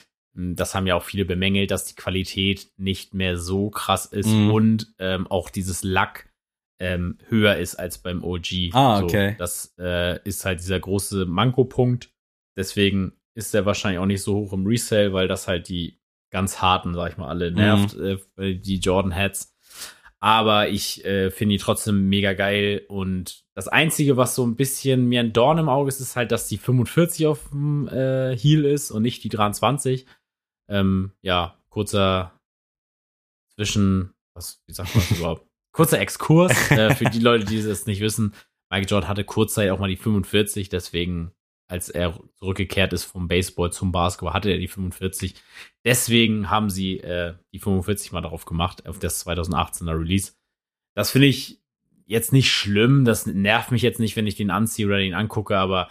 das 0.57 0.74
haben 0.74 0.87
ja 0.87 0.94
auch 0.94 1.03
viele 1.05 1.24
bemängelt, 1.24 1.70
dass 1.70 1.85
die 1.87 1.94
Qualität 1.94 2.68
nicht 2.76 3.14
mehr 3.14 3.37
so 3.38 3.70
krass 3.70 4.07
ist 4.07 4.29
Mhm. 4.29 4.50
und 4.50 4.94
ähm, 4.98 5.26
auch 5.26 5.50
dieses 5.50 5.83
Lack 5.83 6.29
ähm, 6.79 7.18
höher 7.29 7.57
ist 7.57 7.74
als 7.76 7.98
beim 7.98 8.24
OG. 8.24 8.70
Ah, 8.72 9.03
okay. 9.03 9.33
So, 9.33 9.38
das 9.38 9.74
äh, 9.79 10.18
ist 10.26 10.44
halt 10.44 10.61
dieser 10.61 10.81
große 10.81 11.26
Manko-Punkt. 11.26 12.11
Deswegen 12.57 13.12
ist 13.35 13.53
der 13.55 13.66
wahrscheinlich 13.66 13.98
auch 13.98 14.07
nicht 14.07 14.22
so 14.22 14.35
hoch 14.37 14.53
im 14.53 14.66
Resale, 14.66 15.12
weil 15.12 15.29
das 15.29 15.46
halt 15.46 15.68
die 15.68 15.98
ganz 16.33 16.62
harten, 16.62 16.94
sag 16.94 17.12
ich 17.12 17.18
mal, 17.18 17.29
alle 17.29 17.50
nervt, 17.53 17.96
Mhm. 17.96 18.18
äh, 18.38 18.55
die 18.55 18.79
Jordan 18.79 19.14
Hats. 19.14 19.55
Aber 20.22 20.68
ich 20.68 21.03
äh, 21.07 21.31
finde 21.31 21.55
die 21.55 21.59
trotzdem 21.62 22.09
mega 22.11 22.35
geil. 22.35 22.83
Und 22.88 23.44
das 23.55 23.68
Einzige, 23.68 24.16
was 24.18 24.35
so 24.35 24.44
ein 24.46 24.55
bisschen 24.57 25.07
mir 25.07 25.20
ein 25.20 25.33
Dorn 25.33 25.57
im 25.59 25.68
Auge 25.70 25.88
ist, 25.88 26.00
ist 26.00 26.14
halt, 26.16 26.31
dass 26.31 26.46
die 26.48 26.59
45 26.59 27.26
auf 27.26 27.48
dem 27.50 27.88
äh, 27.88 28.37
Heel 28.37 28.64
ist 28.66 28.90
und 28.90 29.03
nicht 29.03 29.24
die 29.24 29.29
23. 29.31 30.07
Ähm, 30.70 31.12
ja, 31.20 31.59
kurzer 31.68 32.38
zwischen, 33.54 34.14
was, 34.35 34.62
wie 34.66 34.72
sagt 34.72 34.94
man 34.94 35.04
das 35.09 35.18
überhaupt? 35.18 35.46
Kurzer 35.72 36.00
Exkurs 36.00 36.70
äh, 36.72 36.94
für 36.96 37.04
die 37.04 37.20
Leute, 37.20 37.44
die 37.44 37.62
das 37.62 37.87
nicht 37.87 38.00
wissen. 38.00 38.35
Michael 38.70 38.88
Jordan 38.88 39.09
hatte 39.09 39.24
kurzzeitig 39.24 39.70
auch 39.70 39.78
mal 39.78 39.88
die 39.88 39.96
45, 39.96 40.68
deswegen, 40.68 41.33
als 41.68 41.88
er 41.88 42.18
zurückgekehrt 42.38 42.92
ist 42.92 43.04
vom 43.04 43.28
Baseball 43.28 43.72
zum 43.72 43.92
Basketball, 43.92 44.33
hatte 44.33 44.50
er 44.50 44.59
die 44.59 44.68
45. 44.68 45.35
Deswegen 45.85 46.50
haben 46.50 46.70
sie 46.70 46.98
äh, 46.98 47.35
die 47.52 47.61
45 47.61 48.11
mal 48.11 48.20
darauf 48.20 48.46
gemacht, 48.46 48.87
auf 48.88 48.98
das 48.98 49.24
2018er 49.26 49.98
Release. 49.98 50.33
Das 50.96 51.11
finde 51.11 51.28
ich 51.28 51.61
jetzt 52.06 52.33
nicht 52.33 52.50
schlimm, 52.50 53.04
das 53.04 53.26
nervt 53.26 53.70
mich 53.70 53.83
jetzt 53.83 54.00
nicht, 54.00 54.16
wenn 54.16 54.26
ich 54.26 54.35
den 54.35 54.50
anziehe 54.50 54.87
oder 54.87 54.98
den 54.98 55.14
angucke, 55.14 55.56
aber 55.56 55.88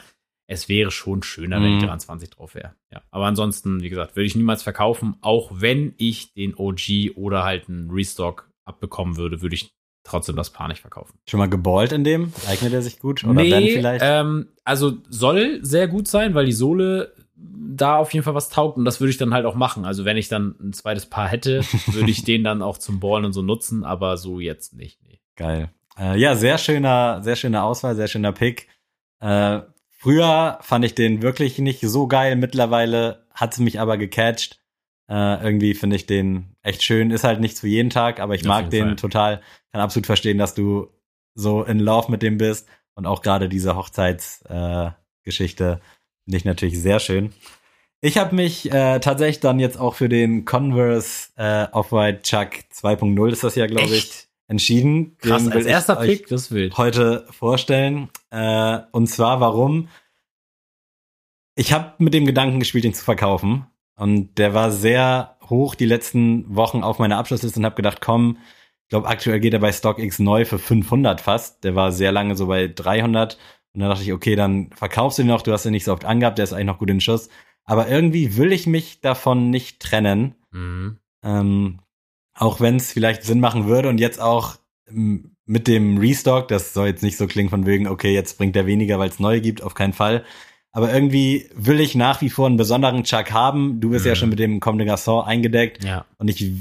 es 0.52 0.68
wäre 0.68 0.90
schon 0.90 1.22
schöner, 1.22 1.62
wenn 1.62 1.76
Mhm. 1.76 1.80
die 1.82 1.86
23 1.86 2.30
drauf 2.32 2.56
wäre. 2.56 2.74
Ja. 2.92 3.02
Aber 3.12 3.28
ansonsten, 3.28 3.82
wie 3.84 3.90
gesagt, 3.90 4.16
würde 4.16 4.26
ich 4.26 4.36
niemals 4.36 4.64
verkaufen, 4.64 5.16
auch 5.22 5.52
wenn 5.54 5.94
ich 5.98 6.34
den 6.34 6.56
OG 6.56 7.12
oder 7.16 7.44
halt 7.44 7.70
einen 7.70 7.92
Restock 7.92 8.50
abbekommen 8.66 9.16
würde, 9.16 9.42
würde 9.44 9.56
ich 9.56 9.72
trotzdem 10.04 10.36
das 10.36 10.50
Paar 10.50 10.68
nicht 10.68 10.82
verkaufen. 10.82 11.20
Schon 11.28 11.38
mal 11.38 11.50
geballt 11.50 11.92
in 11.92 12.04
dem? 12.04 12.34
Eignet 12.48 12.74
er 12.74 12.82
sich 12.82 13.00
gut? 13.00 13.24
Oder 13.24 13.36
Ben 13.36 13.64
vielleicht? 13.68 14.04
Ähm, 14.04 14.48
also 14.64 14.98
soll 15.10 15.60
sehr 15.62 15.88
gut 15.88 16.08
sein, 16.08 16.34
weil 16.34 16.46
die 16.48 16.52
Sohle 16.52 17.14
da 17.36 17.98
auf 17.98 18.12
jeden 18.14 18.24
Fall 18.24 18.34
was 18.34 18.50
taugt 18.50 18.78
und 18.78 18.86
das 18.86 19.00
würde 19.00 19.12
ich 19.12 19.18
dann 19.18 19.34
halt 19.36 19.46
auch 19.46 19.56
machen. 19.56 19.86
Also 19.86 20.04
wenn 20.04 20.18
ich 20.18 20.30
dann 20.30 20.56
ein 20.60 20.74
zweites 20.74 21.06
Paar 21.06 21.28
hätte, 21.28 21.62
würde 21.94 22.10
ich 22.10 22.24
den 22.24 22.44
dann 22.44 22.64
auch 22.64 22.80
zum 22.80 23.00
Ballen 23.00 23.24
und 23.26 23.34
so 23.34 23.44
nutzen, 23.44 23.84
aber 23.84 24.18
so 24.18 24.40
jetzt 24.40 24.74
nicht. 24.74 25.00
Nee. 25.04 25.20
Geil. 25.36 25.70
Äh, 25.98 26.18
ja, 26.20 26.34
sehr 26.36 26.58
schöner, 26.58 27.22
sehr 27.22 27.36
schöner 27.36 27.64
Auswahl, 27.64 27.96
sehr 27.96 28.08
schöner 28.08 28.32
Pick. 28.32 28.68
Äh, 29.20 29.60
früher 30.00 30.58
fand 30.62 30.86
ich 30.86 30.96
den 30.96 31.22
wirklich 31.22 31.60
nicht 31.60 31.82
so 31.82 32.08
geil. 32.08 32.36
Mittlerweile 32.36 33.28
hat 33.34 33.54
es 33.54 33.60
mich 33.60 33.80
aber 33.80 33.98
gecatcht. 33.98 34.60
Äh, 35.08 35.44
irgendwie 35.44 35.76
finde 35.76 35.98
ich 35.98 36.08
den 36.08 36.56
echt 36.64 36.82
schön. 36.84 37.12
Ist 37.12 37.24
halt 37.24 37.40
nichts 37.40 37.60
für 37.60 37.68
jeden 37.68 37.92
Tag, 37.92 38.20
aber 38.20 38.34
ich 38.34 38.42
Auf 38.42 38.48
mag 38.48 38.72
den 38.72 38.88
Fall. 38.88 38.96
total. 38.96 39.42
Kann 39.72 39.82
absolut 39.82 40.08
verstehen, 40.08 40.38
dass 40.38 40.56
du 40.56 40.88
so 41.36 41.64
in 41.64 41.80
Love 41.80 42.12
mit 42.12 42.24
dem 42.24 42.38
bist. 42.38 42.68
Und 42.96 43.06
auch 43.06 43.22
gerade 43.22 43.50
diese 43.50 43.76
Hochzeitsgeschichte 43.76 45.82
äh, 45.82 46.36
ich 46.36 46.46
natürlich 46.46 46.82
sehr 46.82 47.00
schön. 47.00 47.34
Ich 48.02 48.18
habe 48.18 48.36
mich 48.36 48.72
äh, 48.72 49.00
tatsächlich 49.00 49.42
dann 49.42 49.60
jetzt 49.60 49.78
auch 49.78 49.96
für 49.96 50.10
den 50.10 50.46
Converse 50.46 51.30
äh, 51.36 51.68
Off-White 51.72 52.22
Chuck 52.22 52.52
2.0 52.74 53.32
ist 53.32 53.44
das 53.44 53.56
ja, 53.56 53.68
glaube 53.68 53.94
ich? 53.94 54.29
Entschieden. 54.50 55.16
Krass, 55.20 55.46
will 55.46 55.54
als 55.54 55.66
ich 55.66 55.72
erster 55.72 55.96
Pick, 55.96 56.28
das 56.28 56.42
ist 56.44 56.52
wild. 56.52 56.78
heute 56.78 57.26
vorstellen. 57.30 58.10
Äh, 58.32 58.80
und 58.92 59.08
zwar 59.08 59.40
warum? 59.40 59.88
Ich 61.56 61.72
habe 61.72 61.94
mit 62.00 62.14
dem 62.14 62.26
Gedanken 62.26 62.60
gespielt, 62.60 62.84
ihn 62.84 62.94
zu 62.94 63.04
verkaufen. 63.04 63.68
Und 63.96 64.38
der 64.38 64.54
war 64.54 64.72
sehr 64.72 65.38
hoch 65.50 65.76
die 65.76 65.86
letzten 65.86 66.56
Wochen 66.56 66.84
auf 66.84 67.00
meiner 67.00 67.18
Abschlussliste 67.18 67.60
und 67.60 67.66
habe 67.66 67.76
gedacht, 67.76 68.02
komm, 68.02 68.38
ich 68.84 68.90
glaube, 68.90 69.08
aktuell 69.08 69.40
geht 69.40 69.54
er 69.54 69.60
bei 69.60 69.72
StockX 69.72 70.20
neu 70.20 70.46
für 70.46 70.58
500 70.58 71.22
fast. 71.22 71.64
Der 71.64 71.76
war 71.76 71.92
sehr 71.92 72.12
lange 72.12 72.36
so 72.36 72.48
bei 72.48 72.68
300. 72.68 73.38
Und 73.74 73.82
dann 73.82 73.90
dachte 73.90 74.04
ich, 74.04 74.14
okay, 74.14 74.36
dann 74.36 74.72
verkaufst 74.72 75.20
du 75.20 75.22
ihn 75.22 75.28
noch. 75.28 75.44
Du 75.44 75.52
hast 75.52 75.66
ihn 75.66 75.72
nicht 75.72 75.84
so 75.84 75.94
oft 75.94 76.06
angehabt. 76.06 76.40
Der 76.40 76.44
ist 76.44 76.54
eigentlich 76.54 76.66
noch 76.66 76.80
gut 76.80 76.90
in 76.90 77.02
Schuss. 77.02 77.30
Aber 77.66 77.88
irgendwie 77.88 78.36
will 78.36 78.52
ich 78.52 78.66
mich 78.66 79.02
davon 79.02 79.52
nicht 79.52 79.80
trennen. 79.80 80.34
Mhm. 80.52 80.98
Ähm, 81.24 81.80
auch 82.40 82.60
wenn 82.62 82.78
es 82.78 82.92
vielleicht 82.92 83.24
Sinn 83.24 83.40
machen 83.40 83.68
würde 83.68 83.90
und 83.90 84.00
jetzt 84.00 84.20
auch 84.22 84.56
ähm, 84.90 85.36
mit 85.46 85.68
dem 85.68 85.98
Restock, 85.98 86.48
das 86.48 86.74
soll 86.74 86.88
jetzt 86.88 87.04
nicht 87.04 87.18
so 87.18 87.28
klingen 87.28 87.50
von 87.50 87.66
wegen, 87.66 87.88
okay, 87.88 88.14
jetzt 88.14 88.38
bringt 88.38 88.56
er 88.56 88.66
weniger, 88.66 89.00
weil 89.00 89.10
es 89.10 89.20
neue 89.20 89.42
gibt, 89.42 89.62
auf 89.64 89.74
keinen 89.74 89.94
Fall. 89.94 90.24
Aber 90.72 90.94
irgendwie 90.94 91.50
will 91.56 91.80
ich 91.80 91.96
nach 91.96 92.22
wie 92.22 92.30
vor 92.30 92.46
einen 92.46 92.58
besonderen 92.58 93.04
Chuck 93.04 93.32
haben. 93.32 93.80
Du 93.82 93.90
bist 93.90 94.06
ja 94.06 94.12
Mhm. 94.12 94.16
schon 94.16 94.30
mit 94.30 94.40
dem 94.40 94.60
Comme 94.60 94.84
des 94.84 94.88
Garçons 94.94 95.26
eingedeckt 95.26 95.84
Ja. 95.84 96.06
und 96.20 96.28
ich 96.30 96.52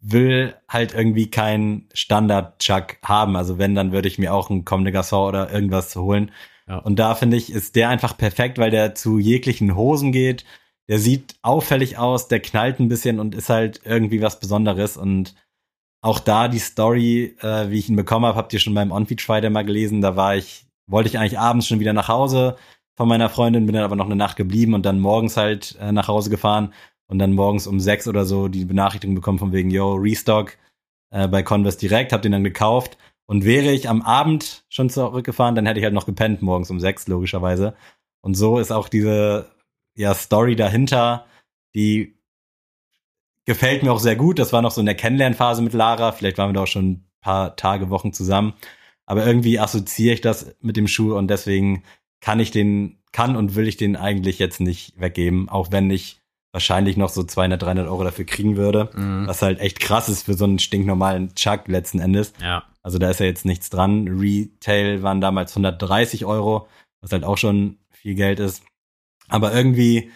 will 0.00 0.54
halt 0.68 0.94
irgendwie 0.94 1.28
keinen 1.30 1.88
Standard-Chuck 1.92 2.98
haben. 3.02 3.34
Also 3.36 3.58
wenn, 3.58 3.74
dann 3.74 3.90
würde 3.92 4.06
ich 4.08 4.18
mir 4.18 4.32
auch 4.32 4.50
einen 4.50 4.64
Comme 4.64 4.84
des 4.90 4.94
Garçons 4.94 5.28
oder 5.28 5.52
irgendwas 5.52 5.96
holen. 5.96 6.30
Ja. 6.68 6.78
Und 6.78 6.98
da 6.98 7.14
finde 7.16 7.36
ich, 7.36 7.50
ist 7.52 7.74
der 7.76 7.88
einfach 7.88 8.16
perfekt, 8.16 8.58
weil 8.58 8.70
der 8.70 8.94
zu 8.94 9.18
jeglichen 9.18 9.74
Hosen 9.74 10.12
geht. 10.12 10.44
Der 10.88 10.98
sieht 10.98 11.34
auffällig 11.42 11.98
aus, 11.98 12.28
der 12.28 12.40
knallt 12.40 12.78
ein 12.78 12.88
bisschen 12.88 13.18
und 13.18 13.34
ist 13.34 13.48
halt 13.48 13.80
irgendwie 13.84 14.22
was 14.22 14.38
Besonderes. 14.38 14.96
Und 14.96 15.34
auch 16.00 16.20
da 16.20 16.48
die 16.48 16.60
Story, 16.60 17.36
äh, 17.40 17.70
wie 17.70 17.78
ich 17.78 17.88
ihn 17.88 17.96
bekommen 17.96 18.26
habe, 18.26 18.36
habt 18.36 18.52
ihr 18.52 18.60
schon 18.60 18.74
beim 18.74 18.92
On-Feed 18.92 19.20
Friday 19.20 19.50
mal 19.50 19.64
gelesen. 19.64 20.00
Da 20.00 20.16
war 20.16 20.36
ich, 20.36 20.66
wollte 20.86 21.08
ich 21.08 21.18
eigentlich 21.18 21.38
abends 21.38 21.66
schon 21.66 21.80
wieder 21.80 21.92
nach 21.92 22.08
Hause 22.08 22.56
von 22.96 23.08
meiner 23.08 23.28
Freundin, 23.28 23.66
bin 23.66 23.74
dann 23.74 23.84
aber 23.84 23.96
noch 23.96 24.06
eine 24.06 24.16
Nacht 24.16 24.36
geblieben 24.36 24.74
und 24.74 24.86
dann 24.86 25.00
morgens 25.00 25.36
halt 25.36 25.76
äh, 25.80 25.92
nach 25.92 26.08
Hause 26.08 26.30
gefahren 26.30 26.72
und 27.08 27.18
dann 27.18 27.34
morgens 27.34 27.66
um 27.66 27.80
sechs 27.80 28.08
oder 28.08 28.24
so 28.24 28.48
die 28.48 28.64
Benachrichtigung 28.64 29.14
bekommen 29.14 29.38
von 29.38 29.52
wegen, 29.52 29.70
yo, 29.70 29.94
Restock 29.94 30.56
äh, 31.10 31.28
bei 31.28 31.42
Converse 31.42 31.78
direkt, 31.78 32.12
hab 32.12 32.22
den 32.22 32.32
dann 32.32 32.44
gekauft. 32.44 32.96
Und 33.28 33.44
wäre 33.44 33.72
ich 33.72 33.88
am 33.88 34.02
Abend 34.02 34.64
schon 34.68 34.88
zurückgefahren, 34.88 35.56
dann 35.56 35.66
hätte 35.66 35.80
ich 35.80 35.84
halt 35.84 35.94
noch 35.94 36.06
gepennt 36.06 36.42
morgens 36.42 36.70
um 36.70 36.78
sechs, 36.78 37.08
logischerweise. 37.08 37.74
Und 38.20 38.34
so 38.34 38.58
ist 38.58 38.70
auch 38.70 38.88
diese 38.88 39.50
ja, 39.96 40.14
Story 40.14 40.56
dahinter, 40.56 41.26
die 41.74 42.16
gefällt 43.44 43.82
mir 43.82 43.92
auch 43.92 43.98
sehr 43.98 44.16
gut. 44.16 44.38
Das 44.38 44.52
war 44.52 44.62
noch 44.62 44.70
so 44.70 44.80
in 44.80 44.86
der 44.86 44.94
Kennenlernphase 44.94 45.62
mit 45.62 45.72
Lara. 45.72 46.12
Vielleicht 46.12 46.38
waren 46.38 46.50
wir 46.50 46.54
da 46.54 46.62
auch 46.62 46.66
schon 46.66 46.90
ein 46.90 47.10
paar 47.20 47.56
Tage, 47.56 47.90
Wochen 47.90 48.12
zusammen. 48.12 48.54
Aber 49.06 49.24
irgendwie 49.24 49.58
assoziiere 49.58 50.14
ich 50.14 50.20
das 50.20 50.54
mit 50.60 50.76
dem 50.76 50.88
Schuh 50.88 51.16
und 51.16 51.28
deswegen 51.28 51.82
kann 52.20 52.40
ich 52.40 52.50
den, 52.50 52.98
kann 53.12 53.36
und 53.36 53.54
will 53.54 53.68
ich 53.68 53.76
den 53.76 53.96
eigentlich 53.96 54.38
jetzt 54.38 54.60
nicht 54.60 55.00
weggeben, 55.00 55.48
auch 55.48 55.70
wenn 55.70 55.90
ich 55.90 56.20
wahrscheinlich 56.52 56.96
noch 56.96 57.10
so 57.10 57.22
200, 57.22 57.62
300 57.62 57.86
Euro 57.86 58.02
dafür 58.02 58.24
kriegen 58.24 58.56
würde. 58.56 58.90
Mhm. 58.94 59.26
Was 59.26 59.42
halt 59.42 59.60
echt 59.60 59.78
krass 59.78 60.08
ist 60.08 60.24
für 60.24 60.34
so 60.34 60.44
einen 60.44 60.58
stinknormalen 60.58 61.34
Chuck 61.34 61.68
letzten 61.68 62.00
Endes. 62.00 62.32
Ja. 62.42 62.64
Also 62.82 62.98
da 62.98 63.10
ist 63.10 63.20
ja 63.20 63.26
jetzt 63.26 63.44
nichts 63.44 63.70
dran. 63.70 64.08
Retail 64.08 65.02
waren 65.02 65.20
damals 65.20 65.52
130 65.52 66.24
Euro, 66.24 66.66
was 67.00 67.12
halt 67.12 67.24
auch 67.24 67.36
schon 67.36 67.78
viel 67.90 68.14
Geld 68.14 68.40
ist. 68.40 68.62
Aber 69.28 69.52
irgendwie 69.54 70.10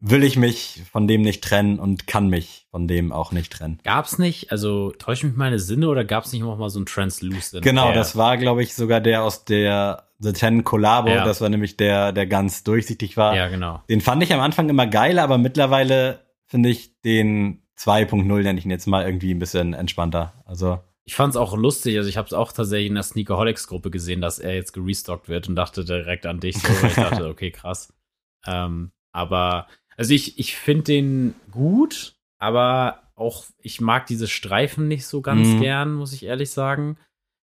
will 0.00 0.24
ich 0.24 0.36
mich 0.36 0.82
von 0.92 1.08
dem 1.08 1.22
nicht 1.22 1.42
trennen 1.42 1.78
und 1.78 2.06
kann 2.06 2.28
mich 2.28 2.66
von 2.70 2.86
dem 2.86 3.12
auch 3.12 3.32
nicht 3.32 3.52
trennen. 3.52 3.78
Gab's 3.82 4.18
nicht, 4.18 4.52
also 4.52 4.90
täusche 4.92 5.26
mich 5.26 5.36
meine 5.36 5.58
Sinne 5.58 5.88
oder 5.88 6.04
gab's 6.04 6.32
nicht 6.32 6.42
noch 6.42 6.58
mal 6.58 6.68
so 6.68 6.78
ein 6.80 6.86
Translucent? 6.86 7.64
Genau, 7.64 7.86
der- 7.86 7.94
das 7.94 8.14
war, 8.16 8.36
glaube 8.36 8.62
ich, 8.62 8.74
sogar 8.74 9.00
der 9.00 9.22
aus 9.22 9.44
der 9.46 10.04
The 10.18 10.32
Ten 10.32 10.64
Collabo. 10.64 11.08
Ja. 11.08 11.24
Das 11.24 11.40
war 11.40 11.48
nämlich 11.48 11.76
der, 11.76 12.12
der 12.12 12.26
ganz 12.26 12.62
durchsichtig 12.62 13.16
war. 13.16 13.34
Ja, 13.34 13.48
genau. 13.48 13.82
Den 13.88 14.00
fand 14.00 14.22
ich 14.22 14.32
am 14.32 14.40
Anfang 14.40 14.68
immer 14.68 14.86
geil, 14.86 15.18
aber 15.18 15.38
mittlerweile 15.38 16.20
finde 16.46 16.68
ich 16.68 17.00
den 17.02 17.62
2.0, 17.78 18.22
nenne 18.42 18.58
ich 18.58 18.64
ihn 18.64 18.70
jetzt 18.70 18.86
mal, 18.86 19.04
irgendwie 19.04 19.32
ein 19.34 19.38
bisschen 19.38 19.74
entspannter. 19.74 20.32
Also, 20.44 20.78
Ich 21.04 21.14
fand's 21.14 21.36
auch 21.36 21.56
lustig, 21.56 21.96
also 21.96 22.08
ich 22.08 22.16
habe 22.16 22.26
es 22.26 22.32
auch 22.32 22.52
tatsächlich 22.52 22.88
in 22.88 22.94
der 22.94 23.02
Sneakerholics-Gruppe 23.02 23.90
gesehen, 23.90 24.20
dass 24.20 24.38
er 24.38 24.54
jetzt 24.54 24.72
gerestockt 24.72 25.28
wird 25.28 25.48
und 25.48 25.56
dachte 25.56 25.84
direkt 25.84 26.26
an 26.26 26.40
dich 26.40 26.56
so, 26.58 26.68
ich 26.86 26.94
dachte, 26.94 27.26
okay, 27.28 27.50
krass. 27.50 27.92
Ähm, 28.46 28.92
aber, 29.12 29.66
also 29.96 30.12
ich, 30.14 30.38
ich 30.38 30.56
finde 30.56 30.84
den 30.84 31.34
gut, 31.50 32.14
aber 32.38 33.02
auch, 33.14 33.44
ich 33.58 33.80
mag 33.80 34.06
diese 34.06 34.28
Streifen 34.28 34.88
nicht 34.88 35.06
so 35.06 35.22
ganz 35.22 35.54
Mhm. 35.54 35.58
gern, 35.58 35.94
muss 35.94 36.12
ich 36.12 36.24
ehrlich 36.24 36.50
sagen. 36.50 36.98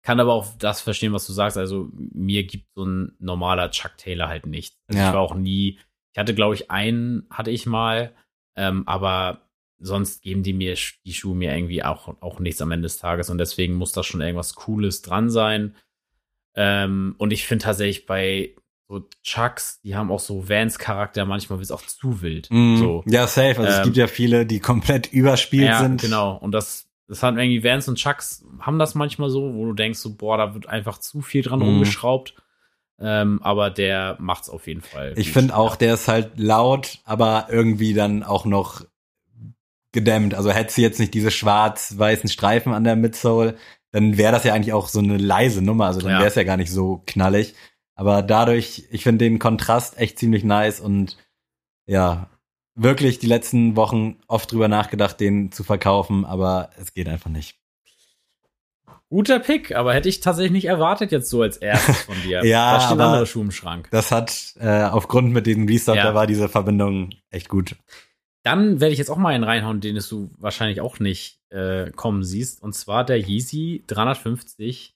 Kann 0.02 0.20
aber 0.20 0.34
auch 0.34 0.58
das 0.58 0.82
verstehen, 0.82 1.14
was 1.14 1.28
du 1.28 1.34
sagst. 1.34 1.58
Also 1.58 1.90
mir 1.94 2.44
gibt 2.44 2.68
so 2.74 2.86
ein 2.86 3.16
normaler 3.20 3.70
Chuck 3.70 3.98
Taylor 3.98 4.28
halt 4.30 4.46
nicht. 4.48 4.76
Also 4.88 5.00
Ja. 5.00 5.08
ich 5.10 5.14
war 5.14 5.22
auch 5.22 5.36
nie, 5.36 5.78
ich 6.14 6.18
hatte 6.18 6.34
glaube 6.34 6.56
ich 6.56 6.72
einen, 6.72 7.28
hatte 7.30 7.52
ich 7.52 7.66
mal, 7.66 8.16
ähm, 8.56 8.88
aber 8.88 9.48
sonst 9.78 10.22
geben 10.24 10.42
die 10.44 10.54
mir 10.54 10.76
die 11.06 11.14
Schuhe 11.14 11.36
mir 11.36 11.56
irgendwie 11.56 11.84
auch, 11.84 12.08
auch 12.22 12.40
nichts 12.40 12.62
am 12.62 12.72
Ende 12.72 12.88
des 12.88 12.98
Tages 12.98 13.30
und 13.30 13.38
deswegen 13.38 13.76
muss 13.76 13.92
da 13.92 14.04
schon 14.04 14.22
irgendwas 14.22 14.56
Cooles 14.56 15.02
dran 15.04 15.30
sein. 15.30 15.76
Ähm, 16.56 17.16
und 17.18 17.32
ich 17.32 17.46
finde 17.46 17.66
tatsächlich 17.66 18.06
bei 18.06 18.56
so 18.90 19.08
Chucks, 19.24 19.80
die 19.82 19.96
haben 19.96 20.12
auch 20.12 20.20
so 20.20 20.50
Vans-Charakter, 20.50 21.24
manchmal 21.26 21.60
wird 21.60 21.66
es 21.66 21.72
auch 21.72 21.84
zu 21.84 22.22
wild. 22.24 22.48
Mm, 22.50 22.78
So. 22.78 23.04
Ja, 23.08 23.28
safe. 23.28 23.60
Also 23.60 23.64
es 23.64 23.78
Ähm, 23.78 23.84
gibt 23.84 23.98
ja 23.98 24.08
viele, 24.08 24.46
die 24.48 24.60
komplett 24.60 25.14
überspielt 25.14 25.68
ja, 25.70 25.80
sind. 25.80 26.02
genau. 26.02 26.36
Und 26.38 26.52
das, 26.52 26.90
das 27.08 27.22
hat 27.22 27.36
irgendwie 27.38 27.64
Vans 27.64 27.88
und 27.88 27.96
Chucks 28.00 28.44
haben 28.60 28.80
das 28.80 28.96
manchmal 28.96 29.30
so, 29.30 29.54
wo 29.54 29.66
du 29.66 29.74
denkst 29.74 30.00
so, 30.00 30.16
boah, 30.16 30.38
da 30.38 30.54
wird 30.56 30.68
einfach 30.68 30.98
zu 30.98 31.22
viel 31.22 31.44
dran 31.44 31.60
Mhm. 31.60 31.66
rumgeschraubt. 31.66 32.34
Ähm, 33.02 33.40
aber 33.44 33.70
der 33.70 34.18
macht's 34.20 34.50
auf 34.50 34.68
jeden 34.68 34.82
Fall. 34.82 35.14
Ich 35.16 35.32
finde 35.32 35.56
auch, 35.56 35.76
der 35.78 35.94
ist 35.94 36.08
halt 36.10 36.38
laut, 36.40 36.98
aber 37.06 37.46
irgendwie 37.50 37.94
dann 37.94 38.24
auch 38.24 38.44
noch 38.46 38.82
gedämmt. 39.92 40.34
Also 40.36 40.52
hätte 40.52 40.74
sie 40.74 40.82
jetzt 40.82 41.00
nicht 41.00 41.14
diese 41.14 41.32
schwarz-weißen 41.32 42.30
Streifen 42.30 42.74
an 42.74 42.84
der 42.84 42.96
Midsole, 42.96 43.56
dann 43.92 44.18
wäre 44.18 44.32
das 44.32 44.44
ja 44.44 44.54
eigentlich 44.54 44.74
auch 44.74 44.88
so 44.88 45.00
eine 45.00 45.18
leise 45.18 45.62
Nummer. 45.64 45.86
Also 45.86 46.02
dann 46.02 46.12
Ja. 46.12 46.18
wäre 46.20 46.28
es 46.28 46.36
ja 46.36 46.44
gar 46.44 46.58
nicht 46.58 46.72
so 46.72 47.02
knallig. 47.08 47.56
Aber 48.00 48.22
dadurch, 48.22 48.86
ich 48.92 49.04
finde 49.04 49.26
den 49.26 49.40
Kontrast 49.40 49.98
echt 49.98 50.18
ziemlich 50.18 50.46
nice 50.46 50.80
und 50.80 51.18
ja, 51.86 52.30
wirklich 52.74 53.20
die 53.20 53.28
letzten 53.28 53.76
Wochen 53.76 54.22
oft 54.30 54.50
drüber 54.54 54.70
nachgedacht, 54.70 55.20
den 55.20 55.52
zu 55.52 55.66
verkaufen, 55.66 56.24
aber 56.24 56.70
es 56.80 56.94
geht 56.94 57.10
einfach 57.10 57.30
nicht. 57.30 57.58
Guter 59.10 59.40
Pick, 59.40 59.76
aber 59.76 59.94
hätte 59.94 60.08
ich 60.08 60.22
tatsächlich 60.22 60.54
nicht 60.54 60.66
erwartet 60.66 61.12
jetzt 61.12 61.30
so 61.30 61.42
als 61.42 61.58
erstes 61.58 62.04
von 62.04 62.16
dir. 62.22 62.42
Ja, 62.46 62.76
da 62.76 62.80
stehen 62.80 62.94
aber- 63.02 63.06
andere 63.08 63.26
Schuhe 63.28 63.44
im 63.44 63.52
Schrank. 63.52 63.90
Das 63.92 64.12
hat 64.14 64.54
äh, 64.62 64.84
aufgrund 64.84 65.34
mit 65.34 65.46
diesem 65.46 65.68
Restock, 65.68 65.98
Ja. 65.98 66.04
da 66.06 66.14
war 66.16 66.26
diese 66.26 66.48
Verbindung 66.48 67.10
echt 67.32 67.50
gut. 67.50 67.76
Dann 68.44 68.80
werde 68.80 68.94
ich 68.94 69.00
jetzt 69.00 69.10
auch 69.10 69.18
mal 69.18 69.34
einen 69.34 69.44
reinhauen, 69.44 69.82
den 69.82 69.98
es 69.98 70.08
du 70.08 70.30
wahrscheinlich 70.38 70.80
auch 70.80 71.00
nicht 71.00 71.42
äh, 71.50 71.92
kommen 71.92 72.24
siehst. 72.24 72.64
Und 72.64 72.76
zwar 72.76 73.04
der 73.04 73.18
Yeezy 73.20 73.84
350 73.88 74.96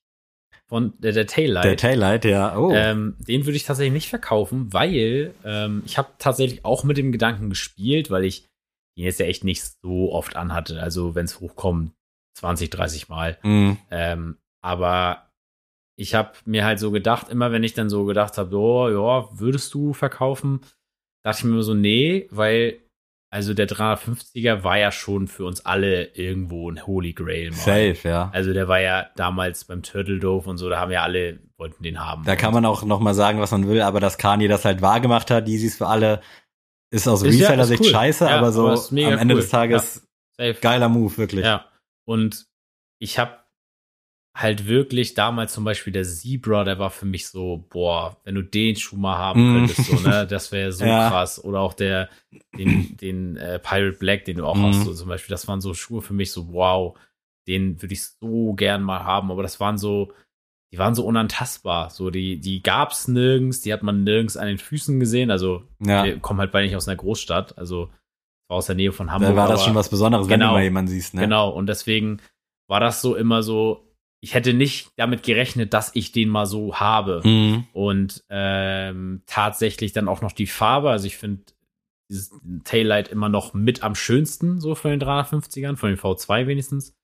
von 0.74 0.91
der, 0.97 1.11
der 1.11 1.28
Taillight. 1.28 1.65
Der 1.65 1.78
Taillight, 1.78 2.26
ja. 2.26 2.57
Oh. 2.57 2.71
Ähm, 2.74 3.15
den 3.19 3.45
würde 3.45 3.55
ich 3.55 3.63
tatsächlich 3.63 3.93
nicht 3.93 4.09
verkaufen, 4.09 4.74
weil 4.74 5.36
ähm, 5.45 5.84
ich 5.86 5.99
habe 5.99 6.09
tatsächlich 6.17 6.65
auch 6.65 6.84
mit 6.84 6.97
dem 6.97 7.11
Gedanken 7.11 7.51
gespielt, 7.51 8.09
weil 8.09 8.26
ich 8.26 8.47
ihn 8.97 9.05
jetzt 9.05 9.19
ja 9.19 9.28
echt 9.28 9.43
nicht 9.43 9.63
so 9.84 10.11
oft 10.11 10.36
anhatte. 10.36 10.82
Also 10.82 11.13
wenn 11.13 11.26
es 11.26 11.39
hochkommt, 11.39 11.91
20, 12.39 12.71
30 12.71 13.07
Mal. 13.07 13.38
Mm. 13.43 13.74
Ähm, 13.91 14.38
aber 14.63 15.30
ich 15.95 16.15
habe 16.15 16.32
mir 16.45 16.65
halt 16.65 16.80
so 16.80 16.89
gedacht, 16.89 17.30
immer 17.30 17.51
wenn 17.51 17.63
ich 17.63 17.76
dann 17.76 17.91
so 17.91 18.05
gedacht 18.05 18.39
habe, 18.39 18.57
oh, 18.57 18.89
ja, 18.89 19.30
würdest 19.32 19.71
du 19.76 19.93
verkaufen, 19.93 20.61
dachte 21.24 21.38
ich 21.38 21.43
mir 21.43 21.51
immer 21.51 21.61
so, 21.61 21.76
nee, 21.76 22.28
weil 22.32 22.80
also 23.34 23.55
der 23.55 23.67
350er 23.67 24.63
war 24.63 24.77
ja 24.77 24.91
schon 24.91 25.27
für 25.27 25.45
uns 25.45 25.65
alle 25.65 26.05
irgendwo 26.15 26.69
ein 26.69 26.86
Holy 26.86 27.13
Grail. 27.13 27.49
Mal. 27.49 27.55
Safe, 27.57 27.97
ja. 28.07 28.29
Also 28.31 28.53
der 28.53 28.67
war 28.67 28.79
ja 28.79 29.07
damals 29.15 29.65
beim 29.65 29.81
Turtle 29.81 30.19
Dove 30.19 30.47
und 30.49 30.57
so, 30.57 30.69
da 30.69 30.79
haben 30.79 30.91
ja 30.91 31.01
alle, 31.01 31.39
wollten 31.57 31.81
den 31.84 31.99
haben. 31.99 32.23
Da 32.25 32.36
kann 32.36 32.53
man 32.53 32.63
auch 32.65 32.84
noch 32.84 32.99
mal 32.99 33.15
sagen, 33.15 33.39
was 33.39 33.49
man 33.51 33.67
will, 33.67 33.81
aber 33.81 33.99
dass 33.99 34.19
Kanye 34.19 34.47
das 34.47 34.65
halt 34.65 34.81
wahr 34.84 34.99
gemacht 35.01 35.31
hat, 35.31 35.47
Yeezys 35.47 35.75
für 35.77 35.88
alle, 35.88 36.21
ist 36.91 37.07
aus 37.07 37.23
ja- 37.23 37.29
Reseller-Sicht 37.29 37.81
ist 37.81 37.88
cool. 37.88 37.91
scheiße, 37.91 38.25
Ja, 38.25 38.38
aber 38.38 38.51
so 38.51 38.67
aber 38.67 38.79
am 38.91 39.17
Ende 39.17 39.34
cool. 39.34 39.41
des 39.41 39.49
Tages 39.49 40.07
Safe. 40.38 40.57
geiler 40.61 40.89
Move, 40.89 41.17
wirklich. 41.17 41.43
Ja. 41.43 41.65
Und 42.05 42.45
ich 42.99 43.17
habe 43.17 43.39
halt 44.36 44.67
wirklich 44.67 45.13
damals 45.13 45.53
zum 45.53 45.63
Beispiel 45.63 45.93
der 45.93 46.03
Zebra, 46.05 46.63
der 46.63 46.79
war 46.79 46.89
für 46.89 47.05
mich 47.05 47.27
so, 47.27 47.67
boah, 47.69 48.17
wenn 48.23 48.34
du 48.36 48.41
den 48.41 48.75
Schuh 48.75 48.97
mal 48.97 49.17
haben 49.17 49.49
Mm. 49.49 49.53
könntest, 49.53 49.86
so, 49.86 49.99
ne, 49.99 50.25
das 50.29 50.51
wäre 50.51 50.71
so 50.71 50.86
Ja. 50.86 51.09
krass. 51.09 51.43
Oder 51.43 51.59
auch 51.59 51.73
der, 51.75 52.09
den, 52.57 52.97
den 52.97 53.38
äh, 53.38 53.59
Pirate 53.59 53.97
Black, 53.99 54.25
den 54.25 54.38
du 54.38 54.45
auch 54.45 54.55
Mm. 54.57 54.65
hast, 54.65 54.84
so 54.84 54.93
zum 54.93 55.07
Beispiel, 55.09 55.31
das 55.34 55.47
waren 55.47 55.61
so 55.61 55.73
Schuhe 55.75 56.01
für 56.01 56.13
mich 56.13 56.31
so, 56.31 56.51
wow, 56.51 56.97
den 57.47 57.79
würde 57.81 57.93
ich 57.93 58.03
so 58.05 58.53
gern 58.53 58.81
mal 58.81 59.03
haben. 59.03 59.29
Aber 59.31 59.43
das 59.43 59.59
waren 59.59 59.77
so, 59.77 60.11
die 60.71 60.79
waren 60.79 60.95
so 60.95 61.05
unantastbar. 61.05 61.91
So, 61.91 62.09
die, 62.09 62.39
die 62.39 62.63
gab's 62.63 63.07
nirgends, 63.07 63.61
die 63.61 63.71
hat 63.71 63.84
man 63.84 64.03
nirgends 64.03 64.36
an 64.36 64.47
den 64.47 64.57
Füßen 64.57 64.99
gesehen. 64.99 65.29
Also, 65.29 65.63
Ja, 65.79 66.03
wir 66.05 66.17
kommen 66.19 66.39
halt 66.39 66.51
beide 66.51 66.65
nicht 66.65 66.75
aus 66.75 66.88
einer 66.88 66.97
Großstadt, 66.97 67.55
also 67.59 67.91
aus 68.49 68.65
der 68.65 68.75
Nähe 68.75 68.91
von 68.91 69.11
Hamburg. 69.11 69.29
da 69.29 69.36
war 69.36 69.47
das 69.47 69.63
schon 69.63 69.75
was 69.75 69.89
Besonderes, 69.89 70.27
wenn 70.27 70.39
du 70.39 70.45
Genau. 70.45 70.53
mal 70.53 70.63
jemanden 70.63 70.89
siehst, 70.89 71.13
ne? 71.13 71.21
Genau, 71.21 71.49
und 71.51 71.67
deswegen 71.67 72.19
war 72.67 72.79
das 72.79 73.01
so 73.01 73.15
immer 73.15 73.43
so, 73.43 73.92
ich 74.24 74.34
hätte 74.34 74.53
nicht 74.53 74.89
damit 74.95 75.21
gerechnet, 75.24 75.74
dass 75.74 75.91
ich 75.95 76.13
den 76.13 76.30
mal 76.30 76.45
so 76.45 76.78
habe. 76.78 77.19
Mhm. 77.26 77.67
Und 77.74 78.24
ähm, 78.30 79.21
tatsächlich 79.26 79.91
dann 79.91 80.07
auch 80.07 80.21
noch 80.21 80.32
die 80.32 80.47
Farbe. 80.47 80.91
Also 80.91 81.07
ich 81.07 81.17
finde 81.17 81.43
dieses 82.09 82.32
Taillight 82.63 83.09
immer 83.09 83.28
noch 83.28 83.53
mit 83.53 83.84
am 83.84 83.95
schönsten, 83.95 84.61
so 84.61 84.76
von 84.76 84.91
den 84.91 85.01
350ern, 85.01 85.76
von 85.76 85.89
den 85.89 85.99
V2 85.99 86.47
wenigstens. 86.47 86.95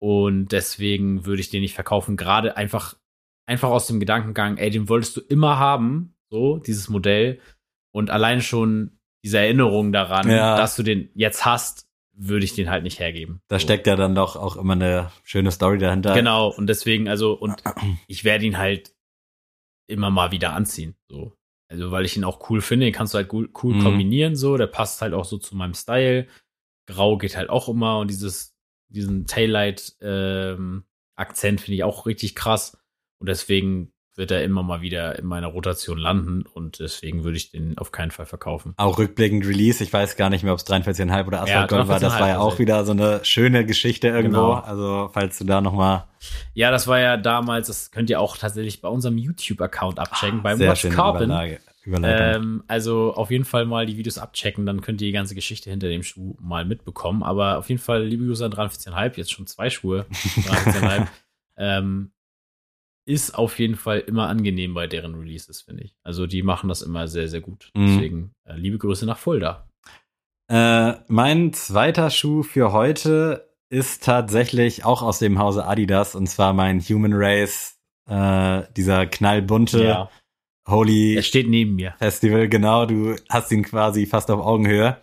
Und 0.00 0.52
deswegen 0.52 1.26
würde 1.26 1.40
ich 1.40 1.50
den 1.50 1.60
nicht 1.60 1.74
verkaufen. 1.74 2.16
Gerade 2.16 2.56
einfach, 2.56 2.96
einfach 3.46 3.68
aus 3.68 3.86
dem 3.86 4.00
Gedankengang, 4.00 4.56
ey, 4.56 4.70
den 4.70 4.88
wolltest 4.88 5.18
du 5.18 5.20
immer 5.20 5.58
haben, 5.58 6.14
so, 6.30 6.56
dieses 6.56 6.88
Modell. 6.88 7.40
Und 7.92 8.08
allein 8.08 8.40
schon 8.40 8.98
diese 9.22 9.36
Erinnerung 9.38 9.92
daran, 9.92 10.30
Ja. 10.30 10.56
dass 10.56 10.76
du 10.76 10.82
den 10.82 11.10
jetzt 11.14 11.44
hast, 11.44 11.83
würde 12.16 12.44
ich 12.44 12.54
den 12.54 12.70
halt 12.70 12.84
nicht 12.84 12.98
hergeben. 13.00 13.40
Da 13.48 13.58
so. 13.58 13.64
steckt 13.64 13.86
ja 13.86 13.96
dann 13.96 14.14
doch 14.14 14.36
auch 14.36 14.56
immer 14.56 14.74
eine 14.74 15.10
schöne 15.24 15.50
Story 15.50 15.78
dahinter. 15.78 16.14
Genau, 16.14 16.48
und 16.48 16.66
deswegen, 16.68 17.08
also, 17.08 17.32
und 17.34 17.62
ich 18.06 18.24
werde 18.24 18.44
ihn 18.44 18.58
halt 18.58 18.94
immer 19.86 20.10
mal 20.10 20.30
wieder 20.30 20.52
anziehen. 20.52 20.94
So. 21.08 21.36
Also, 21.68 21.90
weil 21.90 22.04
ich 22.04 22.16
ihn 22.16 22.24
auch 22.24 22.48
cool 22.50 22.60
finde, 22.60 22.86
den 22.86 22.92
kannst 22.92 23.14
du 23.14 23.18
halt 23.18 23.32
cool, 23.32 23.50
cool 23.62 23.74
Mhm. 23.74 23.80
kombinieren, 23.82 24.36
so, 24.36 24.56
der 24.56 24.66
passt 24.66 25.02
halt 25.02 25.12
auch 25.14 25.24
so 25.24 25.38
zu 25.38 25.56
meinem 25.56 25.74
Style. 25.74 26.28
Grau 26.86 27.16
geht 27.18 27.36
halt 27.36 27.50
auch 27.50 27.68
immer 27.68 27.98
und 27.98 28.10
dieses, 28.10 28.54
diesen 28.88 29.26
Taillight 29.26 29.96
ähm, 30.02 30.84
Akzent 31.16 31.60
finde 31.62 31.76
ich 31.76 31.84
auch 31.84 32.06
richtig 32.06 32.34
krass. 32.34 32.76
Und 33.18 33.28
deswegen 33.28 33.93
wird 34.16 34.30
er 34.30 34.44
immer 34.44 34.62
mal 34.62 34.80
wieder 34.80 35.18
in 35.18 35.26
meiner 35.26 35.48
Rotation 35.48 35.98
landen 35.98 36.42
und 36.42 36.78
deswegen 36.78 37.24
würde 37.24 37.36
ich 37.36 37.50
den 37.50 37.76
auf 37.78 37.92
keinen 37.92 38.10
Fall 38.10 38.26
verkaufen. 38.26 38.74
Auch 38.76 38.98
rückblickend 38.98 39.46
Release, 39.46 39.82
ich 39.82 39.92
weiß 39.92 40.16
gar 40.16 40.30
nicht 40.30 40.44
mehr, 40.44 40.52
ob 40.52 40.60
es 40.60 40.66
43,5 40.66 41.26
oder 41.26 41.42
Asphalt 41.42 41.68
Gold 41.70 41.88
war, 41.88 42.00
das 42.00 42.12
war 42.18 42.28
ja 42.28 42.36
43,5 42.36 42.38
auch 42.38 42.58
wieder 42.58 42.84
so 42.84 42.92
eine 42.92 43.24
schöne 43.24 43.66
Geschichte 43.66 44.08
irgendwo. 44.08 44.38
Genau. 44.38 44.52
Also, 44.54 45.10
falls 45.12 45.38
du 45.38 45.44
da 45.44 45.60
noch 45.60 45.72
mal 45.72 46.06
Ja, 46.54 46.70
das 46.70 46.86
war 46.86 47.00
ja 47.00 47.16
damals, 47.16 47.66
das 47.66 47.90
könnt 47.90 48.10
ihr 48.10 48.20
auch 48.20 48.36
tatsächlich 48.36 48.80
bei 48.80 48.88
unserem 48.88 49.18
YouTube-Account 49.18 49.98
abchecken, 49.98 50.42
beim 50.42 50.54
Ah, 50.54 50.58
sehr 50.58 50.70
Watch 50.70 50.88
Carbon. 50.90 51.58
Überlage. 51.86 52.36
Ähm, 52.36 52.64
also 52.66 53.12
auf 53.14 53.30
jeden 53.30 53.44
Fall 53.44 53.66
mal 53.66 53.86
die 53.86 53.96
Videos 53.98 54.18
abchecken, 54.18 54.64
dann 54.64 54.80
könnt 54.80 55.02
ihr 55.02 55.08
die 55.08 55.12
ganze 55.12 55.34
Geschichte 55.34 55.70
hinter 55.70 55.88
dem 55.88 56.02
Schuh 56.02 56.34
mal 56.40 56.64
mitbekommen. 56.64 57.22
Aber 57.22 57.58
auf 57.58 57.68
jeden 57.68 57.80
Fall, 57.80 58.04
liebe 58.04 58.24
User 58.24 58.46
43,5, 58.46 59.16
jetzt 59.16 59.32
schon 59.32 59.46
zwei 59.46 59.70
Schuhe, 59.70 60.06
43,5, 60.10 61.06
ähm, 61.58 62.10
ist 63.06 63.36
auf 63.36 63.58
jeden 63.58 63.76
Fall 63.76 64.00
immer 64.00 64.28
angenehm 64.28 64.74
bei 64.74 64.86
deren 64.86 65.14
Releases, 65.14 65.62
finde 65.62 65.84
ich. 65.84 65.96
Also 66.02 66.26
die 66.26 66.42
machen 66.42 66.68
das 66.68 66.82
immer 66.82 67.06
sehr, 67.08 67.28
sehr 67.28 67.40
gut. 67.40 67.70
Mhm. 67.74 67.86
Deswegen 67.86 68.32
äh, 68.44 68.56
liebe 68.56 68.78
Grüße 68.78 69.06
nach 69.06 69.18
Fulda. 69.18 69.68
Äh, 70.48 70.94
mein 71.08 71.52
zweiter 71.52 72.10
Schuh 72.10 72.42
für 72.42 72.72
heute 72.72 73.50
ist 73.70 74.04
tatsächlich 74.04 74.84
auch 74.84 75.02
aus 75.02 75.18
dem 75.18 75.38
Hause 75.38 75.66
Adidas 75.66 76.14
und 76.14 76.26
zwar 76.28 76.52
mein 76.52 76.80
Human 76.80 77.12
Race, 77.14 77.78
äh, 78.08 78.62
dieser 78.76 79.06
knallbunte 79.06 80.08
Holy 80.66 81.16
Er 81.16 81.22
steht 81.22 81.48
neben 81.48 81.74
mir. 81.74 81.94
Festival, 81.98 82.48
genau, 82.48 82.86
du 82.86 83.16
hast 83.28 83.52
ihn 83.52 83.64
quasi 83.64 84.06
fast 84.06 84.30
auf 84.30 84.40
Augenhöhe. 84.40 84.96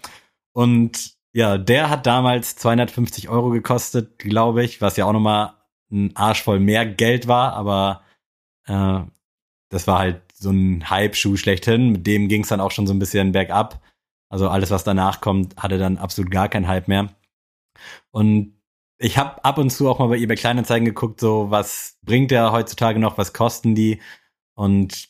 Und 0.54 1.14
ja, 1.34 1.58
der 1.58 1.90
hat 1.90 2.06
damals 2.06 2.56
250 2.56 3.30
Euro 3.30 3.52
gekostet, 3.52 4.20
glaube 4.20 4.64
ich, 4.64 4.82
was 4.82 4.98
ja 4.98 5.06
auch 5.06 5.14
nochmal 5.14 5.54
ein 5.92 6.16
Arsch 6.16 6.44
voll 6.44 6.60
mehr 6.60 6.86
Geld 6.86 7.28
war, 7.28 7.54
aber 7.54 8.02
äh, 8.68 9.02
das 9.70 9.88
war 9.88 10.00
halt 10.00 10.22
so 10.34 10.52
ein 10.52 10.90
Hype-Schuh 10.90 11.38
schlechthin. 11.38 11.92
Mit 11.92 12.08
dem 12.08 12.28
ging 12.28 12.44
es 12.44 12.50
dann 12.50 12.62
auch 12.62 12.72
schon 12.72 12.88
so 12.88 12.94
ein 12.94 13.00
bisschen 13.00 13.32
bergab. 13.32 13.82
Also 14.30 14.50
alles, 14.50 14.72
was 14.72 14.84
danach 14.84 15.22
kommt, 15.22 15.56
hatte 15.58 15.78
dann 15.78 15.98
absolut 15.98 16.32
gar 16.32 16.50
keinen 16.50 16.68
Hype 16.68 16.88
mehr. 16.88 17.10
Und 18.12 18.54
ich 18.98 19.18
habe 19.18 19.44
ab 19.44 19.58
und 19.58 19.72
zu 19.72 19.90
auch 19.90 20.00
mal 20.00 20.08
bei 20.08 20.18
eBay 20.18 20.38
Kleinanzeigen 20.38 20.86
geguckt, 20.86 21.20
so 21.20 21.50
was 21.50 21.98
bringt 22.04 22.32
der 22.32 22.52
heutzutage 22.52 23.00
noch, 23.00 23.18
was 23.18 23.34
kosten 23.34 23.76
die? 23.76 24.00
Und 24.56 25.10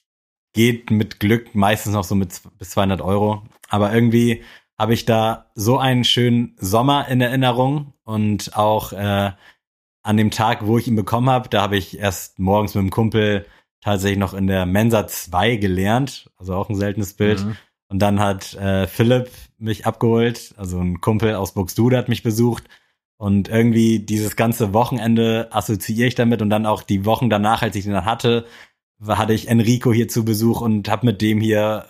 geht 0.54 0.92
mit 0.92 1.20
Glück 1.20 1.56
meistens 1.56 1.94
noch 1.94 2.04
so 2.04 2.16
mit 2.16 2.42
bis 2.58 2.72
200 2.72 3.02
Euro. 3.02 3.44
Aber 3.70 3.94
irgendwie 3.94 4.44
habe 4.78 4.94
ich 4.94 5.06
da 5.06 5.52
so 5.56 5.78
einen 5.78 6.04
schönen 6.04 6.56
Sommer 6.58 7.08
in 7.08 7.22
Erinnerung 7.22 7.94
und 8.04 8.56
auch 8.56 8.94
äh, 8.94 9.32
an 10.04 10.18
dem 10.18 10.32
Tag, 10.32 10.66
wo 10.66 10.78
ich 10.78 10.88
ihn 10.88 10.96
bekommen 10.96 11.30
habe, 11.30 11.50
da 11.50 11.62
habe 11.62 11.78
ich 11.78 12.00
erst 12.00 12.40
morgens 12.40 12.76
mit 12.76 12.84
dem 12.84 12.90
Kumpel 12.90 13.46
tatsächlich 13.82 14.20
noch 14.20 14.34
in 14.34 14.48
der 14.48 14.66
Mensa 14.66 15.08
2 15.08 15.58
gelernt, 15.58 16.30
also 16.38 16.56
auch 16.56 16.70
ein 16.70 16.76
seltenes 16.76 17.14
Bild. 17.14 17.44
Mhm. 17.44 17.58
Und 17.90 18.00
dann 18.00 18.20
hat 18.20 18.54
äh, 18.54 18.88
Philipp 18.88 19.30
mich 19.58 19.86
abgeholt, 19.86 20.54
also 20.58 20.80
ein 20.80 21.02
Kumpel 21.02 21.36
aus 21.36 21.54
Buxtehude 21.54 21.98
hat 21.98 22.10
mich 22.10 22.24
besucht. 22.24 22.64
Und 23.18 23.50
irgendwie 23.50 24.00
dieses 24.00 24.36
ganze 24.36 24.74
Wochenende 24.74 25.50
assoziiere 25.52 26.08
ich 26.08 26.16
damit 26.16 26.42
und 26.42 26.50
dann 26.50 26.66
auch 26.66 26.82
die 26.82 27.06
Wochen 27.06 27.30
danach, 27.30 27.62
als 27.62 27.76
ich 27.76 27.84
den 27.84 27.94
dann 27.94 28.06
hatte, 28.06 28.46
hatte 29.06 29.34
ich 29.34 29.48
Enrico 29.48 29.94
hier 29.94 30.08
zu 30.08 30.26
Besuch 30.26 30.62
und 30.62 30.90
habe 30.90 31.06
mit 31.06 31.22
dem 31.22 31.40
hier 31.40 31.86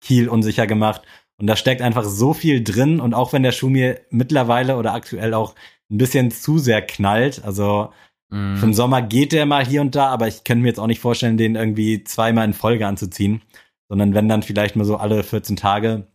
Kiel 0.00 0.28
unsicher 0.28 0.66
gemacht. 0.66 1.02
Und 1.38 1.46
da 1.46 1.56
steckt 1.56 1.82
einfach 1.82 2.04
so 2.04 2.34
viel 2.34 2.62
drin. 2.62 3.00
Und 3.00 3.14
auch 3.14 3.32
wenn 3.32 3.42
der 3.42 3.52
Schuh 3.52 3.68
mir 3.68 4.00
mittlerweile 4.10 4.76
oder 4.76 4.94
aktuell 4.94 5.34
auch 5.34 5.54
ein 5.90 5.98
bisschen 5.98 6.30
zu 6.30 6.58
sehr 6.58 6.82
knallt, 6.82 7.44
also 7.44 7.92
Mhm. 8.28 8.56
für 8.56 8.66
den 8.66 8.74
Sommer 8.74 9.02
geht 9.02 9.30
der 9.30 9.46
mal 9.46 9.64
hier 9.64 9.80
und 9.80 9.94
da, 9.94 10.08
aber 10.08 10.26
ich 10.26 10.42
könnte 10.42 10.62
mir 10.62 10.68
jetzt 10.68 10.80
auch 10.80 10.88
nicht 10.88 10.98
vorstellen, 11.00 11.36
den 11.36 11.54
irgendwie 11.54 12.02
zweimal 12.02 12.44
in 12.44 12.54
Folge 12.54 12.84
anzuziehen, 12.84 13.40
sondern 13.88 14.14
wenn 14.14 14.28
dann 14.28 14.42
vielleicht 14.42 14.74
mal 14.74 14.84
so 14.84 14.96
alle 14.96 15.22
14 15.22 15.54
Tage. 15.54 16.08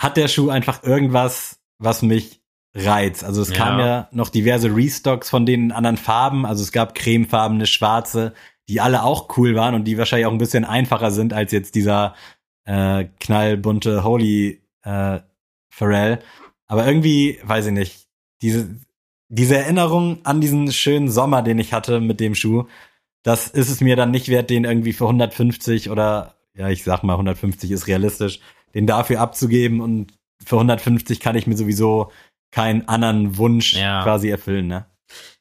Hat 0.00 0.16
der 0.16 0.28
Schuh 0.28 0.48
einfach 0.48 0.82
irgendwas, 0.84 1.60
was 1.78 2.00
mich 2.02 2.40
reizt. 2.74 3.22
Also 3.24 3.42
es 3.42 3.50
Ja. 3.50 3.56
kam 3.56 3.78
ja 3.80 4.08
noch 4.12 4.28
diverse 4.30 4.74
Restocks 4.74 5.28
von 5.28 5.44
den 5.44 5.72
anderen 5.72 5.98
Farben. 5.98 6.46
Also 6.46 6.62
es 6.62 6.72
gab 6.72 6.94
cremefarbene, 6.94 7.66
schwarze, 7.66 8.32
die 8.70 8.80
alle 8.80 9.02
auch 9.02 9.36
cool 9.36 9.54
waren 9.56 9.74
und 9.74 9.84
die 9.84 9.98
wahrscheinlich 9.98 10.26
auch 10.26 10.32
ein 10.32 10.38
bisschen 10.38 10.64
einfacher 10.64 11.10
sind 11.10 11.32
als 11.34 11.52
jetzt 11.52 11.74
dieser 11.74 12.14
äh, 12.64 13.06
knallbunte 13.20 14.04
Holy 14.04 14.62
äh, 14.84 15.18
Pharrell. 15.70 16.20
Aber 16.66 16.86
irgendwie, 16.86 17.40
weiß 17.42 17.66
ich 17.66 17.72
nicht, 17.72 18.07
diese, 18.42 18.76
diese 19.28 19.56
Erinnerung 19.56 20.24
an 20.24 20.40
diesen 20.40 20.72
schönen 20.72 21.10
Sommer, 21.10 21.42
den 21.42 21.58
ich 21.58 21.72
hatte 21.72 22.00
mit 22.00 22.20
dem 22.20 22.34
Schuh, 22.34 22.64
das 23.22 23.48
ist 23.48 23.68
es 23.68 23.80
mir 23.80 23.96
dann 23.96 24.10
nicht 24.10 24.28
wert, 24.28 24.50
den 24.50 24.64
irgendwie 24.64 24.92
für 24.92 25.06
150 25.06 25.90
oder, 25.90 26.36
ja, 26.54 26.68
ich 26.68 26.84
sag 26.84 27.02
mal, 27.02 27.14
150 27.14 27.70
ist 27.70 27.86
realistisch, 27.86 28.40
den 28.74 28.86
dafür 28.86 29.20
abzugeben 29.20 29.80
und 29.80 30.12
für 30.44 30.56
150 30.56 31.20
kann 31.20 31.36
ich 31.36 31.46
mir 31.46 31.56
sowieso 31.56 32.10
keinen 32.50 32.88
anderen 32.88 33.36
Wunsch 33.36 33.74
Ja. 33.74 34.02
quasi 34.02 34.28
erfüllen, 34.30 34.68
ne? 34.68 34.86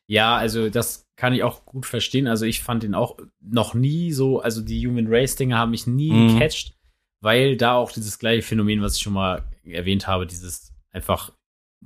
Ja, 0.07 0.35
also 0.37 0.69
das 0.69 1.05
kann 1.15 1.33
ich 1.33 1.43
auch 1.43 1.65
gut 1.65 1.85
verstehen. 1.85 2.27
Also 2.27 2.45
ich 2.45 2.61
fand 2.61 2.83
den 2.83 2.95
auch 2.95 3.17
noch 3.41 3.73
nie 3.73 4.11
so, 4.11 4.39
also 4.39 4.61
die 4.61 4.85
Human 4.87 5.07
Race 5.07 5.35
Dinge 5.35 5.57
haben 5.57 5.71
mich 5.71 5.87
nie 5.87 6.11
Mhm. 6.11 6.27
gecatcht, 6.27 6.75
weil 7.21 7.57
da 7.57 7.75
auch 7.75 7.91
dieses 7.91 8.17
gleiche 8.19 8.41
Phänomen, 8.41 8.81
was 8.81 8.95
ich 8.95 9.01
schon 9.01 9.13
mal 9.13 9.43
erwähnt 9.63 10.07
habe, 10.07 10.25
dieses 10.25 10.73
einfach 10.91 11.31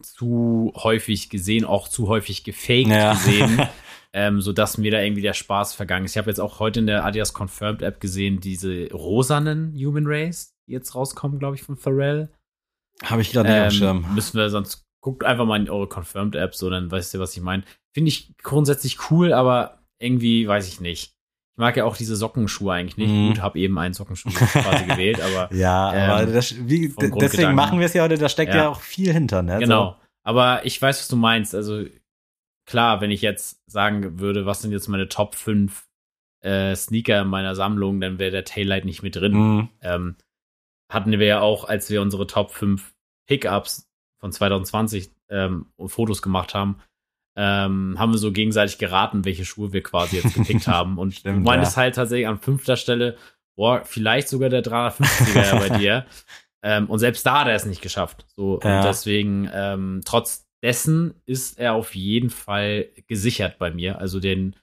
zu 0.02 0.72
häufig 0.76 1.30
gesehen, 1.30 1.66
auch 1.66 1.88
zu 1.88 2.08
häufig 2.08 2.44
gefaked 2.44 2.88
Ja. 2.88 3.14
gesehen, 3.14 3.62
ähm, 4.14 4.42
so 4.42 4.54
dass 4.54 4.78
mir 4.78 4.92
da 4.92 5.02
irgendwie 5.02 5.22
der 5.22 5.34
Spaß 5.34 5.74
vergangen 5.74 6.06
ist. 6.06 6.12
Ich 6.12 6.18
habe 6.18 6.30
jetzt 6.30 6.40
auch 6.40 6.60
heute 6.60 6.80
in 6.80 6.88
der 6.88 7.06
Adidas 7.06 7.34
Confirmed 7.34 7.82
App 7.82 8.00
gesehen, 8.00 8.40
diese 8.40 8.90
rosanen 8.92 9.74
Human 9.76 10.06
Race, 10.08 10.54
die 10.68 10.74
jetzt 10.74 10.96
rauskommen, 10.96 11.40
glaube 11.40 11.56
ich, 11.56 11.64
von 11.64 11.76
Pharrell. 11.78 12.30
Habe 13.04 13.22
ich 13.22 13.32
gerade 13.32 13.50
nicht 13.50 13.58
Ähm, 13.64 13.72
Schirm. 13.72 14.16
müssen 14.16 14.38
wir 14.38 14.50
sonst 14.50 14.84
guckt 15.02 15.24
einfach 15.24 15.46
mal 15.46 15.60
in 15.60 15.70
eure 15.70 15.88
Confirmed 15.88 16.36
App, 16.36 16.54
so 16.56 16.70
dann 16.70 16.92
weißt 16.92 17.14
ihr, 17.16 17.20
was 17.20 17.36
ich 17.36 17.42
meine. 17.42 17.64
Finde 17.94 18.10
ich 18.10 18.34
grundsätzlich 18.44 19.10
cool, 19.12 19.34
aber 19.34 19.84
irgendwie 20.00 20.48
weiß 20.48 20.68
ich 20.68 20.80
nicht. 20.80 21.14
Ich 21.54 21.58
mag 21.58 21.76
ja 21.76 21.86
auch 21.86 21.98
diese 21.98 22.16
Sockenschuhe 22.16 22.74
eigentlich 22.74 22.98
nicht. 22.98 23.12
Mhm. 23.12 23.28
Gut, 23.30 23.42
habe 23.42 23.60
eben 23.60 23.78
einen 23.78 23.94
Sockenschuh 23.94 24.30
quasi 24.30 24.86
gewählt, 24.86 25.20
aber 25.22 25.54
Ja, 25.56 25.94
ähm, 25.94 26.10
aber 26.12 26.26
das, 26.32 26.56
wie, 26.68 26.94
deswegen 27.20 27.56
machen 27.56 27.80
wir 27.80 27.86
es 27.86 27.94
ja 27.94 28.04
heute, 28.04 28.18
da 28.18 28.30
steckt 28.30 28.54
ja, 28.54 28.64
Ja. 28.64 28.70
auch 28.70 28.80
viel 28.80 29.12
hinter, 29.12 29.42
ne? 29.42 29.60
genau. 29.60 29.98
Aber 30.24 30.66
ich 30.66 30.82
weiß, 30.82 31.00
was 31.00 31.08
du 31.08 31.16
meinst. 31.16 31.54
Also 31.56 31.84
klar, 32.66 33.02
wenn 33.02 33.12
ich 33.12 33.22
jetzt 33.22 33.60
sagen 33.70 34.20
würde, 34.20 34.46
was 34.46 34.62
sind 34.62 34.72
jetzt 34.72 34.88
meine 34.88 35.10
Top 35.10 35.36
5 35.36 35.88
äh, 36.42 36.76
Sneaker 36.76 37.22
in 37.22 37.28
meiner 37.28 37.56
Sammlung, 37.56 38.00
dann 38.02 38.18
wäre 38.20 38.32
der 38.32 38.46
Taillight 38.46 38.86
nicht 38.86 39.04
mit 39.04 39.16
drin. 39.16 39.34
Mhm. 39.34 39.70
ähm, 39.82 40.16
hatten 40.92 41.12
wir 41.12 41.26
ja 41.26 41.40
auch, 41.42 41.66
als 41.66 41.90
wir 41.90 42.02
unsere 42.02 42.28
Top 42.28 42.52
5 42.52 42.94
Pickups 43.28 43.90
von 44.20 44.32
2020 44.32 45.10
ähm, 45.30 45.68
Fotos 45.86 46.22
gemacht 46.22 46.54
haben, 46.54 46.78
ähm, 47.36 47.96
haben 47.98 48.12
wir 48.14 48.18
so 48.18 48.32
gegenseitig 48.32 48.78
geraten, 48.78 49.24
welche 49.26 49.46
Schuhe 49.46 49.72
wir 49.74 49.84
quasi 49.84 50.18
jetzt 50.18 50.34
gepickt 50.34 50.68
haben. 50.68 50.98
Und 50.98 51.14
Stimmt, 51.16 51.38
du 51.38 51.42
meinst 51.42 51.76
ja. 51.78 51.84
halt 51.84 51.96
tatsächlich 51.96 52.28
an 52.28 52.40
fünfter 52.40 52.76
Stelle, 52.78 53.18
boah, 53.56 53.82
vielleicht 53.86 54.28
sogar 54.30 54.50
der 54.50 54.64
350er 54.64 55.46
ja 55.46 55.56
bei 55.60 55.70
dir. 55.78 56.06
Ähm, 56.64 56.90
und 56.90 57.00
selbst 57.00 57.26
da 57.26 57.40
hat 57.42 57.48
er 57.48 57.56
es 57.56 57.66
nicht 57.66 57.82
geschafft. 57.82 58.26
So, 58.36 58.60
Ja. 58.64 58.80
und 58.80 58.86
deswegen, 58.86 59.50
ähm, 59.54 60.02
trotz 60.06 60.48
dessen 60.64 61.16
ist 61.26 61.58
er 61.58 61.74
auf 61.74 61.96
jeden 61.96 62.30
Fall 62.30 62.90
gesichert 63.08 63.58
bei 63.58 63.72
mir. 63.72 63.98
Also 63.98 64.20
den 64.20 64.56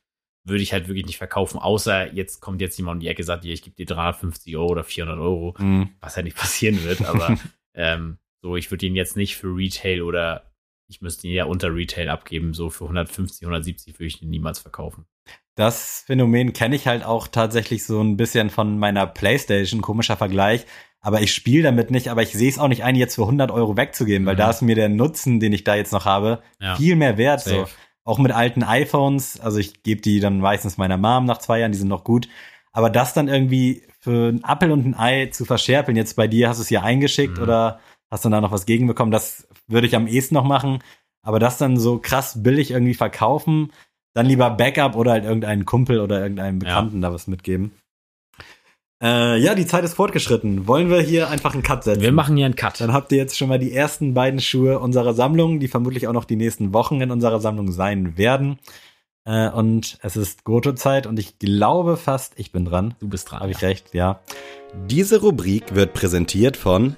würde 0.45 0.63
ich 0.63 0.73
halt 0.73 0.87
wirklich 0.89 1.07
nicht 1.07 1.19
verkaufen, 1.19 1.59
außer 1.59 2.15
jetzt 2.15 2.41
kommt 2.41 2.61
jetzt 2.61 2.77
jemand 2.79 2.97
um 2.97 3.01
die 3.01 3.09
Ecke 3.09 3.23
und 3.23 3.27
sagt, 3.27 3.45
ich 3.45 3.63
gebe 3.63 3.75
dir 3.77 3.85
350 3.87 4.57
Euro 4.57 4.69
oder 4.71 4.85
400 4.85 5.19
Euro 5.19 5.55
Mhm. 5.59 5.91
was 6.01 6.17
ja 6.17 6.23
nicht 6.23 6.37
passieren 6.39 6.83
wird, 6.85 7.05
aber 7.05 7.37
ähm, 7.75 8.19
so, 8.43 8.57
ich 8.57 8.71
würde 8.71 8.87
ihn 8.87 8.95
jetzt 8.95 9.17
nicht 9.17 9.37
für 9.37 9.49
Retail 9.49 10.03
oder 10.03 10.48
ich 10.89 11.01
müsste 11.03 11.27
ihn 11.29 11.35
ja 11.35 11.45
unter 11.45 11.75
Retail 11.75 12.09
abgeben, 12.09 12.55
so 12.55 12.71
für 12.71 12.85
150, 12.85 13.43
170 13.43 13.95
würde 13.99 14.07
ich 14.07 14.23
ihn 14.23 14.31
niemals 14.31 14.59
verkaufen. 14.59 15.05
Das 15.55 16.05
Phänomen 16.07 16.53
kenne 16.53 16.77
ich 16.77 16.87
halt 16.87 17.05
auch 17.05 17.29
tatsächlich 17.29 17.85
so 17.85 18.01
ein 18.01 18.17
bisschen 18.17 18.49
von 18.51 18.79
meiner 18.79 19.07
Playstation, 19.07 19.83
komischer 19.83 20.17
Vergleich. 20.17 20.65
Aber 21.01 21.21
ich 21.21 21.33
spiele 21.35 21.63
damit 21.65 21.91
nicht, 21.91 22.09
aber 22.09 22.23
ich 22.23 22.33
sehe 22.33 22.49
es 22.49 22.59
auch 22.59 22.69
nicht 22.69 22.85
ein, 22.85 22.97
jetzt 22.97 23.15
für 23.17 23.23
100 23.23 23.51
Euro 23.51 23.77
wegzugeben, 23.77 24.27
weil 24.27 24.35
Mhm. 24.35 24.39
da 24.39 24.51
ist 24.51 24.63
mir 24.63 24.75
der 24.75 24.89
Nutzen, 24.89 25.41
den 25.41 25.53
ich 25.53 25.63
da 25.65 25.75
jetzt 25.75 25.93
noch 25.93 26.05
habe, 26.07 26.43
Ja, 26.61 26.75
viel 26.77 26.97
mehr 26.97 27.19
wert. 27.19 27.41
So. 27.41 27.69
Auch 28.05 28.19
mit 28.19 28.33
alten 28.33 28.63
iPhones, 28.63 29.39
also 29.39 29.59
ich 29.59 29.83
gebe 29.83 30.01
die 30.01 30.19
dann 30.21 30.41
meistens 30.41 30.79
meiner 30.79 30.97
Mom 30.97 31.27
nach 31.27 31.39
zwei 31.39 31.61
Jahren, 31.61 31.73
die 31.73 31.79
sind 31.79 31.89
noch 31.89 32.05
gut. 32.05 32.29
Aber 32.73 32.89
das 32.91 33.13
dann 33.13 33.29
irgendwie 33.29 33.83
für 34.01 34.29
einen 34.29 34.45
Appel 34.45 34.71
und 34.71 34.87
ein 34.87 34.95
Ei 34.95 35.27
zu 35.27 35.45
verscherpeln, 35.45 35.97
jetzt 35.97 36.15
bei 36.17 36.27
dir 36.27 36.49
hast 36.49 36.59
du 36.59 36.63
es 36.63 36.69
hier 36.69 36.83
eingeschickt 36.83 37.37
Mhm. 37.37 37.43
oder 37.43 37.81
hast 38.11 38.25
du 38.25 38.29
da 38.29 38.41
noch 38.41 38.53
was 38.53 38.67
gegenbekommen, 38.67 39.13
das 39.13 39.49
würde 39.67 39.87
ich 39.87 39.97
am 39.97 40.07
ehesten 40.07 40.35
noch 40.35 40.45
machen. 40.45 40.79
Aber 41.23 41.39
das 41.39 41.59
dann 41.59 41.77
so 41.77 41.99
krass 41.99 42.43
billig 42.43 42.71
irgendwie 42.71 42.95
verkaufen, 42.95 43.73
dann 44.15 44.27
lieber 44.27 44.51
Backup 44.51 44.97
oder 44.97 45.13
halt 45.13 45.25
irgendeinen 45.25 45.65
Kumpel 45.65 46.01
oder 46.01 46.21
irgendeinem 46.21 46.61
Ja. 46.61 46.69
Bekannten 46.69 47.01
da 47.01 47.13
was 47.13 47.27
mitgeben. 47.27 47.73
Äh, 49.03 49.39
ja, 49.39 49.55
die 49.55 49.67
Zeit 49.67 49.85
ist 49.85 49.95
fortgeschritten. 49.95 50.67
Wollen 50.67 50.91
wir 50.91 51.01
hier 51.01 51.29
einfach 51.29 51.55
einen 51.55 51.63
Cut 51.63 51.85
setzen? 51.85 52.03
Wir 52.03 52.11
machen 52.11 52.37
hier 52.37 52.47
einen 52.47 52.57
Cut. 52.57 52.81
Dann 52.81 52.93
habt 52.93 53.13
ihr 53.13 53.19
jetzt 53.19 53.37
schon 53.37 53.49
mal 53.49 53.59
die 53.59 53.73
ersten 53.73 54.13
beiden 54.13 54.41
Schuhe 54.41 54.81
unserer 54.81 55.15
Sammlung, 55.15 55.61
die 55.61 55.69
vermutlich 55.69 56.09
auch 56.09 56.13
noch 56.13 56.25
die 56.25 56.37
nächsten 56.37 56.73
Wochen 56.73 57.01
in 57.01 57.13
unserer 57.13 57.41
Sammlung 57.41 57.71
sein 57.71 58.19
werden. 58.19 58.59
Äh, 59.25 59.51
und 59.51 59.99
es 60.03 60.17
ist 60.17 60.45
Goto-Zeit 60.45 61.07
und 61.07 61.19
ich 61.19 61.39
glaube 61.39 61.97
fast, 61.97 62.33
ich 62.37 62.53
bin 62.53 62.65
dran. 62.65 62.95
Du 63.01 63.09
bist 63.09 63.31
dran. 63.31 63.41
Habe 63.41 63.51
ich 63.51 63.63
recht, 63.63 63.95
ja. 63.95 64.21
Diese 64.87 65.21
Rubrik 65.21 65.75
wird 65.75 65.95
präsentiert 65.95 66.57
von 66.57 66.97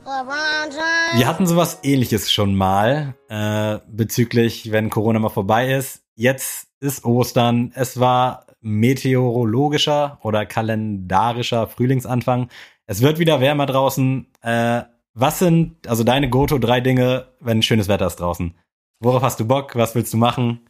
Wir 1.14 1.26
hatten 1.26 1.46
sowas 1.46 1.80
ähnliches 1.82 2.30
schon 2.30 2.54
mal 2.54 3.14
äh, 3.28 3.78
bezüglich, 3.88 4.72
wenn 4.72 4.90
Corona 4.90 5.18
mal 5.18 5.28
vorbei 5.28 5.72
ist. 5.72 6.02
Jetzt 6.14 6.68
ist 6.80 7.04
Ostern. 7.04 7.72
Es 7.74 8.00
war 8.00 8.46
meteorologischer 8.60 10.18
oder 10.22 10.46
kalendarischer 10.46 11.66
Frühlingsanfang. 11.66 12.48
Es 12.86 13.02
wird 13.02 13.18
wieder 13.18 13.40
wärmer 13.40 13.66
draußen. 13.66 14.26
Äh, 14.42 14.82
was 15.14 15.38
sind 15.38 15.86
also 15.88 16.04
deine 16.04 16.28
Goto 16.28 16.58
drei 16.58 16.80
Dinge, 16.80 17.28
wenn 17.40 17.62
schönes 17.62 17.88
Wetter 17.88 18.06
ist 18.06 18.16
draußen? 18.20 18.54
Worauf 19.00 19.22
hast 19.22 19.40
du 19.40 19.46
Bock? 19.46 19.76
Was 19.76 19.94
willst 19.94 20.12
du 20.12 20.18
machen? 20.18 20.60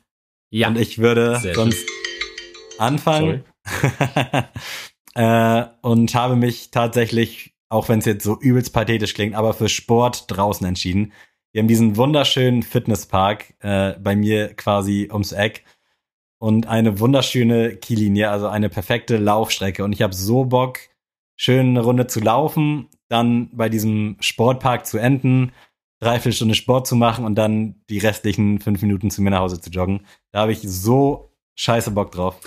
Ja, 0.51 0.69
Und 0.69 0.79
ich 0.79 0.99
würde 0.99 1.39
Sehr 1.39 1.55
sonst 1.55 1.87
anfangen. 2.79 3.45
äh, 5.15 5.65
und 5.83 6.15
habe 6.15 6.37
mich 6.37 6.71
tatsächlich, 6.71 7.55
auch 7.69 7.89
wenn 7.89 8.01
es 8.01 8.05
jetzt 8.05 8.25
so 8.25 8.39
übelst 8.41 8.73
pathetisch 8.73 9.15
klingt, 9.15 9.35
aber 9.35 9.55
für 9.55 9.69
Sport 9.69 10.25
draußen 10.29 10.67
entschieden. 10.67 11.13
Wir 11.53 11.63
haben 11.63 11.69
diesen 11.69 11.97
wunderschönen 11.97 12.63
Fitnesspark 12.63 13.55
äh, 13.61 13.95
bei 13.99 14.15
mir 14.15 14.55
quasi 14.55 15.09
ums 15.13 15.33
Eck 15.33 15.65
und 16.39 16.67
eine 16.67 17.01
wunderschöne 17.01 17.77
Kiellinie, 17.77 18.31
also 18.31 18.49
eine 18.49 18.69
perfekte 18.69 19.19
Laufstrecke. 19.19 19.85
Und 19.85 19.93
ich 19.93 20.03
habe 20.03 20.15
so 20.15 20.45
Bock, 20.45 20.79
schön 21.37 21.71
eine 21.71 21.83
Runde 21.83 22.07
zu 22.07 22.21
laufen, 22.21 22.89
dann 23.09 23.51
bei 23.53 23.69
diesem 23.69 24.17
Sportpark 24.21 24.87
zu 24.87 24.99
enden, 24.99 25.53
dreiviertel 26.01 26.33
Stunde 26.33 26.55
Sport 26.55 26.87
zu 26.87 26.97
machen 26.97 27.25
und 27.25 27.35
dann 27.37 27.83
die 27.89 27.99
restlichen 27.99 28.61
fünf 28.61 28.83
Minuten 28.83 29.11
zu 29.11 29.23
mir 29.23 29.31
nach 29.31 29.41
Hause 29.41 29.61
zu 29.61 29.71
joggen. 29.71 30.07
Da 30.33 30.41
habe 30.41 30.53
ich 30.53 30.61
so 30.63 31.33
scheiße 31.57 31.91
Bock 31.93 32.13
drauf. 32.13 32.41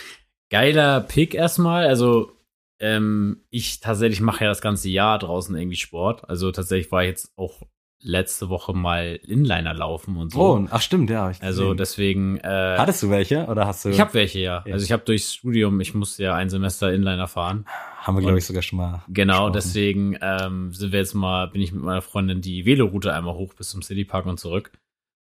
geiler 0.50 1.02
Pick 1.02 1.36
erstmal. 1.36 1.88
Also, 1.88 2.32
ähm, 2.80 3.44
ich 3.50 3.80
tatsächlich 3.80 4.22
mache 4.22 4.44
ja 4.44 4.50
das 4.50 4.62
ganze 4.62 4.90
Jahr 4.90 5.20
draußen 5.20 5.56
irgendwie 5.56 5.78
Sport. 5.78 6.28
Also 6.28 6.52
tatsächlich 6.52 6.92
war 6.92 7.04
ich 7.04 7.10
jetzt 7.10 7.32
auch 7.38 7.62
letzte 8.04 8.50
Woche 8.50 8.74
mal 8.74 9.20
Inliner 9.26 9.74
laufen 9.74 10.18
und 10.18 10.32
so. 10.32 10.40
Oh, 10.40 10.68
ach 10.70 10.82
stimmt, 10.82 11.10
ja. 11.10 11.32
also 11.40 11.74
deswegen. 11.74 12.38
Äh, 12.38 12.76
Hattest 12.78 13.02
du 13.02 13.10
welche 13.10 13.46
oder 13.48 13.66
hast 13.66 13.86
du? 13.86 13.90
ich 13.90 14.00
habe 14.00 14.14
welche, 14.14 14.40
ja. 14.40 14.64
Ja. 14.66 14.74
Also 14.74 14.86
ich 14.86 14.92
habe 14.92 15.04
durchs 15.04 15.34
Studium, 15.34 15.80
ich 15.80 15.94
musste 15.94 16.24
ja 16.24 16.36
ein 16.36 16.50
Semester 16.50 16.94
Inliner 16.94 17.28
fahren. 17.28 17.66
haben 17.98 18.18
wir 18.18 18.22
glaube 18.22 18.38
ich 18.38 18.46
sogar 18.46 18.62
schon 18.62 18.78
mal. 18.78 19.04
Genau, 19.08 19.34
gesprochen. 19.34 19.54
deswegen 19.54 20.18
ähm, 20.22 20.74
sind 20.74 20.92
wir 20.92 21.00
jetzt 21.00 21.14
mal, 21.14 21.48
bin 21.48 21.62
ich 21.62 21.72
mit 21.72 21.82
meiner 21.82 22.02
Freundin 22.02 22.42
die 22.42 22.66
Veloroute 22.66 23.14
einmal 23.14 23.36
hoch 23.36 23.54
bis 23.54 23.70
zum 23.70 23.82
Citypark 23.82 24.26
und 24.26 24.40
zurück 24.40 24.72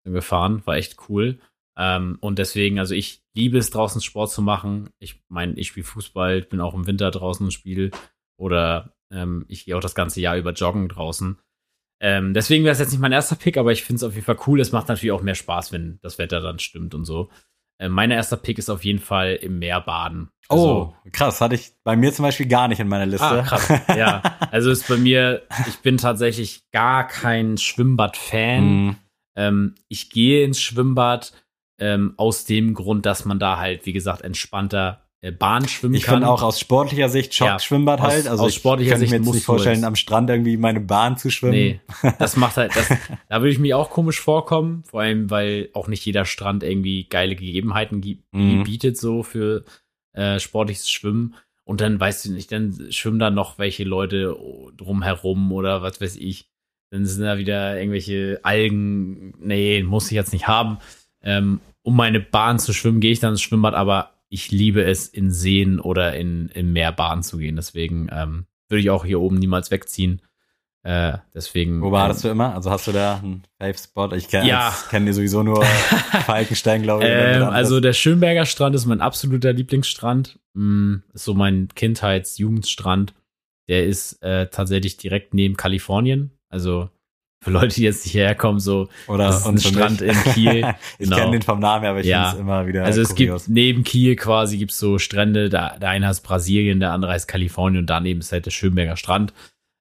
gefahren. 0.05 0.63
War 0.67 0.77
echt 0.77 0.97
cool. 1.09 1.39
Ähm, 1.79 2.17
und 2.21 2.39
deswegen, 2.39 2.79
also 2.79 2.95
ich 2.95 3.23
liebe 3.35 3.59
es, 3.59 3.71
draußen 3.71 4.01
Sport 4.01 4.31
zu 4.31 4.43
machen. 4.43 4.91
Ich 4.99 5.23
meine, 5.29 5.55
ich 5.55 5.69
spiele 5.69 5.85
Fußball, 5.85 6.43
bin 6.43 6.61
auch 6.61 6.75
im 6.75 6.87
Winter 6.87 7.11
draußen 7.11 7.45
und 7.45 7.53
spiele. 7.53 7.91
Oder 8.39 8.95
ähm, 9.11 9.45
ich 9.49 9.65
gehe 9.65 9.77
auch 9.77 9.81
das 9.81 9.95
ganze 9.95 10.21
Jahr 10.21 10.37
über 10.37 10.53
joggen 10.53 10.89
draußen. 10.89 11.39
Ähm, 12.01 12.35
deswegen 12.35 12.65
wäre 12.65 12.73
es 12.73 12.79
jetzt 12.79 12.91
nicht 12.91 13.01
mein 13.01 13.13
erster 13.13 13.37
Pick, 13.37 13.57
aber 13.57 13.73
ich 13.73 13.83
finde 13.83 13.97
es 13.97 14.03
auf 14.03 14.15
jeden 14.15 14.27
Fall 14.27 14.39
cool. 14.47 14.61
Es 14.61 14.73
macht 14.73 14.89
natürlich 14.89 15.13
auch 15.13 15.23
mehr 15.23 15.35
Spaß, 15.35 15.73
wenn 15.73 15.99
das 16.03 16.19
Wetter 16.19 16.41
dann 16.41 16.59
stimmt 16.59 16.95
und 16.95 17.05
so. 17.05 17.31
Äh, 17.79 17.89
mein 17.89 18.11
erster 18.11 18.37
Pick 18.37 18.59
ist 18.59 18.71
auf 18.71 18.85
jeden 18.85 18.99
Fall 18.99 19.35
im 19.35 19.59
Meer 19.59 19.81
baden. 19.81 20.31
Oh, 20.49 20.93
krass. 21.13 21.41
Hatte 21.41 21.55
ich 21.55 21.73
bei 21.85 21.97
mir 21.97 22.13
zum 22.13 22.25
Beispiel 22.25 22.47
gar 22.47 22.69
nicht 22.69 22.81
in 22.81 22.89
meiner 22.89 23.07
Liste. 23.07 23.25
Ah, 23.27 23.43
krass. 23.43 23.69
Ja, 23.97 24.23
also 24.51 24.71
ist 24.71 24.89
bei 24.89 24.97
mir, 24.97 25.43
ich 25.67 25.79
bin 25.79 25.97
tatsächlich 25.97 26.63
gar 26.71 27.07
kein 27.07 27.59
Schwimmbad-Fan. 27.59 28.65
Mhm. 28.65 28.97
Ähm, 29.37 29.75
ich 29.89 30.11
gehe 30.11 30.45
ins 30.45 30.61
Schwimmbad 30.61 31.33
ähm, 31.79 32.15
aus 32.17 32.45
dem 32.45 32.75
Grund, 32.75 33.07
dass 33.07 33.25
man 33.25 33.39
da 33.39 33.59
halt, 33.59 33.87
wie 33.87 33.93
gesagt, 33.93 34.23
entspannter 34.23 35.06
Bahn 35.33 35.67
schwimmen 35.69 35.95
Ich 35.95 36.03
kann. 36.05 36.17
finde 36.17 36.29
auch 36.29 36.43
aus 36.43 36.59
sportlicher 36.61 37.09
Sicht 37.09 37.35
schockt 37.35 37.51
Ja, 37.51 37.59
halt. 38.01 38.27
Also 38.29 38.45
aus 38.45 38.51
ich 38.51 38.57
sportlicher 38.57 38.91
könnte 38.93 39.01
Sicht 39.07 39.11
mir 39.13 39.25
jetzt 39.25 39.35
nicht 39.35 39.45
vorstellen, 39.45 39.85
am 39.85 39.97
Strand 39.97 40.31
irgendwie 40.31 40.57
meine 40.57 40.81
Bahn 40.81 41.17
zu 41.17 41.31
schwimmen. 41.31 41.53
Nee, 41.55 41.81
das 42.19 42.37
macht 42.37 42.57
halt, 42.57 42.75
das, 42.77 42.89
da 43.29 43.41
würde 43.41 43.51
ich 43.51 43.59
mich 43.59 43.75
auch 43.75 43.91
komisch 43.91 44.21
vorkommen, 44.21 44.83
vor 44.85 45.01
allem, 45.03 45.31
weil 45.31 45.69
auch 45.75 45.89
nicht 45.89 46.05
jeder 46.05 46.25
Strand 46.25 46.63
irgendwie 46.63 47.05
geile 47.09 47.37
Gegebenheiten 47.37 48.03
Mhm. 48.33 48.63
bietet, 48.65 48.97
so 48.99 49.23
für 49.23 49.65
äh, 50.13 50.39
sportliches 50.41 50.91
Schwimmen. 50.91 51.35
Und 51.65 51.81
dann 51.81 51.99
weißt 51.99 52.25
du 52.27 52.33
nicht, 52.33 52.53
dann 52.53 52.89
schwimmen 52.91 53.19
da 53.19 53.31
noch 53.31 53.59
welche 53.59 53.83
Leute 53.85 54.37
drumherum 54.77 55.51
oder 55.53 55.83
was 55.83 56.01
weiß 56.01 56.17
ich. 56.17 56.49
Dann 56.91 57.05
sind 57.05 57.25
da 57.25 57.39
wieder 57.39 57.77
irgendwelche 57.79 58.39
Algen. 58.45 59.35
Nee, 59.41 59.83
muss 59.83 60.07
ich 60.07 60.13
jetzt 60.13 60.33
nicht 60.33 60.47
haben. 60.47 60.79
Ähm, 61.23 61.61
um 61.83 61.97
meine 61.97 62.21
Bahn 62.21 62.59
zu 62.61 62.73
schwimmen, 62.73 63.01
gehe 63.01 63.11
ich 63.13 63.21
dann 63.21 63.33
ins 63.33 63.43
Schwimmbad, 63.43 63.75
aber 63.75 64.13
ich 64.29 64.51
liebe 64.51 64.83
es, 64.85 65.09
in 65.09 65.31
Seen 65.31 65.79
oder 65.81 66.15
in, 66.17 66.49
in 66.49 66.73
Meerbahnen 66.73 67.23
zu 67.23 67.39
gehen. 67.39 67.57
Deswegen 67.57 68.09
ähm, 68.13 68.47
würde 68.69 68.81
ich 68.81 68.91
auch 68.91 69.05
hier 69.05 69.21
oben 69.21 69.37
niemals 69.39 69.71
wegziehen. 69.71 70.21
Äh, 70.83 71.19
deswegen. 71.35 71.81
Wo 71.83 71.91
badest 71.91 72.23
du 72.25 72.29
immer? 72.29 72.55
Also 72.55 72.71
hast 72.71 72.87
du 72.87 72.93
da 72.93 73.17
einen 73.17 73.43
Fave-Spot? 73.61 74.13
Ich 74.15 74.29
kenne 74.29 74.49
Ja. 74.49 74.73
kenn 74.89 75.05
dir 75.05 75.15
sowieso 75.15 75.43
nur 75.43 75.65
Falkenstein, 76.27 76.83
glaube 76.83 77.05
ich. 77.05 77.11
Ähm, 77.13 77.43
also 77.43 77.81
der 77.81 77.93
Schönberger 77.93 78.47
Strand 78.47 78.75
ist 78.77 78.87
mein 78.87 79.01
absoluter 79.01 79.53
Lieblingsstrand. 79.53 80.39
Mm, 80.55 80.97
ist 81.13 81.25
so 81.25 81.35
mein 81.35 81.69
Kindheits-Jugendstrand. 81.75 83.15
Der 83.69 83.85
ist 83.85 84.23
äh, 84.23 84.47
tatsächlich 84.49 84.97
direkt 84.97 85.35
neben 85.35 85.57
Kalifornien. 85.57 86.31
Also 86.49 86.89
für 87.43 87.51
Leute, 87.51 87.75
die 87.77 87.83
jetzt 87.83 88.05
nicht 88.05 88.15
herkommen, 88.15 88.59
so. 88.61 88.89
Oder 89.07 89.27
das 89.29 89.41
ist 89.41 89.47
ein 89.47 89.59
Strand 89.59 90.01
mich. 90.01 90.11
in 90.11 90.33
Kiel. 90.33 90.75
ich 90.99 91.05
Genau. 91.05 91.17
kenne 91.17 91.31
den 91.33 91.43
vom 91.43 91.61
Namen 91.61 91.85
aber 91.87 92.01
ich 92.01 92.07
Ja. 92.07 92.31
finde 92.31 92.37
es 92.37 92.41
immer 92.41 92.67
wieder 92.67 92.85
Also 92.85 93.03
es 93.03 93.15
kurios. 93.15 93.45
gibt 93.45 93.55
neben 93.55 93.85
Kiel 93.85 94.17
quasi 94.17 94.59
gibt's 94.59 94.79
so 94.79 94.99
Strände, 94.99 95.49
da, 95.49 95.79
der 95.79 95.91
eine 95.91 96.07
heißt 96.09 96.25
Brasilien, 96.25 96.81
der 96.81 96.93
andere 96.93 97.13
heißt 97.13 97.29
Kalifornien 97.29 97.83
und 97.83 97.87
daneben 97.91 98.21
ist 98.21 98.33
halt 98.33 98.47
der 98.47 98.51
Schönberger 98.51 98.97
Strand. 98.97 99.33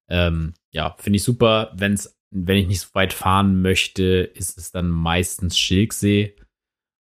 Ähm, 0.09 0.53
ja, 0.71 0.95
finde 0.99 1.17
ich 1.17 1.23
super. 1.23 1.71
Wenn's, 1.75 2.15
wenn 2.31 2.57
ich 2.57 2.67
nicht 2.67 2.81
so 2.81 2.89
weit 2.93 3.13
fahren 3.13 3.61
möchte, 3.61 4.03
ist 4.03 4.57
es 4.57 4.71
dann 4.71 4.89
meistens 4.89 5.57
Schilksee. 5.57 6.35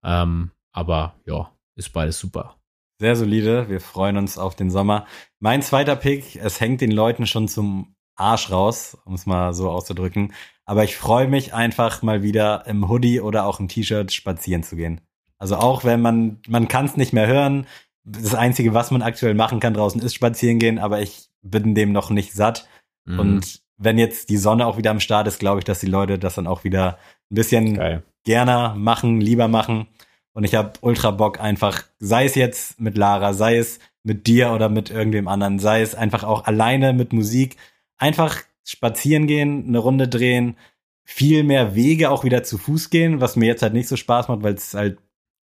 Ähm, 0.04 0.50
aber 0.72 1.14
ja, 1.26 1.50
ist 1.76 1.92
beides 1.92 2.18
super. 2.18 2.56
Sehr 3.00 3.16
solide. 3.16 3.68
Wir 3.68 3.80
freuen 3.80 4.16
uns 4.16 4.38
auf 4.38 4.54
den 4.54 4.70
Sommer. 4.70 5.06
Mein 5.40 5.62
zweiter 5.62 5.96
Pick, 5.96 6.36
es 6.36 6.60
hängt 6.60 6.80
den 6.80 6.92
Leuten 6.92 7.26
schon 7.26 7.48
zum 7.48 7.94
Arsch 8.16 8.50
raus, 8.50 8.96
um 9.04 9.14
es 9.14 9.26
mal 9.26 9.52
so 9.54 9.70
auszudrücken. 9.70 10.32
Aber 10.64 10.84
ich 10.84 10.96
freue 10.96 11.28
mich 11.28 11.54
einfach 11.54 12.02
mal 12.02 12.22
wieder 12.22 12.66
im 12.66 12.88
Hoodie 12.88 13.20
oder 13.20 13.46
auch 13.46 13.60
im 13.60 13.68
T-Shirt 13.68 14.12
spazieren 14.12 14.62
zu 14.62 14.76
gehen. 14.76 15.00
Also 15.38 15.56
auch 15.56 15.84
wenn 15.84 16.00
man, 16.00 16.38
man 16.48 16.68
kann 16.68 16.84
es 16.86 16.96
nicht 16.96 17.12
mehr 17.12 17.26
hören. 17.26 17.66
Das 18.04 18.34
Einzige, 18.34 18.74
was 18.74 18.90
man 18.90 19.02
aktuell 19.02 19.34
machen 19.34 19.60
kann 19.60 19.74
draußen, 19.74 20.00
ist 20.00 20.14
spazieren 20.14 20.58
gehen, 20.58 20.78
aber 20.78 21.00
ich 21.00 21.28
bin 21.42 21.74
dem 21.74 21.92
noch 21.92 22.10
nicht 22.10 22.32
satt. 22.32 22.68
Mhm. 23.04 23.18
Und 23.18 23.60
wenn 23.76 23.98
jetzt 23.98 24.30
die 24.30 24.36
Sonne 24.36 24.66
auch 24.66 24.76
wieder 24.76 24.92
am 24.92 25.00
Start 25.00 25.26
ist, 25.26 25.40
glaube 25.40 25.58
ich, 25.58 25.64
dass 25.64 25.80
die 25.80 25.86
Leute 25.86 26.18
das 26.18 26.36
dann 26.36 26.46
auch 26.46 26.64
wieder 26.64 26.98
ein 27.30 27.34
bisschen 27.34 27.74
geil. 27.74 28.02
gerne 28.24 28.74
machen, 28.76 29.20
lieber 29.20 29.48
machen. 29.48 29.88
Und 30.32 30.44
ich 30.44 30.54
habe 30.54 30.72
ultra 30.80 31.10
Bock 31.10 31.40
einfach, 31.40 31.82
sei 31.98 32.24
es 32.24 32.34
jetzt 32.34 32.80
mit 32.80 32.96
Lara, 32.96 33.34
sei 33.34 33.58
es 33.58 33.80
mit 34.04 34.26
dir 34.26 34.52
oder 34.52 34.68
mit 34.68 34.90
irgendwem 34.90 35.28
anderen, 35.28 35.58
sei 35.58 35.82
es 35.82 35.94
einfach 35.94 36.24
auch 36.24 36.44
alleine 36.44 36.92
mit 36.92 37.12
Musik, 37.12 37.56
einfach 38.02 38.42
spazieren 38.64 39.28
gehen, 39.28 39.64
eine 39.68 39.78
Runde 39.78 40.08
drehen, 40.08 40.56
viel 41.04 41.44
mehr 41.44 41.74
Wege 41.74 42.10
auch 42.10 42.24
wieder 42.24 42.42
zu 42.42 42.58
Fuß 42.58 42.90
gehen, 42.90 43.20
was 43.20 43.36
mir 43.36 43.46
jetzt 43.46 43.62
halt 43.62 43.74
nicht 43.74 43.88
so 43.88 43.96
Spaß 43.96 44.28
macht, 44.28 44.42
weil 44.42 44.54
es 44.54 44.74
halt 44.74 44.98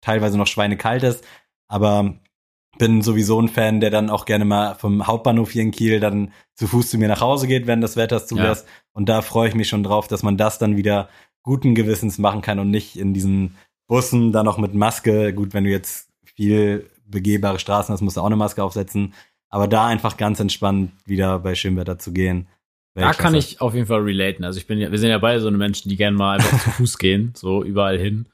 teilweise 0.02 0.38
noch 0.38 0.47
schweinekalt 0.47 1.04
ist. 1.04 1.24
Aber 1.68 2.16
bin 2.78 3.02
sowieso 3.02 3.39
ein 3.39 3.47
Fan, 3.47 3.80
der 3.80 3.89
dann 3.89 4.10
auch 4.10 4.26
gerne 4.26 4.45
mal 4.45 4.76
vom 4.76 5.08
Hauptbahnhof 5.08 5.52
hier 5.52 5.62
in 5.62 5.72
Kiel 5.72 5.99
dann 5.99 6.34
zu 6.56 6.68
Fuß 6.68 6.89
zu 6.89 6.97
mir 6.97 7.08
nach 7.08 7.22
Hause 7.22 7.47
geht, 7.47 7.68
wenn 7.68 7.82
das 7.82 7.95
Wetter 7.95 8.18
es 8.18 8.28
zulässt. 8.28 8.68
Und 8.91 9.08
da 9.08 9.22
freue 9.22 9.47
ich 9.47 9.56
mich 9.56 9.70
schon 9.70 9.84
drauf, 9.84 10.08
dass 10.08 10.24
man 10.24 10.38
das 10.38 10.58
dann 10.58 10.76
wieder 10.76 11.10
guten 11.43 11.74
Gewissens 11.74 12.18
machen 12.18 12.41
kann 12.41 12.60
und 12.60 12.70
nicht 12.70 12.97
in 12.97 13.14
diesen 13.14 13.56
Bussen 13.88 14.32
dann 14.32 14.45
noch 14.45 14.58
mit 14.58 14.74
Maske. 14.74 15.34
Gut, 15.34 15.54
wenn 15.54 15.64
du 15.64 15.70
jetzt 15.70 16.10
viel 16.24 16.89
begehbare 17.06 17.60
Straßen 17.60 17.93
hast, 17.93 18.02
musst 18.02 18.18
du 18.18 18.22
auch 18.22 18.26
eine 18.26 18.36
Maske 18.36 18.64
aufsetzen. 18.64 19.14
Aber 19.52 19.68
da 19.68 19.86
einfach 19.86 20.18
ganz 20.18 20.39
entspannt 20.39 20.91
wieder 21.06 21.39
bei 21.39 21.56
Schönwetter 21.56 21.99
zu 21.99 22.14
gehen. 22.14 22.47
Da 22.93 23.14
kann 23.14 23.36
ich 23.36 23.62
auf 23.62 23.74
jeden 23.74 23.88
Fall 23.88 24.02
relaten. 24.02 24.43
Also 24.43 24.60
ich 24.60 24.68
bin 24.68 24.78
ja, 24.80 24.91
wir 24.91 24.97
sind 24.97 25.10
ja 25.10 25.18
beide 25.18 25.39
so 25.39 25.47
eine 25.47 25.58
Menschen, 25.58 25.89
die 25.89 25.95
gerne 25.95 26.18
mal 26.18 26.36
einfach 26.38 26.60
zu 26.62 26.70
Fuß 26.72 26.97
gehen, 26.97 27.34
so 27.36 27.64
überall 27.64 27.97
hin. 27.97 28.28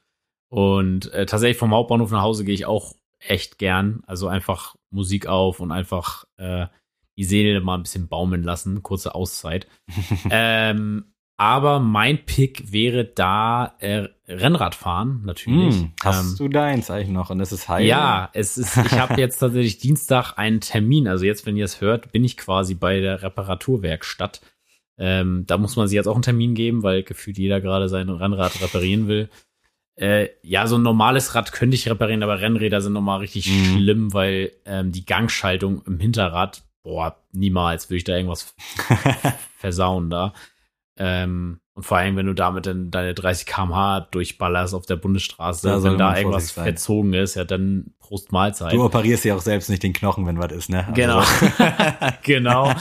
Und 0.48 1.12
äh, 1.12 1.26
tatsächlich 1.26 1.58
vom 1.58 1.72
Hauptbahnhof 1.72 2.10
nach 2.10 2.22
Hause 2.22 2.44
gehe 2.44 2.54
ich 2.54 2.66
auch 2.66 2.94
echt 3.20 3.58
gern. 3.58 4.02
Also 4.06 4.28
einfach 4.28 4.76
Musik 4.90 5.26
auf 5.26 5.60
und 5.60 5.70
einfach 5.70 6.24
äh, 6.38 6.66
die 7.16 7.24
Seele 7.24 7.60
mal 7.60 7.74
ein 7.74 7.82
bisschen 7.82 8.08
baumeln 8.08 8.42
lassen, 8.42 8.82
kurze 8.82 9.14
Auszeit. 9.14 9.66
ähm, 10.30 11.12
aber 11.38 11.78
mein 11.80 12.24
Pick 12.26 12.72
wäre 12.72 13.04
da 13.04 13.76
äh, 13.78 14.08
Rennradfahren, 14.26 15.22
natürlich. 15.24 15.76
Hm, 15.76 15.92
hast 16.02 16.32
Ähm, 16.32 16.36
du 16.36 16.48
deins 16.48 16.90
eigentlich 16.90 17.08
noch? 17.08 17.30
Und 17.30 17.40
es 17.40 17.52
ist 17.52 17.68
heil? 17.68 17.86
ja, 17.86 18.28
es 18.34 18.58
ist, 18.58 18.76
ich 18.76 18.92
habe 18.98 19.18
jetzt 19.20 19.38
tatsächlich 19.38 19.78
Dienstag 19.78 20.34
einen 20.36 20.60
Termin. 20.60 21.08
Also 21.08 21.24
jetzt, 21.24 21.46
wenn 21.46 21.56
ihr 21.56 21.64
es 21.64 21.80
hört, 21.80 22.12
bin 22.12 22.24
ich 22.24 22.36
quasi 22.36 22.74
bei 22.74 23.00
der 23.00 23.22
Reparaturwerkstatt. 23.22 24.40
Ähm, 24.98 25.44
da 25.46 25.56
muss 25.58 25.76
man 25.76 25.86
sich 25.86 25.94
jetzt 25.94 26.08
auch 26.08 26.14
einen 26.16 26.22
Termin 26.22 26.54
geben, 26.54 26.82
weil 26.82 27.04
gefühlt 27.04 27.38
jeder 27.38 27.60
gerade 27.60 27.88
sein 27.88 28.08
Rennrad 28.08 28.60
reparieren 28.60 29.06
will. 29.06 29.28
Äh, 29.94 30.28
ja, 30.42 30.66
so 30.66 30.76
ein 30.76 30.82
normales 30.82 31.34
Rad 31.36 31.52
könnte 31.52 31.76
ich 31.76 31.88
reparieren, 31.88 32.22
aber 32.24 32.40
Rennräder 32.40 32.80
sind 32.80 32.92
nochmal 32.94 33.20
richtig 33.20 33.48
Mhm. 33.48 33.64
schlimm, 33.64 34.12
weil 34.12 34.50
ähm, 34.64 34.90
die 34.92 35.06
Gangschaltung 35.06 35.82
im 35.86 36.00
Hinterrad, 36.00 36.62
boah, 36.82 37.16
niemals 37.32 37.88
würde 37.90 37.96
ich 37.98 38.04
da 38.04 38.16
irgendwas 38.16 38.54
versauen 39.56 40.10
da. 40.10 40.32
Ähm, 41.00 41.60
und 41.74 41.84
vor 41.84 41.96
allem, 41.98 42.16
wenn 42.16 42.26
du 42.26 42.34
damit 42.34 42.66
dann 42.66 42.90
deine 42.90 43.14
30 43.14 43.46
km/h 43.46 44.00
durchballerst 44.10 44.74
auf 44.74 44.84
der 44.84 44.96
Bundesstraße, 44.96 45.68
Da 45.68 45.82
wenn 45.84 45.96
da 45.96 46.16
irgendwas 46.16 46.52
sein. 46.54 46.64
verzogen 46.64 47.12
ist, 47.12 47.36
ja, 47.36 47.44
dann 47.44 47.92
Prost 48.00 48.32
Mahlzeit. 48.32 48.72
Du 48.72 48.84
operierst 48.84 49.24
ja 49.24 49.36
auch 49.36 49.40
selbst 49.40 49.70
nicht 49.70 49.84
den 49.84 49.92
Knochen, 49.92 50.26
wenn 50.26 50.38
was 50.38 50.50
ist, 50.50 50.70
ne? 50.70 50.80
Also- 50.88 50.94
Genau. 50.94 51.22
genau. 52.24 52.72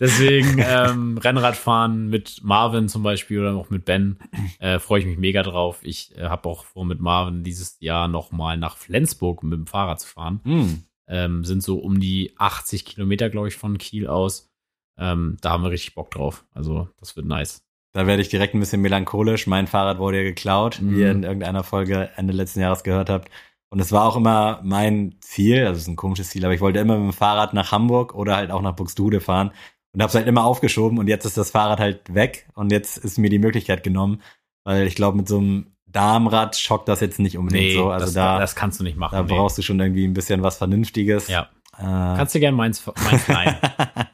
Deswegen 0.00 0.56
ähm, 0.58 1.18
Rennradfahren 1.18 2.08
mit 2.08 2.40
Marvin 2.42 2.88
zum 2.88 3.02
Beispiel 3.02 3.40
oder 3.40 3.54
auch 3.56 3.68
mit 3.68 3.84
Ben 3.84 4.18
äh, 4.58 4.78
freue 4.78 5.00
ich 5.00 5.06
mich 5.06 5.18
mega 5.18 5.42
drauf. 5.42 5.80
Ich 5.82 6.16
äh, 6.16 6.22
habe 6.28 6.48
auch 6.48 6.64
vor, 6.64 6.86
mit 6.86 6.98
Marvin 7.00 7.44
dieses 7.44 7.76
Jahr 7.80 8.08
noch 8.08 8.32
mal 8.32 8.56
nach 8.56 8.78
Flensburg 8.78 9.42
mit 9.42 9.52
dem 9.58 9.66
Fahrrad 9.66 10.00
zu 10.00 10.08
fahren. 10.08 10.40
Hm. 10.44 10.82
Ähm, 11.08 11.44
sind 11.44 11.62
so 11.62 11.78
um 11.78 12.00
die 12.00 12.32
80 12.38 12.84
Kilometer, 12.86 13.28
glaube 13.28 13.48
ich, 13.48 13.56
von 13.56 13.76
Kiel 13.76 14.06
aus. 14.06 14.50
Ähm, 14.98 15.36
da 15.42 15.50
haben 15.50 15.62
wir 15.62 15.70
richtig 15.70 15.94
Bock 15.94 16.10
drauf. 16.10 16.46
Also 16.54 16.88
das 16.98 17.16
wird 17.16 17.26
nice. 17.26 17.62
Da 17.96 18.06
werde 18.06 18.20
ich 18.20 18.28
direkt 18.28 18.54
ein 18.54 18.60
bisschen 18.60 18.82
melancholisch. 18.82 19.46
Mein 19.46 19.66
Fahrrad 19.66 19.98
wurde 19.98 20.18
ja 20.18 20.22
geklaut, 20.22 20.80
wie 20.82 21.00
ihr 21.00 21.06
Mhm. 21.06 21.16
in 21.16 21.22
irgendeiner 21.22 21.64
Folge 21.64 22.10
Ende 22.16 22.34
letzten 22.34 22.60
Jahres 22.60 22.82
gehört 22.82 23.08
habt. 23.08 23.30
Und 23.70 23.80
es 23.80 23.90
war 23.90 24.04
auch 24.04 24.16
immer 24.16 24.60
mein 24.62 25.14
Ziel, 25.20 25.60
also 25.60 25.72
es 25.72 25.82
ist 25.82 25.88
ein 25.88 25.96
komisches 25.96 26.28
Ziel, 26.28 26.44
aber 26.44 26.52
ich 26.52 26.60
wollte 26.60 26.78
immer 26.78 26.98
mit 26.98 27.12
dem 27.12 27.16
Fahrrad 27.16 27.54
nach 27.54 27.72
Hamburg 27.72 28.14
oder 28.14 28.36
halt 28.36 28.50
auch 28.50 28.60
nach 28.60 28.76
Buxtehude 28.76 29.20
fahren 29.20 29.50
und 29.94 30.02
habe 30.02 30.10
es 30.10 30.14
halt 30.14 30.26
immer 30.26 30.44
aufgeschoben 30.44 30.98
und 30.98 31.08
jetzt 31.08 31.24
ist 31.24 31.38
das 31.38 31.50
Fahrrad 31.50 31.80
halt 31.80 32.14
weg 32.14 32.46
und 32.54 32.70
jetzt 32.70 32.98
ist 32.98 33.18
mir 33.18 33.30
die 33.30 33.38
Möglichkeit 33.38 33.82
genommen, 33.82 34.20
weil 34.64 34.86
ich 34.86 34.94
glaube, 34.94 35.16
mit 35.16 35.26
so 35.26 35.38
einem 35.38 35.72
Darmrad 35.86 36.56
schockt 36.56 36.88
das 36.88 37.00
jetzt 37.00 37.18
nicht 37.18 37.38
unbedingt 37.38 37.72
so. 37.72 37.88
Also 37.88 38.04
das, 38.04 38.14
da, 38.14 38.38
das 38.38 38.54
kannst 38.54 38.78
du 38.78 38.84
nicht 38.84 38.98
machen. 38.98 39.16
da 39.16 39.22
nee. 39.22 39.28
brauchst 39.28 39.56
du 39.56 39.62
schon 39.62 39.80
irgendwie 39.80 40.06
ein 40.06 40.12
bisschen 40.12 40.42
was 40.42 40.58
Vernünftiges. 40.58 41.28
Ja. 41.28 41.48
Äh, 41.78 41.82
Kannst 41.82 42.34
du 42.34 42.40
gerne 42.40 42.56
meins, 42.56 42.84
meins 43.04 43.28
leihen. 43.28 43.56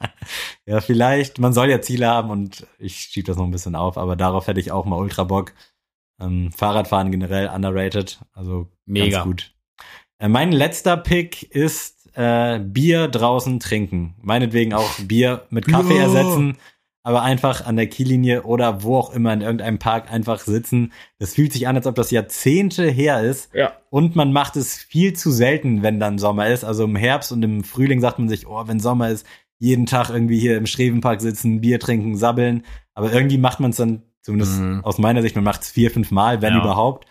ja, 0.67 0.81
vielleicht. 0.81 1.39
Man 1.39 1.53
soll 1.53 1.71
ja 1.71 1.81
Ziele 1.81 2.09
haben 2.09 2.31
und 2.31 2.67
ich 2.79 2.97
schiebe 2.97 3.27
das 3.27 3.37
noch 3.37 3.45
ein 3.45 3.51
bisschen 3.51 3.77
auf, 3.77 3.99
aber 3.99 4.17
darauf 4.17 4.47
hätte 4.47 4.61
ich 4.61 4.73
auch 4.73 4.85
mal 4.85 4.97
ultra 4.97 5.25
Bock. 5.25 5.53
Ähm, 6.21 6.53
Fahrradfahren 6.53 7.11
generell 7.11 7.49
underrated, 7.49 8.21
also 8.33 8.69
Mega. 8.85 9.19
ganz 9.19 9.25
gut. 9.25 9.55
Äh, 10.19 10.29
mein 10.29 10.53
letzter 10.53 10.97
Pick 10.97 11.43
ist 11.43 12.11
äh, 12.15 12.59
Bier 12.59 13.09
draußen 13.09 13.61
trinken. 13.61 14.15
Meinetwegen 14.21 14.75
auch 14.75 14.91
Bier 15.01 15.47
mit 15.51 15.67
Kaffee 15.67 15.99
ersetzen, 15.99 16.59
aber 17.05 17.23
einfach 17.23 17.67
an 17.67 17.77
der 17.77 17.89
Kiellinie 17.89 18.43
oder 18.45 18.83
wo 18.83 18.97
auch 18.97 19.13
immer 19.13 19.33
in 19.33 19.41
irgendeinem 19.41 19.79
Park 19.79 20.13
einfach 20.13 20.39
sitzen. 20.41 20.93
Das 21.19 21.35
fühlt 21.35 21.53
sich 21.53 21.67
an, 21.67 21.77
als 21.77 21.87
ob 21.87 21.95
das 21.97 22.11
Jahrzehnte 22.11 22.89
her 22.89 23.23
ist. 23.23 23.53
ja. 23.55 23.73
Und 23.91 24.15
man 24.17 24.33
macht 24.33 24.57
es 24.57 24.77
viel 24.79 25.13
zu 25.13 25.31
selten, 25.31 25.83
wenn 25.83 25.99
dann 26.01 26.19
Sommer 26.19 26.49
ist. 26.49 26.65
Also 26.65 26.85
im 26.85 26.97
Herbst 26.97 27.33
und 27.33 27.43
im 27.43 27.65
Frühling 27.65 28.01
sagt 28.01 28.19
man 28.19 28.29
sich, 28.29 28.47
oh, 28.47 28.63
wenn 28.67 28.81
Sommer 28.81 29.11
ist, 29.11 29.27
jeden 29.59 29.87
Tag 29.87 30.11
irgendwie 30.11 30.39
hier 30.39 30.57
im 30.57 30.67
Schrevenpark 30.67 31.21
sitzen, 31.21 31.61
Bier 31.61 31.79
trinken, 31.81 32.17
sabbeln. 32.17 32.65
Aber 32.95 33.13
irgendwie 33.13 33.39
macht 33.39 33.61
man 33.61 33.71
es 33.71 33.77
dann, 33.77 34.03
zumindest 34.23 34.61
Mhm. 34.61 34.81
aus 34.85 34.99
meiner 34.99 35.23
Sicht, 35.23 35.35
man 35.35 35.45
macht 35.45 35.63
es 35.63 35.71
vier, 35.71 35.91
fünf 35.91 36.11
Mal, 36.11 36.41
wenn 36.43 36.55
Ja. 36.55 36.61
überhaupt. 36.61 37.07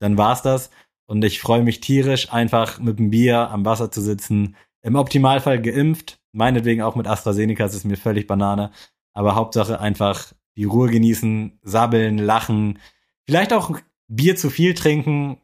Dann 0.00 0.18
war's 0.18 0.42
das. 0.42 0.70
und 1.08 1.24
ich 1.24 1.40
freue 1.40 1.62
mich 1.62 1.78
tierisch, 1.80 2.32
einfach 2.32 2.80
mit 2.80 2.98
dem 2.98 3.10
Bier 3.10 3.48
am 3.52 3.64
Wasser 3.64 3.92
zu 3.92 4.00
sitzen. 4.00 4.56
Im 4.82 4.96
Optimalfall 4.96 5.62
geimpft, 5.62 6.18
meinetwegen 6.32 6.82
auch 6.82 6.96
mit 6.96 7.06
AstraZeneca, 7.06 7.62
das 7.62 7.76
ist 7.76 7.84
mir 7.84 7.96
völlig 7.96 8.26
Banane. 8.26 8.72
Aber 9.16 9.34
Hauptsache 9.34 9.80
einfach 9.80 10.32
die 10.56 10.64
Ruhe 10.64 10.90
genießen, 10.90 11.58
sabbeln, 11.62 12.18
lachen, 12.18 12.78
vielleicht 13.26 13.52
auch 13.52 13.70
Bier 14.08 14.36
zu 14.36 14.50
viel 14.50 14.74
trinken 14.74 15.38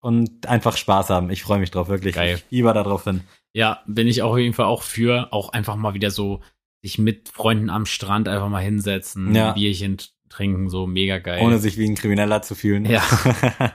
und 0.00 0.46
einfach 0.46 0.76
Spaß 0.76 1.10
haben. 1.10 1.30
Ich 1.30 1.42
freue 1.42 1.58
mich 1.58 1.70
drauf, 1.70 1.88
wirklich. 1.88 2.14
Geil. 2.14 2.36
Ich 2.36 2.44
fieber 2.44 2.72
da 2.72 2.82
drauf 2.82 3.04
hin. 3.04 3.20
Ja, 3.52 3.82
bin 3.86 4.06
ich 4.08 4.22
auch 4.22 4.32
auf 4.32 4.38
jeden 4.38 4.54
Fall 4.54 4.66
auch 4.66 4.82
für, 4.82 5.32
auch 5.32 5.50
einfach 5.50 5.76
mal 5.76 5.94
wieder 5.94 6.10
so 6.10 6.40
sich 6.82 6.98
mit 6.98 7.28
Freunden 7.28 7.70
am 7.70 7.86
Strand 7.86 8.28
einfach 8.28 8.48
mal 8.48 8.62
hinsetzen, 8.62 9.34
Ja. 9.34 9.48
ein 9.48 9.54
Bierchen 9.54 9.98
trinken, 10.30 10.68
so 10.70 10.86
mega 10.86 11.18
geil. 11.18 11.42
Ohne 11.44 11.58
sich 11.58 11.76
wie 11.76 11.86
ein 11.88 11.94
Krimineller 11.96 12.40
zu 12.42 12.54
fühlen. 12.54 12.86
Ja. 12.86 13.02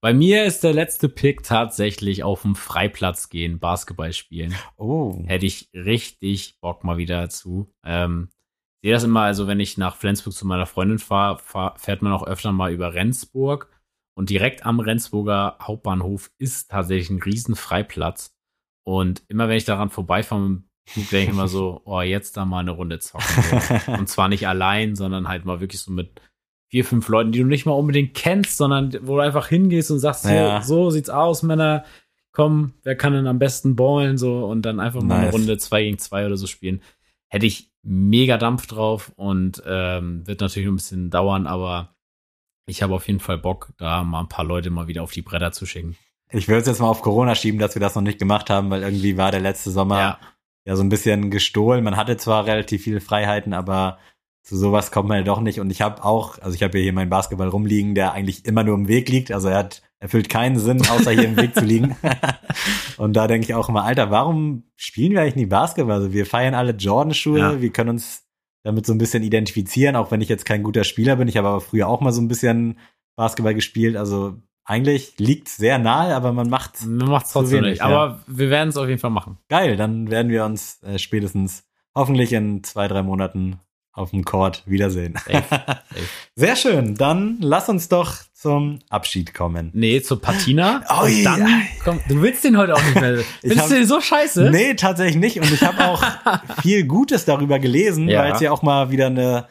Bei 0.00 0.12
mir 0.12 0.44
ist 0.44 0.62
der 0.62 0.74
letzte 0.74 1.08
Pick 1.08 1.42
tatsächlich 1.42 2.22
auf 2.22 2.42
dem 2.42 2.54
Freiplatz 2.54 3.30
gehen, 3.30 3.58
Basketball 3.58 4.12
spielen. 4.12 4.54
oh. 4.76 5.22
Hätte 5.26 5.46
ich 5.46 5.70
richtig 5.74 6.58
Bock 6.60 6.84
mal 6.84 6.98
wieder 6.98 7.28
zu. 7.30 7.72
Ähm, 7.84 8.28
sehe 8.82 8.92
das 8.92 9.04
immer, 9.04 9.22
also 9.22 9.46
wenn 9.46 9.60
ich 9.60 9.78
nach 9.78 9.96
Flensburg 9.96 10.34
zu 10.34 10.46
meiner 10.46 10.66
Freundin 10.66 10.98
fahre, 10.98 11.38
fahr, 11.38 11.74
fährt 11.78 12.02
man 12.02 12.12
auch 12.12 12.26
öfter 12.26 12.52
mal 12.52 12.72
über 12.72 12.94
Rendsburg. 12.94 13.70
Und 14.14 14.30
direkt 14.30 14.64
am 14.64 14.80
Rendsburger 14.80 15.56
Hauptbahnhof 15.60 16.30
ist 16.38 16.70
tatsächlich 16.70 17.10
ein 17.10 17.20
riesen 17.22 17.54
Freiplatz. 17.54 18.34
Und 18.84 19.22
immer 19.28 19.48
wenn 19.48 19.56
ich 19.58 19.64
daran 19.66 19.90
vorbeifahre, 19.90 20.62
denke 20.96 21.18
ich 21.18 21.28
immer 21.28 21.48
so, 21.48 21.82
oh, 21.84 22.00
jetzt 22.00 22.36
da 22.36 22.44
mal 22.44 22.60
eine 22.60 22.70
Runde 22.70 22.98
zocken. 22.98 23.26
So. 23.86 23.92
Und 23.98 24.08
zwar 24.08 24.28
nicht 24.28 24.46
allein, 24.48 24.94
sondern 24.96 25.28
halt 25.28 25.44
mal 25.44 25.60
wirklich 25.60 25.80
so 25.82 25.92
mit 25.92 26.20
vier, 26.70 26.84
fünf 26.84 27.08
Leuten, 27.08 27.32
die 27.32 27.40
du 27.40 27.46
nicht 27.46 27.66
mal 27.66 27.72
unbedingt 27.72 28.14
kennst, 28.14 28.56
sondern 28.56 28.92
wo 29.02 29.16
du 29.16 29.20
einfach 29.22 29.48
hingehst 29.48 29.90
und 29.90 29.98
sagst, 29.98 30.22
so, 30.24 30.30
Ja. 30.30 30.62
so 30.62 30.90
sieht's 30.90 31.10
aus, 31.10 31.42
Männer. 31.42 31.84
Komm, 32.32 32.74
wer 32.82 32.96
kann 32.96 33.12
denn 33.14 33.26
am 33.26 33.38
besten 33.38 33.76
ballen 33.76 34.18
so 34.18 34.44
und 34.46 34.62
dann 34.62 34.78
einfach 34.80 35.02
mal 35.02 35.16
eine 35.16 35.24
Nice. 35.26 35.34
Runde 35.34 35.58
zwei 35.58 35.82
gegen 35.84 35.98
zwei 35.98 36.26
oder 36.26 36.36
so 36.36 36.46
spielen. 36.46 36.82
Hätte 37.28 37.46
ich 37.46 37.70
mega 37.86 38.36
Dampf 38.36 38.66
drauf 38.66 39.12
und 39.16 39.62
ähm, 39.64 40.26
wird 40.26 40.40
natürlich 40.40 40.68
ein 40.68 40.76
bisschen 40.76 41.10
dauern, 41.10 41.46
aber 41.46 41.94
ich 42.66 42.82
habe 42.82 42.94
auf 42.94 43.06
jeden 43.06 43.20
Fall 43.20 43.38
Bock, 43.38 43.72
da 43.78 44.02
mal 44.02 44.20
ein 44.20 44.28
paar 44.28 44.44
Leute 44.44 44.70
mal 44.70 44.88
wieder 44.88 45.02
auf 45.04 45.12
die 45.12 45.22
Bretter 45.22 45.52
zu 45.52 45.66
schicken. 45.66 45.96
Ich 46.30 46.48
würde 46.48 46.62
es 46.62 46.66
jetzt 46.66 46.80
mal 46.80 46.88
auf 46.88 47.02
Corona 47.02 47.36
schieben, 47.36 47.60
dass 47.60 47.76
wir 47.76 47.80
das 47.80 47.94
noch 47.94 48.02
nicht 48.02 48.18
gemacht 48.18 48.50
haben, 48.50 48.70
weil 48.70 48.82
irgendwie 48.82 49.16
war 49.16 49.30
der 49.30 49.40
letzte 49.40 49.70
Sommer 49.70 49.98
Ja, 49.98 50.18
ja 50.64 50.76
so 50.76 50.82
ein 50.82 50.88
bisschen 50.88 51.30
gestohlen. 51.30 51.84
Man 51.84 51.96
hatte 51.96 52.16
zwar 52.16 52.46
relativ 52.46 52.82
viele 52.82 53.00
Freiheiten, 53.00 53.54
aber 53.54 53.98
zu 54.42 54.56
sowas 54.56 54.90
kommt 54.90 55.08
man 55.08 55.18
ja 55.18 55.24
doch 55.24 55.40
nicht. 55.40 55.60
Und 55.60 55.70
ich 55.70 55.82
habe 55.82 56.04
auch, 56.04 56.38
also 56.38 56.56
ich 56.56 56.64
habe 56.64 56.78
hier 56.78 56.92
meinen 56.92 57.10
Basketball 57.10 57.48
rumliegen, 57.48 57.94
der 57.94 58.12
eigentlich 58.12 58.44
immer 58.44 58.64
nur 58.64 58.74
im 58.74 58.88
Weg 58.88 59.08
liegt. 59.08 59.30
Also 59.30 59.48
er 59.48 59.58
hat 59.58 59.82
erfüllt 59.98 60.28
keinen 60.28 60.58
Sinn, 60.58 60.80
außer 60.82 61.10
hier 61.12 61.24
im 61.24 61.36
Weg 61.36 61.54
zu 61.54 61.64
liegen. 61.64 61.96
Und 62.98 63.14
da 63.14 63.26
denke 63.26 63.46
ich 63.46 63.54
auch 63.54 63.68
immer, 63.68 63.84
Alter, 63.84 64.10
warum 64.10 64.64
spielen 64.76 65.12
wir 65.12 65.22
eigentlich 65.22 65.36
nie 65.36 65.46
Basketball? 65.46 65.94
Also 65.96 66.12
wir 66.12 66.26
feiern 66.26 66.54
alle 66.54 66.72
Jordan-Schuhe, 66.72 67.38
Ja. 67.38 67.60
wir 67.60 67.70
können 67.70 67.90
uns 67.90 68.24
damit 68.62 68.84
so 68.86 68.92
ein 68.92 68.98
bisschen 68.98 69.22
identifizieren, 69.22 69.96
auch 69.96 70.10
wenn 70.10 70.20
ich 70.20 70.28
jetzt 70.28 70.44
kein 70.44 70.62
guter 70.62 70.84
Spieler 70.84 71.16
bin. 71.16 71.28
Ich 71.28 71.36
habe 71.36 71.48
aber 71.48 71.60
früher 71.60 71.88
auch 71.88 72.00
mal 72.00 72.12
so 72.12 72.20
ein 72.20 72.28
bisschen 72.28 72.78
Basketball 73.16 73.54
gespielt. 73.54 73.96
Also 73.96 74.34
eigentlich 74.64 75.14
liegt 75.18 75.48
sehr 75.48 75.78
nahe, 75.78 76.14
aber 76.14 76.32
man 76.32 76.50
macht's 76.50 76.84
man 76.84 77.08
macht's 77.08 77.30
Zu 77.30 77.38
trotzdem 77.40 77.58
wenig, 77.60 77.70
nicht. 77.70 77.78
ja. 77.80 77.86
Aber 77.86 78.20
wir 78.26 78.50
werden 78.50 78.70
es 78.70 78.76
auf 78.76 78.88
jeden 78.88 78.98
Fall 79.00 79.10
machen. 79.10 79.38
Geil, 79.48 79.76
dann 79.76 80.10
werden 80.10 80.30
wir 80.32 80.44
uns 80.44 80.82
äh, 80.82 80.98
spätestens 80.98 81.64
hoffentlich 81.94 82.32
in 82.32 82.64
zwei, 82.64 82.88
drei 82.88 83.02
Monaten 83.02 83.60
auf 83.92 84.10
dem 84.10 84.24
Court 84.24 84.62
wiedersehen. 84.66 85.14
Safe. 85.24 85.44
Safe. 85.48 85.78
Sehr 86.34 86.56
schön, 86.56 86.96
dann 86.96 87.38
lass 87.40 87.68
uns 87.68 87.88
doch 87.88 88.16
zum 88.46 88.78
Abschied 88.88 89.34
kommen. 89.34 89.70
Nee, 89.74 90.00
zur 90.02 90.20
Patina. 90.20 90.82
Ui, 91.02 91.18
und 91.18 91.24
dann, 91.24 91.62
komm, 91.82 92.00
du 92.08 92.22
willst 92.22 92.44
den 92.44 92.56
heute 92.56 92.74
auch 92.74 92.82
nicht 92.82 93.00
mehr. 93.00 93.18
Findest 93.40 93.70
du 93.70 93.74
den 93.74 93.86
so 93.86 94.00
scheiße? 94.00 94.50
Nee, 94.50 94.74
tatsächlich 94.74 95.16
nicht. 95.16 95.38
Und 95.40 95.52
ich 95.52 95.62
habe 95.62 95.84
auch 95.86 96.02
viel 96.62 96.84
Gutes 96.86 97.24
darüber 97.24 97.58
gelesen, 97.58 98.08
Ja. 98.08 98.22
weil 98.22 98.32
es 98.32 98.40
ja 98.40 98.52
auch 98.52 98.62
mal 98.62 98.90
wieder 98.90 99.06
eine, 99.06 99.46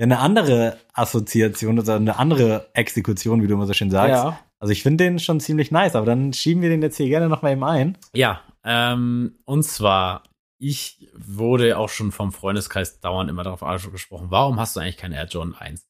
eine 0.00 0.18
andere 0.18 0.78
Assoziation 0.92 1.78
oder 1.78 1.96
eine 1.96 2.18
andere 2.18 2.68
Exekution, 2.74 3.42
wie 3.42 3.46
du 3.46 3.54
immer 3.54 3.66
so 3.66 3.72
schön 3.74 3.90
sagst. 3.90 4.10
Ja. 4.24 4.38
Also 4.58 4.72
ich 4.72 4.82
finde 4.82 5.04
den 5.04 5.18
schon 5.18 5.40
ziemlich 5.40 5.70
nice, 5.70 5.94
aber 5.96 6.06
dann 6.06 6.32
schieben 6.32 6.62
wir 6.62 6.68
den 6.68 6.82
jetzt 6.82 6.96
hier 6.96 7.08
gerne 7.08 7.28
noch 7.28 7.42
mal 7.42 7.52
eben 7.52 7.64
ein. 7.64 7.98
Ja, 8.14 8.40
ähm, 8.64 9.36
und 9.44 9.64
zwar, 9.64 10.22
ich 10.58 11.08
wurde 11.16 11.78
auch 11.78 11.88
schon 11.88 12.12
vom 12.12 12.32
Freundeskreis 12.32 13.00
dauernd 13.00 13.28
immer 13.28 13.42
darauf 13.42 13.62
angesprochen, 13.64 14.26
warum 14.30 14.60
hast 14.60 14.76
du 14.76 14.80
eigentlich 14.80 14.96
keinen 14.98 15.14
Air 15.14 15.26
Jordan 15.26 15.54
1? 15.58 15.84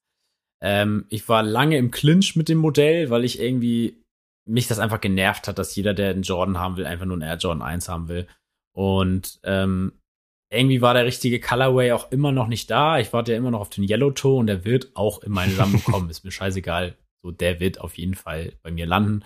Ähm, 0.62 1.06
ich 1.10 1.28
war 1.28 1.42
lange 1.42 1.76
im 1.76 1.90
Clinch 1.90 2.36
mit 2.36 2.48
dem 2.48 2.58
Modell, 2.58 3.10
weil 3.10 3.24
ich 3.24 3.40
irgendwie 3.40 4.00
mich 4.48 4.68
das 4.68 4.78
einfach 4.78 5.00
genervt 5.00 5.48
hat, 5.48 5.58
dass 5.58 5.74
jeder, 5.74 5.92
der 5.92 6.10
einen 6.10 6.22
Jordan 6.22 6.58
haben 6.58 6.76
will, 6.76 6.86
einfach 6.86 7.04
nur 7.04 7.16
einen 7.16 7.28
Air 7.28 7.36
Jordan 7.36 7.62
1 7.62 7.88
haben 7.88 8.08
will. 8.08 8.26
Und 8.74 9.40
ähm, 9.42 9.92
irgendwie 10.52 10.80
war 10.80 10.94
der 10.94 11.04
richtige 11.04 11.40
Colorway 11.40 11.92
auch 11.92 12.12
immer 12.12 12.30
noch 12.30 12.46
nicht 12.46 12.70
da. 12.70 12.98
Ich 12.98 13.12
warte 13.12 13.32
ja 13.32 13.38
immer 13.38 13.50
noch 13.50 13.60
auf 13.60 13.70
den 13.70 13.88
Yellow 13.88 14.12
Toe 14.12 14.38
und 14.38 14.46
der 14.46 14.64
wird 14.64 14.94
auch 14.94 15.22
in 15.22 15.32
meine 15.32 15.52
Sammlung 15.52 15.82
kommen. 15.84 16.10
Ist 16.10 16.24
mir 16.24 16.30
scheißegal. 16.30 16.96
So, 17.22 17.30
der 17.30 17.60
wird 17.60 17.80
auf 17.80 17.98
jeden 17.98 18.14
Fall 18.14 18.52
bei 18.62 18.70
mir 18.70 18.86
landen. 18.86 19.24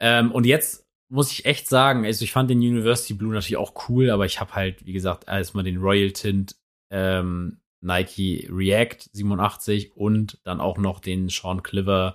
Ähm, 0.00 0.32
und 0.32 0.46
jetzt 0.46 0.86
muss 1.10 1.32
ich 1.32 1.46
echt 1.46 1.68
sagen, 1.68 2.04
also 2.04 2.24
ich 2.24 2.32
fand 2.32 2.50
den 2.50 2.58
University 2.58 3.14
Blue 3.14 3.32
natürlich 3.32 3.56
auch 3.56 3.88
cool, 3.88 4.10
aber 4.10 4.26
ich 4.26 4.40
habe 4.40 4.54
halt, 4.54 4.84
wie 4.84 4.92
gesagt, 4.92 5.26
erstmal 5.26 5.64
den 5.64 5.78
Royal 5.78 6.10
Tint 6.10 6.56
ähm, 6.90 7.60
Nike 7.80 8.48
React 8.50 9.10
87 9.12 9.96
und 9.96 10.40
dann 10.44 10.60
auch 10.60 10.78
noch 10.78 11.00
den 11.00 11.28
Sean 11.28 11.62
Cliver 11.62 12.14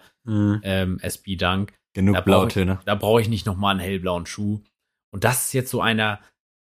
ähm, 0.64 1.00
SB 1.02 1.36
Dunk. 1.36 1.74
Genug 1.94 2.16
Da 2.16 2.22
Blautöne. 2.22 2.80
Da 2.86 2.96
brauche 2.96 3.22
ich 3.22 3.30
nicht 3.30 3.46
noch 3.46 3.56
mal 3.58 3.72
einen 3.72 3.80
hellblauen 3.80 4.26
Schuh. 4.26 4.62
Und 5.14 5.24
das 5.24 5.46
ist 5.46 5.54
jetzt 5.54 5.70
so 5.70 5.80
einer, 5.82 6.20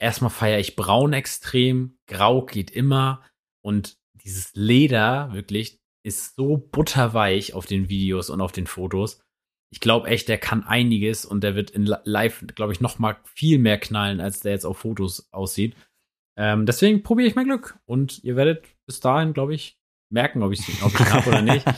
erstmal 0.00 0.30
feiere 0.30 0.58
ich 0.58 0.76
braun 0.76 1.12
extrem, 1.12 1.98
grau 2.08 2.44
geht 2.44 2.70
immer 2.70 3.22
und 3.64 3.96
dieses 4.24 4.52
Leder 4.54 5.32
wirklich 5.32 5.78
ist 6.04 6.34
so 6.36 6.56
butterweich 6.56 7.54
auf 7.54 7.66
den 7.66 7.88
Videos 7.88 8.28
und 8.30 8.40
auf 8.40 8.52
den 8.52 8.66
Fotos. 8.66 9.20
Ich 9.72 9.80
glaube 9.80 10.08
echt, 10.08 10.28
der 10.28 10.38
kann 10.38 10.64
einiges 10.64 11.24
und 11.24 11.42
der 11.42 11.54
wird 11.54 11.70
in 11.70 11.86
Li- 11.86 11.96
live, 12.04 12.44
glaube 12.54 12.72
ich, 12.72 12.80
noch 12.80 12.98
mal 12.98 13.16
viel 13.24 13.58
mehr 13.58 13.78
knallen, 13.78 14.20
als 14.20 14.40
der 14.40 14.52
jetzt 14.52 14.64
auf 14.66 14.78
Fotos 14.78 15.32
aussieht. 15.32 15.74
Ähm, 16.36 16.66
deswegen 16.66 17.02
probiere 17.02 17.28
ich 17.28 17.34
mein 17.36 17.46
Glück 17.46 17.78
und 17.86 18.22
ihr 18.24 18.36
werdet 18.36 18.64
bis 18.86 19.00
dahin, 19.00 19.32
glaube 19.32 19.54
ich, 19.54 19.78
merken, 20.10 20.42
ob 20.42 20.52
ich 20.52 20.68
ihn 20.68 20.80
habe 20.82 21.28
oder 21.28 21.42
nicht. 21.42 21.64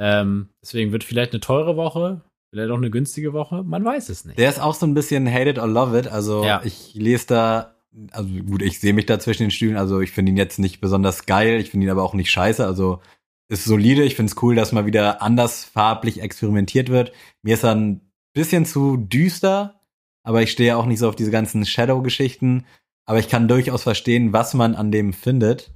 Ähm, 0.00 0.50
deswegen 0.62 0.92
wird 0.92 1.02
vielleicht 1.02 1.32
eine 1.32 1.40
teure 1.40 1.76
Woche, 1.76 2.20
vielleicht 2.52 2.70
auch 2.70 2.76
eine 2.76 2.88
günstige 2.88 3.32
Woche, 3.32 3.64
man 3.64 3.84
weiß 3.84 4.10
es 4.10 4.24
nicht. 4.24 4.38
Der 4.38 4.48
ist 4.48 4.60
auch 4.60 4.74
so 4.74 4.86
ein 4.86 4.94
bisschen 4.94 5.26
hate 5.28 5.50
it 5.50 5.58
or 5.58 5.66
love 5.66 5.98
it. 5.98 6.06
Also 6.06 6.44
Ja. 6.44 6.62
ich 6.64 6.94
lese 6.94 7.26
da, 7.26 7.74
also 8.12 8.28
gut, 8.44 8.62
ich 8.62 8.78
sehe 8.78 8.92
mich 8.92 9.06
da 9.06 9.18
zwischen 9.18 9.42
den 9.42 9.50
Stühlen. 9.50 9.76
Also 9.76 10.00
ich 10.00 10.12
finde 10.12 10.30
ihn 10.30 10.36
jetzt 10.36 10.60
nicht 10.60 10.80
besonders 10.80 11.26
geil. 11.26 11.58
Ich 11.60 11.70
finde 11.70 11.86
ihn 11.86 11.90
aber 11.90 12.04
auch 12.04 12.14
nicht 12.14 12.30
scheiße. 12.30 12.64
Also 12.64 13.00
ist 13.48 13.64
solide. 13.64 14.04
Ich 14.04 14.14
finde 14.14 14.30
es 14.30 14.40
cool, 14.40 14.54
dass 14.54 14.70
mal 14.70 14.86
wieder 14.86 15.20
anders 15.20 15.64
farblich 15.64 16.20
experimentiert 16.22 16.90
wird. 16.90 17.10
Mir 17.42 17.54
ist 17.54 17.64
er 17.64 17.74
ein 17.74 18.00
bisschen 18.34 18.66
zu 18.66 18.96
düster, 18.98 19.80
aber 20.22 20.42
ich 20.42 20.52
stehe 20.52 20.76
auch 20.76 20.86
nicht 20.86 21.00
so 21.00 21.08
auf 21.08 21.16
diese 21.16 21.32
ganzen 21.32 21.66
Shadow-Geschichten. 21.66 22.66
Aber 23.08 23.18
ich 23.18 23.28
kann 23.28 23.48
durchaus 23.48 23.82
verstehen, 23.84 24.32
was 24.32 24.54
man 24.54 24.74
an 24.74 24.92
dem 24.92 25.12
findet. 25.12 25.70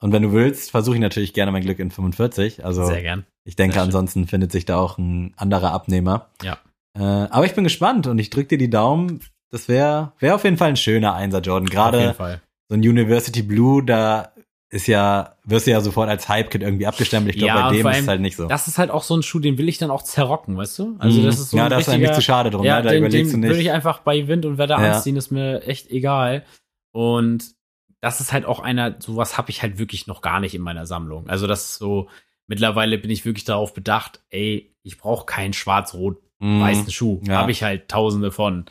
Und 0.00 0.12
wenn 0.12 0.22
du 0.22 0.32
willst, 0.32 0.70
versuche 0.70 0.94
ich 0.94 1.00
natürlich 1.00 1.32
gerne 1.34 1.50
mein 1.50 1.62
Glück 1.62 1.80
in 1.80 1.90
45. 1.90 2.64
Also 2.64 2.86
Sehr 2.86 3.02
gern. 3.02 3.26
ich 3.44 3.56
denke, 3.56 3.80
ansonsten 3.80 4.28
findet 4.28 4.52
sich 4.52 4.64
da 4.64 4.76
auch 4.78 4.96
ein 4.96 5.34
anderer 5.36 5.72
Abnehmer. 5.72 6.28
Ja. 6.42 6.58
Äh, 6.96 7.02
aber 7.02 7.46
ich 7.46 7.54
bin 7.54 7.64
gespannt 7.64 8.06
und 8.06 8.18
ich 8.18 8.30
drücke 8.30 8.48
dir 8.50 8.58
die 8.58 8.70
Daumen. 8.70 9.20
Das 9.50 9.66
wäre 9.68 10.12
wär 10.20 10.36
auf 10.36 10.44
jeden 10.44 10.56
Fall 10.56 10.68
ein 10.68 10.76
schöner 10.76 11.14
Einser, 11.14 11.40
Jordan. 11.40 11.68
Gerade 11.68 12.14
so 12.68 12.74
ein 12.76 12.80
University 12.80 13.42
Blue, 13.42 13.82
da 13.84 14.30
ist 14.70 14.86
ja, 14.86 15.34
wirst 15.44 15.66
du 15.66 15.70
ja 15.70 15.80
sofort 15.80 16.08
als 16.10 16.28
Hype-Kid 16.28 16.62
irgendwie 16.62 16.86
abgestempelt. 16.86 17.34
Ich 17.34 17.40
glaube, 17.40 17.58
Ja, 17.58 17.68
bei 17.70 17.76
dem 17.76 17.86
ist 17.86 18.00
es 18.00 18.08
halt 18.08 18.20
nicht 18.20 18.36
so. 18.36 18.46
Das 18.46 18.68
ist 18.68 18.76
halt 18.78 18.90
auch 18.90 19.02
so 19.02 19.16
ein 19.16 19.22
Schuh, 19.22 19.38
den 19.40 19.56
will 19.58 19.68
ich 19.68 19.78
dann 19.78 19.90
auch 19.90 20.02
zerrocken, 20.02 20.56
weißt 20.58 20.78
du? 20.78 20.96
Also 20.98 21.22
das 21.22 21.40
ist 21.40 21.50
so 21.50 21.56
ja, 21.56 21.64
ein 21.64 21.70
da 21.70 21.78
ist 21.78 21.88
eigentlich 21.88 22.12
zu 22.12 22.20
schade 22.20 22.50
drum. 22.50 22.64
ja, 22.64 22.76
ne? 22.76 22.82
Da 22.82 22.90
den, 22.90 22.98
überlegst 22.98 23.32
den 23.32 23.40
du 23.42 23.48
würde 23.48 23.58
ich 23.58 23.64
nicht. 23.64 23.72
einfach 23.72 24.00
bei 24.00 24.28
Wind 24.28 24.44
und 24.44 24.58
Wetter 24.58 24.78
Ja. 24.80 24.92
anziehen, 24.96 25.16
ist 25.16 25.30
mir 25.32 25.62
echt 25.66 25.90
egal. 25.90 26.44
Und 26.92 27.54
das 28.00 28.20
ist 28.20 28.32
halt 28.32 28.46
auch 28.46 28.60
einer, 28.60 28.96
sowas 29.00 29.38
habe 29.38 29.50
ich 29.50 29.62
halt 29.62 29.78
wirklich 29.78 30.06
noch 30.06 30.22
gar 30.22 30.40
nicht 30.40 30.54
in 30.54 30.62
meiner 30.62 30.86
Sammlung. 30.86 31.28
Also 31.28 31.46
das 31.46 31.64
ist 31.64 31.76
so, 31.78 32.08
mittlerweile 32.46 32.98
bin 32.98 33.10
ich 33.10 33.24
wirklich 33.24 33.44
darauf 33.44 33.74
bedacht, 33.74 34.22
ey, 34.30 34.74
ich 34.82 34.98
brauche 34.98 35.26
keinen 35.26 35.52
schwarz-rot-weißen 35.52 36.84
Mhm. 36.84 36.90
Schuh. 36.90 37.20
Ja. 37.24 37.38
Habe 37.38 37.50
ich 37.50 37.62
halt 37.62 37.88
tausende 37.88 38.30
von. 38.30 38.66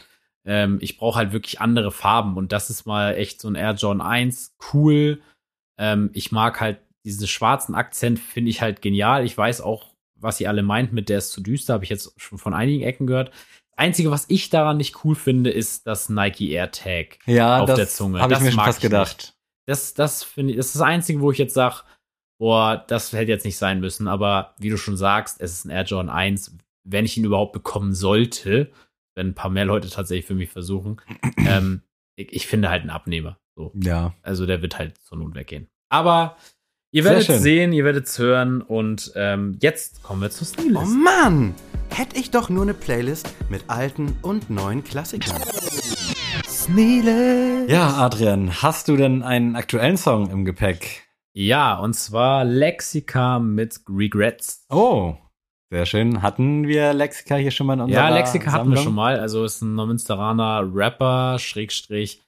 Ähm, 0.45 0.77
ich 0.81 0.97
brauche 0.97 1.17
halt 1.17 1.33
wirklich 1.33 1.59
andere 1.59 1.91
Farben 1.91 2.37
und 2.37 2.53
das 2.53 2.69
ist 2.69 2.85
mal 2.85 3.15
echt 3.15 3.41
so 3.41 3.49
ein 3.49 3.55
Air 3.55 3.73
John 3.73 3.99
1, 3.99 4.55
cool. 4.73 5.21
Ähm, 5.77 6.09
ich 6.13 6.31
mag 6.31 6.61
halt 6.61 6.79
diesen 7.03 7.27
schwarzen 7.27 7.75
Akzent, 7.75 8.19
finde 8.19 8.49
ich 8.49 8.61
halt 8.61 8.81
genial. 8.81 9.25
Ich 9.25 9.37
weiß 9.37 9.59
auch, 9.61 9.93
was 10.15 10.39
ihr 10.39 10.49
alle 10.49 10.63
meint 10.63 10.93
mit 10.93 11.09
der 11.09 11.17
ist 11.17 11.31
zu 11.31 11.41
düster, 11.41 11.73
habe 11.73 11.83
ich 11.83 11.89
jetzt 11.89 12.13
schon 12.15 12.37
von 12.37 12.53
einigen 12.53 12.83
Ecken 12.83 13.07
gehört. 13.07 13.31
Das 13.77 13.85
Einzige, 13.85 14.09
was 14.09 14.25
ich 14.27 14.49
daran 14.49 14.77
nicht 14.77 15.05
cool 15.05 15.13
finde, 15.13 15.51
ist 15.51 15.85
das 15.85 16.09
Nike 16.09 16.49
Air 16.49 16.71
Tag. 16.71 17.19
Ja, 17.27 17.59
auf 17.59 17.67
das 17.67 17.77
der 17.77 17.87
Zunge. 17.87 18.19
habe 18.19 18.33
ich 18.33 18.39
mir 18.39 18.51
schon 18.51 18.63
fast 18.63 18.81
gedacht. 18.81 19.35
Das, 19.67 19.93
das 19.93 20.23
finde 20.23 20.51
ich, 20.51 20.57
das 20.57 20.67
ist 20.67 20.75
das 20.75 20.81
Einzige, 20.81 21.21
wo 21.21 21.31
ich 21.31 21.37
jetzt 21.37 21.53
sage, 21.53 21.83
boah, 22.39 22.83
das 22.87 23.13
hätte 23.13 23.31
jetzt 23.31 23.45
nicht 23.45 23.57
sein 23.57 23.79
müssen. 23.79 24.07
Aber 24.07 24.55
wie 24.57 24.69
du 24.69 24.77
schon 24.77 24.97
sagst, 24.97 25.39
es 25.41 25.51
ist 25.53 25.65
ein 25.65 25.69
Air 25.69 25.83
Jordan 25.83 26.09
1, 26.09 26.57
wenn 26.85 27.05
ich 27.05 27.17
ihn 27.17 27.25
überhaupt 27.25 27.53
bekommen 27.53 27.93
sollte, 27.93 28.71
wenn 29.13 29.27
ein 29.27 29.35
paar 29.35 29.51
mehr 29.51 29.65
Leute 29.65 29.89
tatsächlich 29.89 30.25
für 30.25 30.35
mich 30.35 30.49
versuchen, 30.49 30.99
ähm, 31.37 31.83
ich, 32.15 32.33
ich 32.33 32.47
finde 32.47 32.69
halt 32.71 32.81
einen 32.81 32.89
Abnehmer. 32.89 33.37
So. 33.55 33.71
Ja. 33.75 34.15
Also 34.23 34.47
der 34.47 34.63
wird 34.63 34.79
halt 34.79 34.97
zur 35.03 35.19
Not 35.19 35.35
weggehen. 35.35 35.67
Aber 35.89 36.35
ihr 36.91 37.03
werdet 37.03 37.25
schön. 37.25 37.39
sehen, 37.39 37.73
ihr 37.73 37.85
werdet 37.85 38.07
es 38.07 38.17
hören 38.17 38.63
und 38.63 39.11
ähm, 39.15 39.59
jetzt 39.61 40.01
kommen 40.01 40.21
wir 40.23 40.31
zur 40.31 40.47
Oh 40.47 40.61
Sneelist. 40.61 40.95
Mann! 40.97 41.53
Hätte 41.89 42.17
ich 42.19 42.31
doch 42.31 42.49
nur 42.49 42.63
eine 42.63 42.73
Playlist 42.73 43.33
mit 43.49 43.63
alten 43.69 44.17
und 44.21 44.49
neuen 44.49 44.83
Klassikern. 44.83 45.41
Sneele! 46.47 47.65
Ja, 47.67 47.95
Adrian, 47.97 48.61
hast 48.61 48.87
du 48.87 48.97
denn 48.97 49.23
einen 49.23 49.55
aktuellen 49.55 49.97
Song 49.97 50.29
im 50.29 50.45
Gepäck? 50.45 51.07
Ja, 51.33 51.77
und 51.79 51.93
zwar 51.95 52.43
Lexika 52.45 53.39
mit 53.39 53.79
Regrets. 53.89 54.65
Oh, 54.69 55.15
sehr 55.71 55.85
schön. 55.85 56.21
Hatten 56.21 56.67
wir 56.67 56.93
Lexika 56.93 57.35
hier 57.35 57.51
schon 57.51 57.67
mal 57.67 57.73
in 57.73 57.81
unserer 57.81 58.09
Ja, 58.09 58.15
Lexika 58.15 58.51
hatten 58.51 58.69
wir 58.69 58.77
Sammlung? 58.77 58.83
schon 58.83 58.95
mal. 58.95 59.19
Also 59.19 59.43
ist 59.43 59.61
ein 59.61 59.75
Neumünsteraner 59.75 60.69
Rapper, 60.73 61.39
Schrägstrich. 61.39 62.21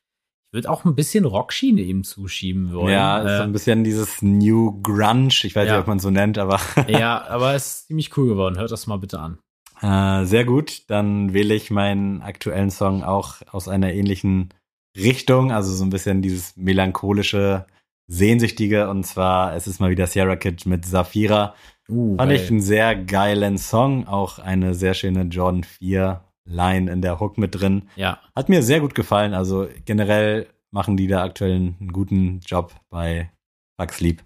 Ich 0.52 0.54
würde 0.54 0.70
auch 0.70 0.84
ein 0.84 0.96
bisschen 0.96 1.26
Rockschiene 1.26 1.82
ihm 1.82 2.04
zuschieben 2.04 2.74
wollen. 2.74 2.94
Ja, 2.94 3.20
ist 3.20 3.38
so 3.38 3.44
ein 3.44 3.52
bisschen 3.52 3.84
dieses 3.84 4.22
New 4.24 4.82
Grunge. 4.82 5.28
Ich 5.44 5.56
weiß 5.56 5.68
Ja. 5.68 5.74
nicht, 5.74 5.82
ob 5.82 5.88
man 5.88 5.98
es 5.98 6.04
so 6.04 6.10
nennt, 6.10 6.38
aber 6.40 6.60
äh, 6.88 7.00
ja, 7.00 7.24
aber 7.28 7.54
es 7.54 7.66
ist 7.82 7.88
ziemlich 7.88 8.16
cool 8.18 8.28
geworden. 8.30 8.58
Hört 8.58 8.72
das 8.72 8.88
mal 8.88 8.98
bitte 8.98 9.20
an. 9.20 9.38
Äh, 9.82 10.26
sehr 10.26 10.46
gut. 10.46 10.90
Dann 10.90 11.34
wähle 11.34 11.54
ich 11.54 11.72
meinen 11.72 12.22
aktuellen 12.22 12.72
Song 12.72 13.04
auch 13.04 13.38
aus 13.52 13.68
einer 13.68 13.94
ähnlichen 13.94 14.50
Richtung. 14.96 15.52
Also 15.52 15.74
so 15.74 15.84
ein 15.84 15.90
bisschen 15.90 16.22
dieses 16.22 16.56
melancholische, 16.58 17.66
sehnsüchtige. 18.08 18.90
Und 18.90 19.06
zwar, 19.06 19.56
es 19.56 19.68
ist 19.68 19.80
mal 19.80 19.90
wieder 19.90 20.08
Sierra 20.08 20.36
Kid 20.36 20.66
mit 20.66 20.86
Safira. 20.86 21.56
Uh, 21.88 22.18
Fand 22.18 22.30
geil. 22.30 22.40
ich 22.40 22.50
einen 22.50 22.62
sehr 22.62 22.96
geilen 22.96 23.58
Song. 23.58 24.08
Auch 24.08 24.40
eine 24.40 24.74
sehr 24.74 24.94
schöne 24.94 25.24
Jordan 25.24 25.64
4 25.64 26.24
Line 26.46 26.92
in 26.92 27.02
der 27.02 27.20
Hook 27.20 27.38
mit 27.38 27.60
drin. 27.60 27.90
ja, 27.96 28.20
Hat 28.36 28.50
mir 28.50 28.64
sehr 28.64 28.80
gut 28.80 28.96
gefallen. 28.96 29.34
Also 29.34 29.68
generell 29.86 30.48
machen 30.72 30.98
die 30.98 31.08
da 31.08 31.24
aktuell 31.24 31.56
einen 31.56 31.92
guten 31.94 32.40
Job 32.46 32.74
bei 32.90 33.32
Fuck 33.80 33.94
Sleep. 33.94 34.24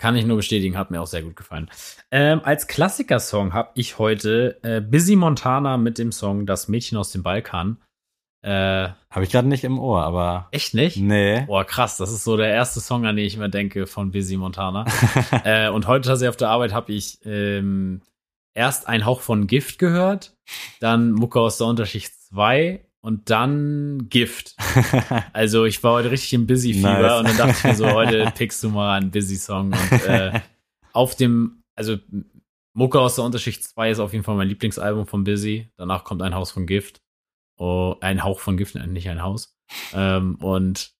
Kann 0.00 0.16
ich 0.16 0.24
nur 0.24 0.38
bestätigen, 0.38 0.78
hat 0.78 0.90
mir 0.90 1.00
auch 1.00 1.06
sehr 1.06 1.22
gut 1.22 1.36
gefallen. 1.36 1.70
Ähm, 2.10 2.40
als 2.42 2.66
Klassikersong 2.66 3.52
habe 3.52 3.70
ich 3.74 3.98
heute 3.98 4.58
äh, 4.62 4.80
Busy 4.80 5.14
Montana 5.14 5.76
mit 5.76 5.98
dem 5.98 6.10
Song 6.10 6.46
Das 6.46 6.68
Mädchen 6.68 6.96
aus 6.96 7.12
dem 7.12 7.22
Balkan. 7.22 7.76
Äh, 8.42 8.88
Habe 9.10 9.24
ich 9.24 9.30
gerade 9.30 9.48
nicht 9.48 9.62
im 9.64 9.78
Ohr, 9.78 10.02
aber 10.02 10.48
echt 10.52 10.72
nicht? 10.72 10.96
nee. 10.96 11.42
Boah, 11.42 11.64
krass, 11.64 11.98
das 11.98 12.10
ist 12.10 12.24
so 12.24 12.38
der 12.38 12.48
erste 12.48 12.80
Song, 12.80 13.04
an 13.04 13.16
den 13.16 13.26
ich 13.26 13.34
immer 13.34 13.50
denke 13.50 13.86
von 13.86 14.10
Busy 14.10 14.38
Montana. 14.38 14.86
äh, 15.44 15.68
und 15.68 15.86
heute 15.86 16.08
tatsächlich 16.08 16.30
auf 16.30 16.36
der 16.38 16.48
Arbeit 16.48 16.72
habe 16.72 16.90
ich 16.92 17.18
ähm, 17.26 18.00
erst 18.54 18.88
einen 18.88 19.04
Hauch 19.04 19.20
von 19.20 19.46
Gift 19.46 19.78
gehört, 19.78 20.34
dann 20.80 21.12
Mucke 21.12 21.38
aus 21.38 21.58
der 21.58 21.66
Unterschicht 21.66 22.14
2 22.30 22.86
und 23.02 23.30
dann 23.30 24.08
Gift. 24.08 24.54
Also 25.32 25.64
ich 25.64 25.82
war 25.82 25.92
heute 25.94 26.10
richtig 26.10 26.32
im 26.34 26.46
Busy-Fieber 26.46 27.00
Nice. 27.00 27.18
und 27.20 27.28
dann 27.28 27.36
dachte 27.36 27.52
ich 27.58 27.64
mir 27.64 27.74
so, 27.74 27.86
heute 27.92 28.32
pickst 28.36 28.62
du 28.62 28.70
mal 28.70 28.96
einen 28.96 29.10
Busy-Song 29.10 29.72
und 29.72 29.92
äh, 30.06 30.40
auf 30.92 31.14
dem, 31.14 31.62
also 31.76 31.96
Mucke 32.72 33.00
aus 33.00 33.16
der 33.16 33.24
Unterschicht 33.24 33.64
2 33.64 33.90
ist 33.90 33.98
auf 34.00 34.12
jeden 34.12 34.24
Fall 34.24 34.36
mein 34.36 34.48
Lieblingsalbum 34.48 35.06
von 35.06 35.24
Busy. 35.24 35.70
Danach 35.76 36.04
kommt 36.04 36.22
ein 36.22 36.34
Haus 36.34 36.50
von 36.52 36.66
Gift. 36.66 37.00
Oh, 37.58 37.96
ein 38.00 38.22
Hauch 38.22 38.40
von 38.40 38.56
Gift, 38.56 38.74
nicht 38.74 39.08
ein 39.08 39.22
Haus. 39.22 39.56
Ähm, 39.92 40.36
und 40.36 40.92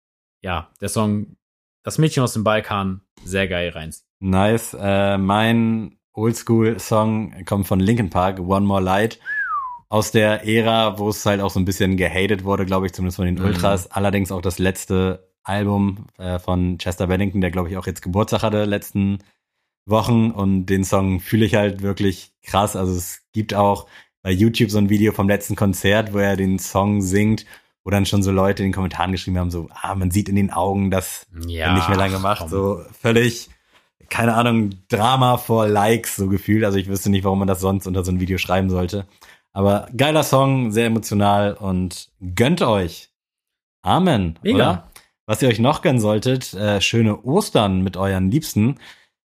ja, 0.43 0.71
der 0.81 0.89
Song 0.89 1.37
Das 1.83 1.99
Mädchen 1.99 2.23
aus 2.23 2.33
dem 2.35 2.45
Balkan, 2.45 3.01
sehr 3.25 3.47
geil 3.49 3.71
rein. 3.71 3.95
nice. 4.21 4.77
Äh, 4.79 5.17
mein 5.19 5.99
Oldschool-Song 6.13 7.45
kommt 7.45 7.67
von 7.67 7.81
Linkin 7.81 8.11
Park, 8.11 8.41
One 8.41 8.67
More 8.67 8.83
Light. 8.83 9.19
Aus 9.91 10.13
der 10.13 10.47
Ära, 10.47 10.99
wo 10.99 11.09
es 11.11 11.27
halt 11.27 11.41
auch 11.41 11.51
so 11.51 11.59
ein 11.61 11.65
bisschen 11.65 11.97
gehatet 11.97 12.45
wurde, 12.45 12.65
glaube 12.65 12.87
ich, 12.87 12.93
zumindest 12.93 13.17
von 13.17 13.27
den 13.27 13.35
Mhm. 13.35 13.45
Ultras. 13.45 13.91
Allerdings 13.91 14.31
auch 14.33 14.41
das 14.41 14.59
letzte 14.59 15.29
Album 15.43 16.07
äh, 16.17 16.39
von 16.39 16.79
Chester 16.79 17.09
Bennington, 17.09 17.41
der, 17.41 17.51
glaube 17.51 17.69
ich, 17.71 17.77
auch 17.77 17.87
jetzt 17.87 18.01
Geburtstag 18.01 18.43
hatte 18.43 18.65
letzten 18.65 19.19
Wochen. 19.87 20.31
Und 20.31 20.67
den 20.67 20.85
Song 20.85 21.21
fühle 21.21 21.45
ich 21.45 21.57
halt 21.57 21.83
wirklich 21.83 22.33
krass. 22.45 22.77
Also 22.77 22.93
es 22.97 23.23
gibt 23.33 23.53
auch 23.53 23.87
bei 24.23 24.31
YouTube 24.31 24.71
so 24.71 24.79
ein 24.79 24.91
Video 24.91 25.13
vom 25.13 25.29
letzten 25.29 25.57
Konzert, 25.57 26.13
wo 26.13 26.19
er 26.19 26.37
den 26.37 26.59
Song 26.61 27.03
singt, 27.03 27.45
wo 27.83 27.91
dann 27.91 28.07
schon 28.07 28.23
so 28.23 28.31
Leute 28.31 28.63
in 28.63 28.69
den 28.69 28.75
Kommentaren 28.75 29.11
geschrieben 29.13 29.39
haben, 29.39 29.51
so, 29.51 29.69
ah, 29.73 29.95
man 29.95 30.11
sieht 30.11 30.29
in 30.29 30.37
den 30.37 30.53
Augen, 30.53 30.91
dass 30.91 31.27
Ja. 31.49 31.75
nicht 31.75 31.89
mehr 31.89 31.97
lange 31.99 32.13
gemacht. 32.13 32.41
komm. 32.43 32.49
So 32.51 32.81
völlig, 33.01 33.49
keine 34.11 34.35
Ahnung, 34.35 34.71
Drama 34.89 35.39
vor 35.39 35.67
Likes 35.67 36.15
so 36.17 36.29
gefühlt. 36.29 36.65
Also 36.65 36.79
ich 36.79 36.87
wüsste 36.87 37.11
nicht, 37.11 37.25
warum 37.25 37.39
man 37.41 37.49
das 37.49 37.61
sonst 37.61 37.87
unter 37.89 38.05
so 38.05 38.13
ein 38.13 38.21
Video 38.21 38.39
schreiben 38.39 38.71
sollte. 38.71 39.07
Aber 39.53 39.89
geiler 39.97 40.23
Song, 40.23 40.71
sehr 40.71 40.87
emotional 40.87 41.55
und 41.55 42.11
gönnt 42.35 42.63
euch. 42.63 43.11
Amen. 43.83 44.39
Mega. 44.43 44.57
Oder? 44.57 44.91
Was 45.27 45.43
ihr 45.43 45.49
euch 45.49 45.59
noch 45.59 45.83
gönnen 45.83 46.01
solltet, 46.01 46.55
äh, 46.55 46.81
schöne 46.81 47.23
Ostern 47.23 47.83
mit 47.83 47.97
euren 47.97 48.31
Liebsten. 48.31 48.79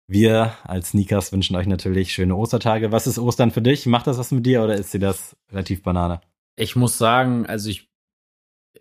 Wir 0.09 0.55
als 0.65 0.91
Sneakers 0.91 1.33
wünschen 1.33 1.57
euch 1.57 1.67
natürlich 1.67 2.13
schöne 2.13 2.37
Ostertage. 2.37 2.93
Was 2.93 3.07
ist 3.07 3.19
Ostern 3.19 3.51
für 3.51 3.63
dich? 3.63 3.87
Macht 3.87 4.07
das 4.07 4.19
was 4.19 4.33
mit 4.33 4.45
dir 4.45 4.63
oder 4.63 4.75
ist 4.75 4.93
dir 4.93 4.99
das 4.99 5.37
relativ 5.51 5.83
Banane? 5.83 6.21
Ich 6.57 6.77
muss 6.77 6.99
sagen, 6.99 7.47
also 7.47 7.71
ich, 7.71 7.89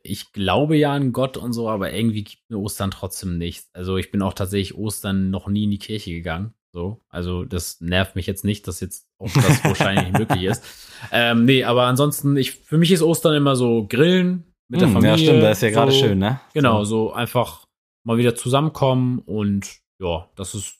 ich 0.04 0.34
glaube 0.34 0.78
ja 0.78 0.94
an 0.94 1.14
Gott 1.14 1.38
und 1.38 1.54
so, 1.54 1.70
aber 1.70 1.94
irgendwie 1.94 2.24
gibt 2.24 2.50
mir 2.50 2.58
Ostern 2.58 2.92
trotzdem 2.92 3.38
nichts. 3.38 3.70
Also 3.74 3.98
ich 3.98 4.12
bin 4.12 4.22
auch 4.22 4.34
tatsächlich 4.34 4.78
Ostern 4.78 5.30
noch 5.30 5.48
nie 5.48 5.66
in 5.66 5.72
die 5.72 5.80
Kirche 5.80 6.12
gegangen. 6.12 6.54
So, 6.74 7.02
also 7.10 7.44
das 7.44 7.82
nervt 7.82 8.16
mich 8.16 8.28
jetzt 8.28 8.46
nicht, 8.46 8.68
dass 8.68 8.80
jetzt 8.80 9.08
auch 9.20 9.32
das 9.34 9.64
wahrscheinlich 9.66 10.06
nicht 10.06 10.20
möglich 10.20 10.44
ist. 10.44 10.64
Ähm, 11.12 11.44
nee, 11.46 11.64
aber 11.66 11.84
ansonsten, 11.84 12.38
ich, 12.38 12.52
für 12.54 12.78
mich 12.78 12.92
ist 12.92 13.02
Ostern 13.02 13.36
immer 13.36 13.56
so 13.58 13.86
Grillen 13.88 14.46
mit 14.70 14.80
der 14.80 14.88
Hm, 14.88 14.94
Familie. 14.94 15.12
Ja, 15.12 15.18
stimmt, 15.18 15.44
das 15.44 15.58
ist 15.58 15.64
ja 15.64 15.70
gerade 15.72 15.92
so, 15.92 16.00
schön, 16.00 16.20
ne? 16.20 16.40
Genau, 16.54 16.84
So. 16.86 17.12
einfach 17.12 17.68
mal 18.06 18.18
wieder 18.18 18.36
zusammenkommen 18.36 19.20
und 19.20 19.80
ja, 20.00 20.30
das 20.36 20.56
ist, 20.56 20.76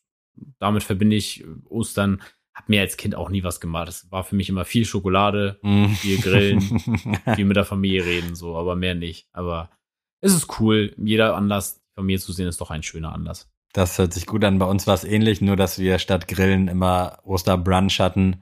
damit 0.60 0.84
verbinde 0.84 1.16
ich 1.18 1.44
Ostern. 1.70 2.22
Hab 2.54 2.68
mir 2.70 2.82
als 2.82 2.98
Kind 2.98 3.16
auch 3.16 3.30
nie 3.30 3.44
was 3.44 3.60
gemacht. 3.62 3.88
Es 3.88 4.12
war 4.12 4.24
für 4.24 4.36
mich 4.36 4.50
immer 4.50 4.66
viel 4.66 4.86
Schokolade, 4.86 5.58
Mm. 5.62 5.88
viel 5.88 6.20
Grillen, 6.20 6.62
viel 7.36 7.46
mit 7.46 7.56
der 7.58 7.64
Familie 7.66 8.04
reden, 8.06 8.36
so, 8.36 8.56
aber 8.58 8.76
mehr 8.76 8.94
nicht. 8.96 9.28
Aber 9.34 9.70
es 10.22 10.34
ist 10.34 10.60
cool. 10.60 10.94
Jeder 10.98 11.36
Anlass, 11.36 11.82
Familie 11.96 12.20
zu 12.20 12.32
sehen, 12.34 12.48
ist 12.48 12.60
doch 12.62 12.70
ein 12.72 12.84
schöner 12.84 13.14
Anlass. 13.14 13.50
Das 13.74 13.98
hört 13.98 14.14
sich 14.14 14.26
gut 14.26 14.44
an. 14.44 14.60
Bei 14.60 14.66
uns 14.66 14.88
war 14.88 14.96
es 14.96 15.04
ähnlich, 15.04 15.42
nur 15.42 15.56
dass 15.56 15.80
wir 15.80 16.00
statt 16.00 16.28
Grillen 16.28 16.68
immer 16.68 17.20
Osterbrunch 17.24 18.00
hatten. 18.00 18.42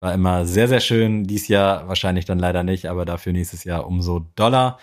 War 0.00 0.12
immer 0.12 0.44
sehr, 0.44 0.68
sehr 0.68 0.80
schön. 0.80 1.24
Dies 1.24 1.48
Jahr 1.48 1.88
wahrscheinlich 1.88 2.26
dann 2.26 2.38
leider 2.38 2.62
nicht, 2.62 2.86
aber 2.86 3.04
dafür 3.04 3.32
nächstes 3.32 3.64
Jahr 3.64 3.86
umso 3.86 4.26
doller. 4.34 4.78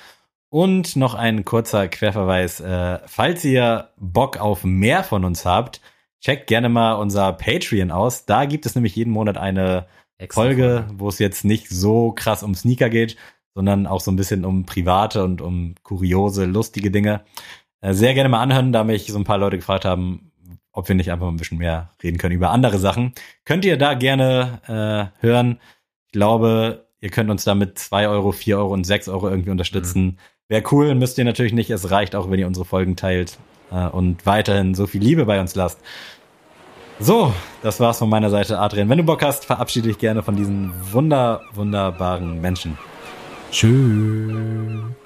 Und 0.50 0.96
noch 0.96 1.14
ein 1.14 1.46
kurzer 1.46 1.88
Querverweis. 1.88 2.60
Äh, 2.60 3.00
falls 3.06 3.44
ihr 3.46 3.90
Bock 3.98 4.38
auf 4.38 4.64
mehr 4.64 5.04
von 5.04 5.26
uns 5.26 5.46
habt, 5.46 5.82
checkt 6.22 6.48
gerne 6.48 6.70
mal 6.70 6.94
unser 6.94 7.34
Patreon 7.34 7.92
aus. 7.92 8.26
Da 8.26 8.46
gibt 8.46 8.66
es 8.66 8.76
nämlich 8.76 8.96
jeden 8.96 9.12
Monat 9.12 9.38
eine 9.38 9.88
Folge, 10.30 10.88
wo 10.94 11.10
es 11.10 11.20
jetzt 11.20 11.44
nicht 11.44 11.70
so 11.70 12.12
krass 12.12 12.44
um 12.44 12.56
Sneaker 12.56 12.90
geht, 12.90 13.18
sondern 13.56 13.88
auch 13.88 14.00
so 14.00 14.12
ein 14.12 14.16
bisschen 14.16 14.46
um 14.46 14.66
private 14.66 15.24
und 15.24 15.42
um 15.42 15.76
kuriose, 15.84 16.46
lustige 16.46 16.92
Dinge. 16.92 17.22
Äh, 17.84 17.94
Sehr 17.94 18.14
gerne 18.14 18.30
mal 18.30 18.42
anhören, 18.42 18.72
da 18.72 18.84
mich 18.84 19.06
so 19.08 19.18
ein 19.18 19.26
paar 19.26 19.38
Leute 19.38 19.58
gefragt 19.58 19.86
haben, 19.86 20.32
ob 20.72 20.88
wir 20.88 20.96
nicht 20.96 21.12
einfach 21.12 21.28
ein 21.28 21.38
bisschen 21.38 21.60
mehr 21.60 21.92
reden 22.02 22.18
können 22.18 22.34
über 22.34 22.50
andere 22.50 22.80
Sachen. 22.80 23.14
Könnt 23.46 23.66
ihr 23.66 23.78
da 23.78 23.94
gerne 23.94 25.12
äh, 25.22 25.22
hören. 25.26 25.60
Ich 26.08 26.14
glaube, 26.14 26.88
ihr 27.02 27.10
könnt 27.10 27.30
uns 27.30 27.44
da 27.44 27.54
mit 27.54 27.78
2 27.78 28.08
Euro, 28.08 28.32
4 28.32 28.58
Euro 28.58 28.74
und 28.74 28.86
6 28.86 29.10
Euro 29.10 29.30
irgendwie 29.30 29.52
unterstützen. 29.52 30.18
Wäre 30.48 30.64
cool, 30.72 30.96
müsst 30.96 31.18
ihr 31.18 31.26
natürlich 31.26 31.54
nicht. 31.54 31.70
Es 31.70 31.92
reicht 31.92 32.16
auch, 32.16 32.32
wenn 32.32 32.40
ihr 32.40 32.48
unsere 32.48 32.66
Folgen 32.66 32.96
teilt 32.96 33.38
äh, 33.72 33.88
und 33.88 34.26
weiterhin 34.26 34.74
so 34.76 34.88
viel 34.88 35.04
Liebe 35.04 35.26
bei 35.26 35.40
uns 35.40 35.54
lasst. 35.54 35.80
So, 37.00 37.34
das 37.64 37.80
war's 37.80 38.00
von 38.00 38.10
meiner 38.10 38.30
Seite, 38.30 38.60
Adrian. 38.60 38.88
Wenn 38.88 39.00
du 39.00 39.04
Bock 39.04 39.24
hast, 39.24 39.46
verabschiede 39.46 39.90
dich 39.90 39.98
gerne 39.98 40.24
von 40.24 40.38
diesen 40.38 40.72
wunder, 40.92 41.42
wunderbaren 41.54 42.40
Menschen. 42.40 42.78
Tschüss. 43.52 45.03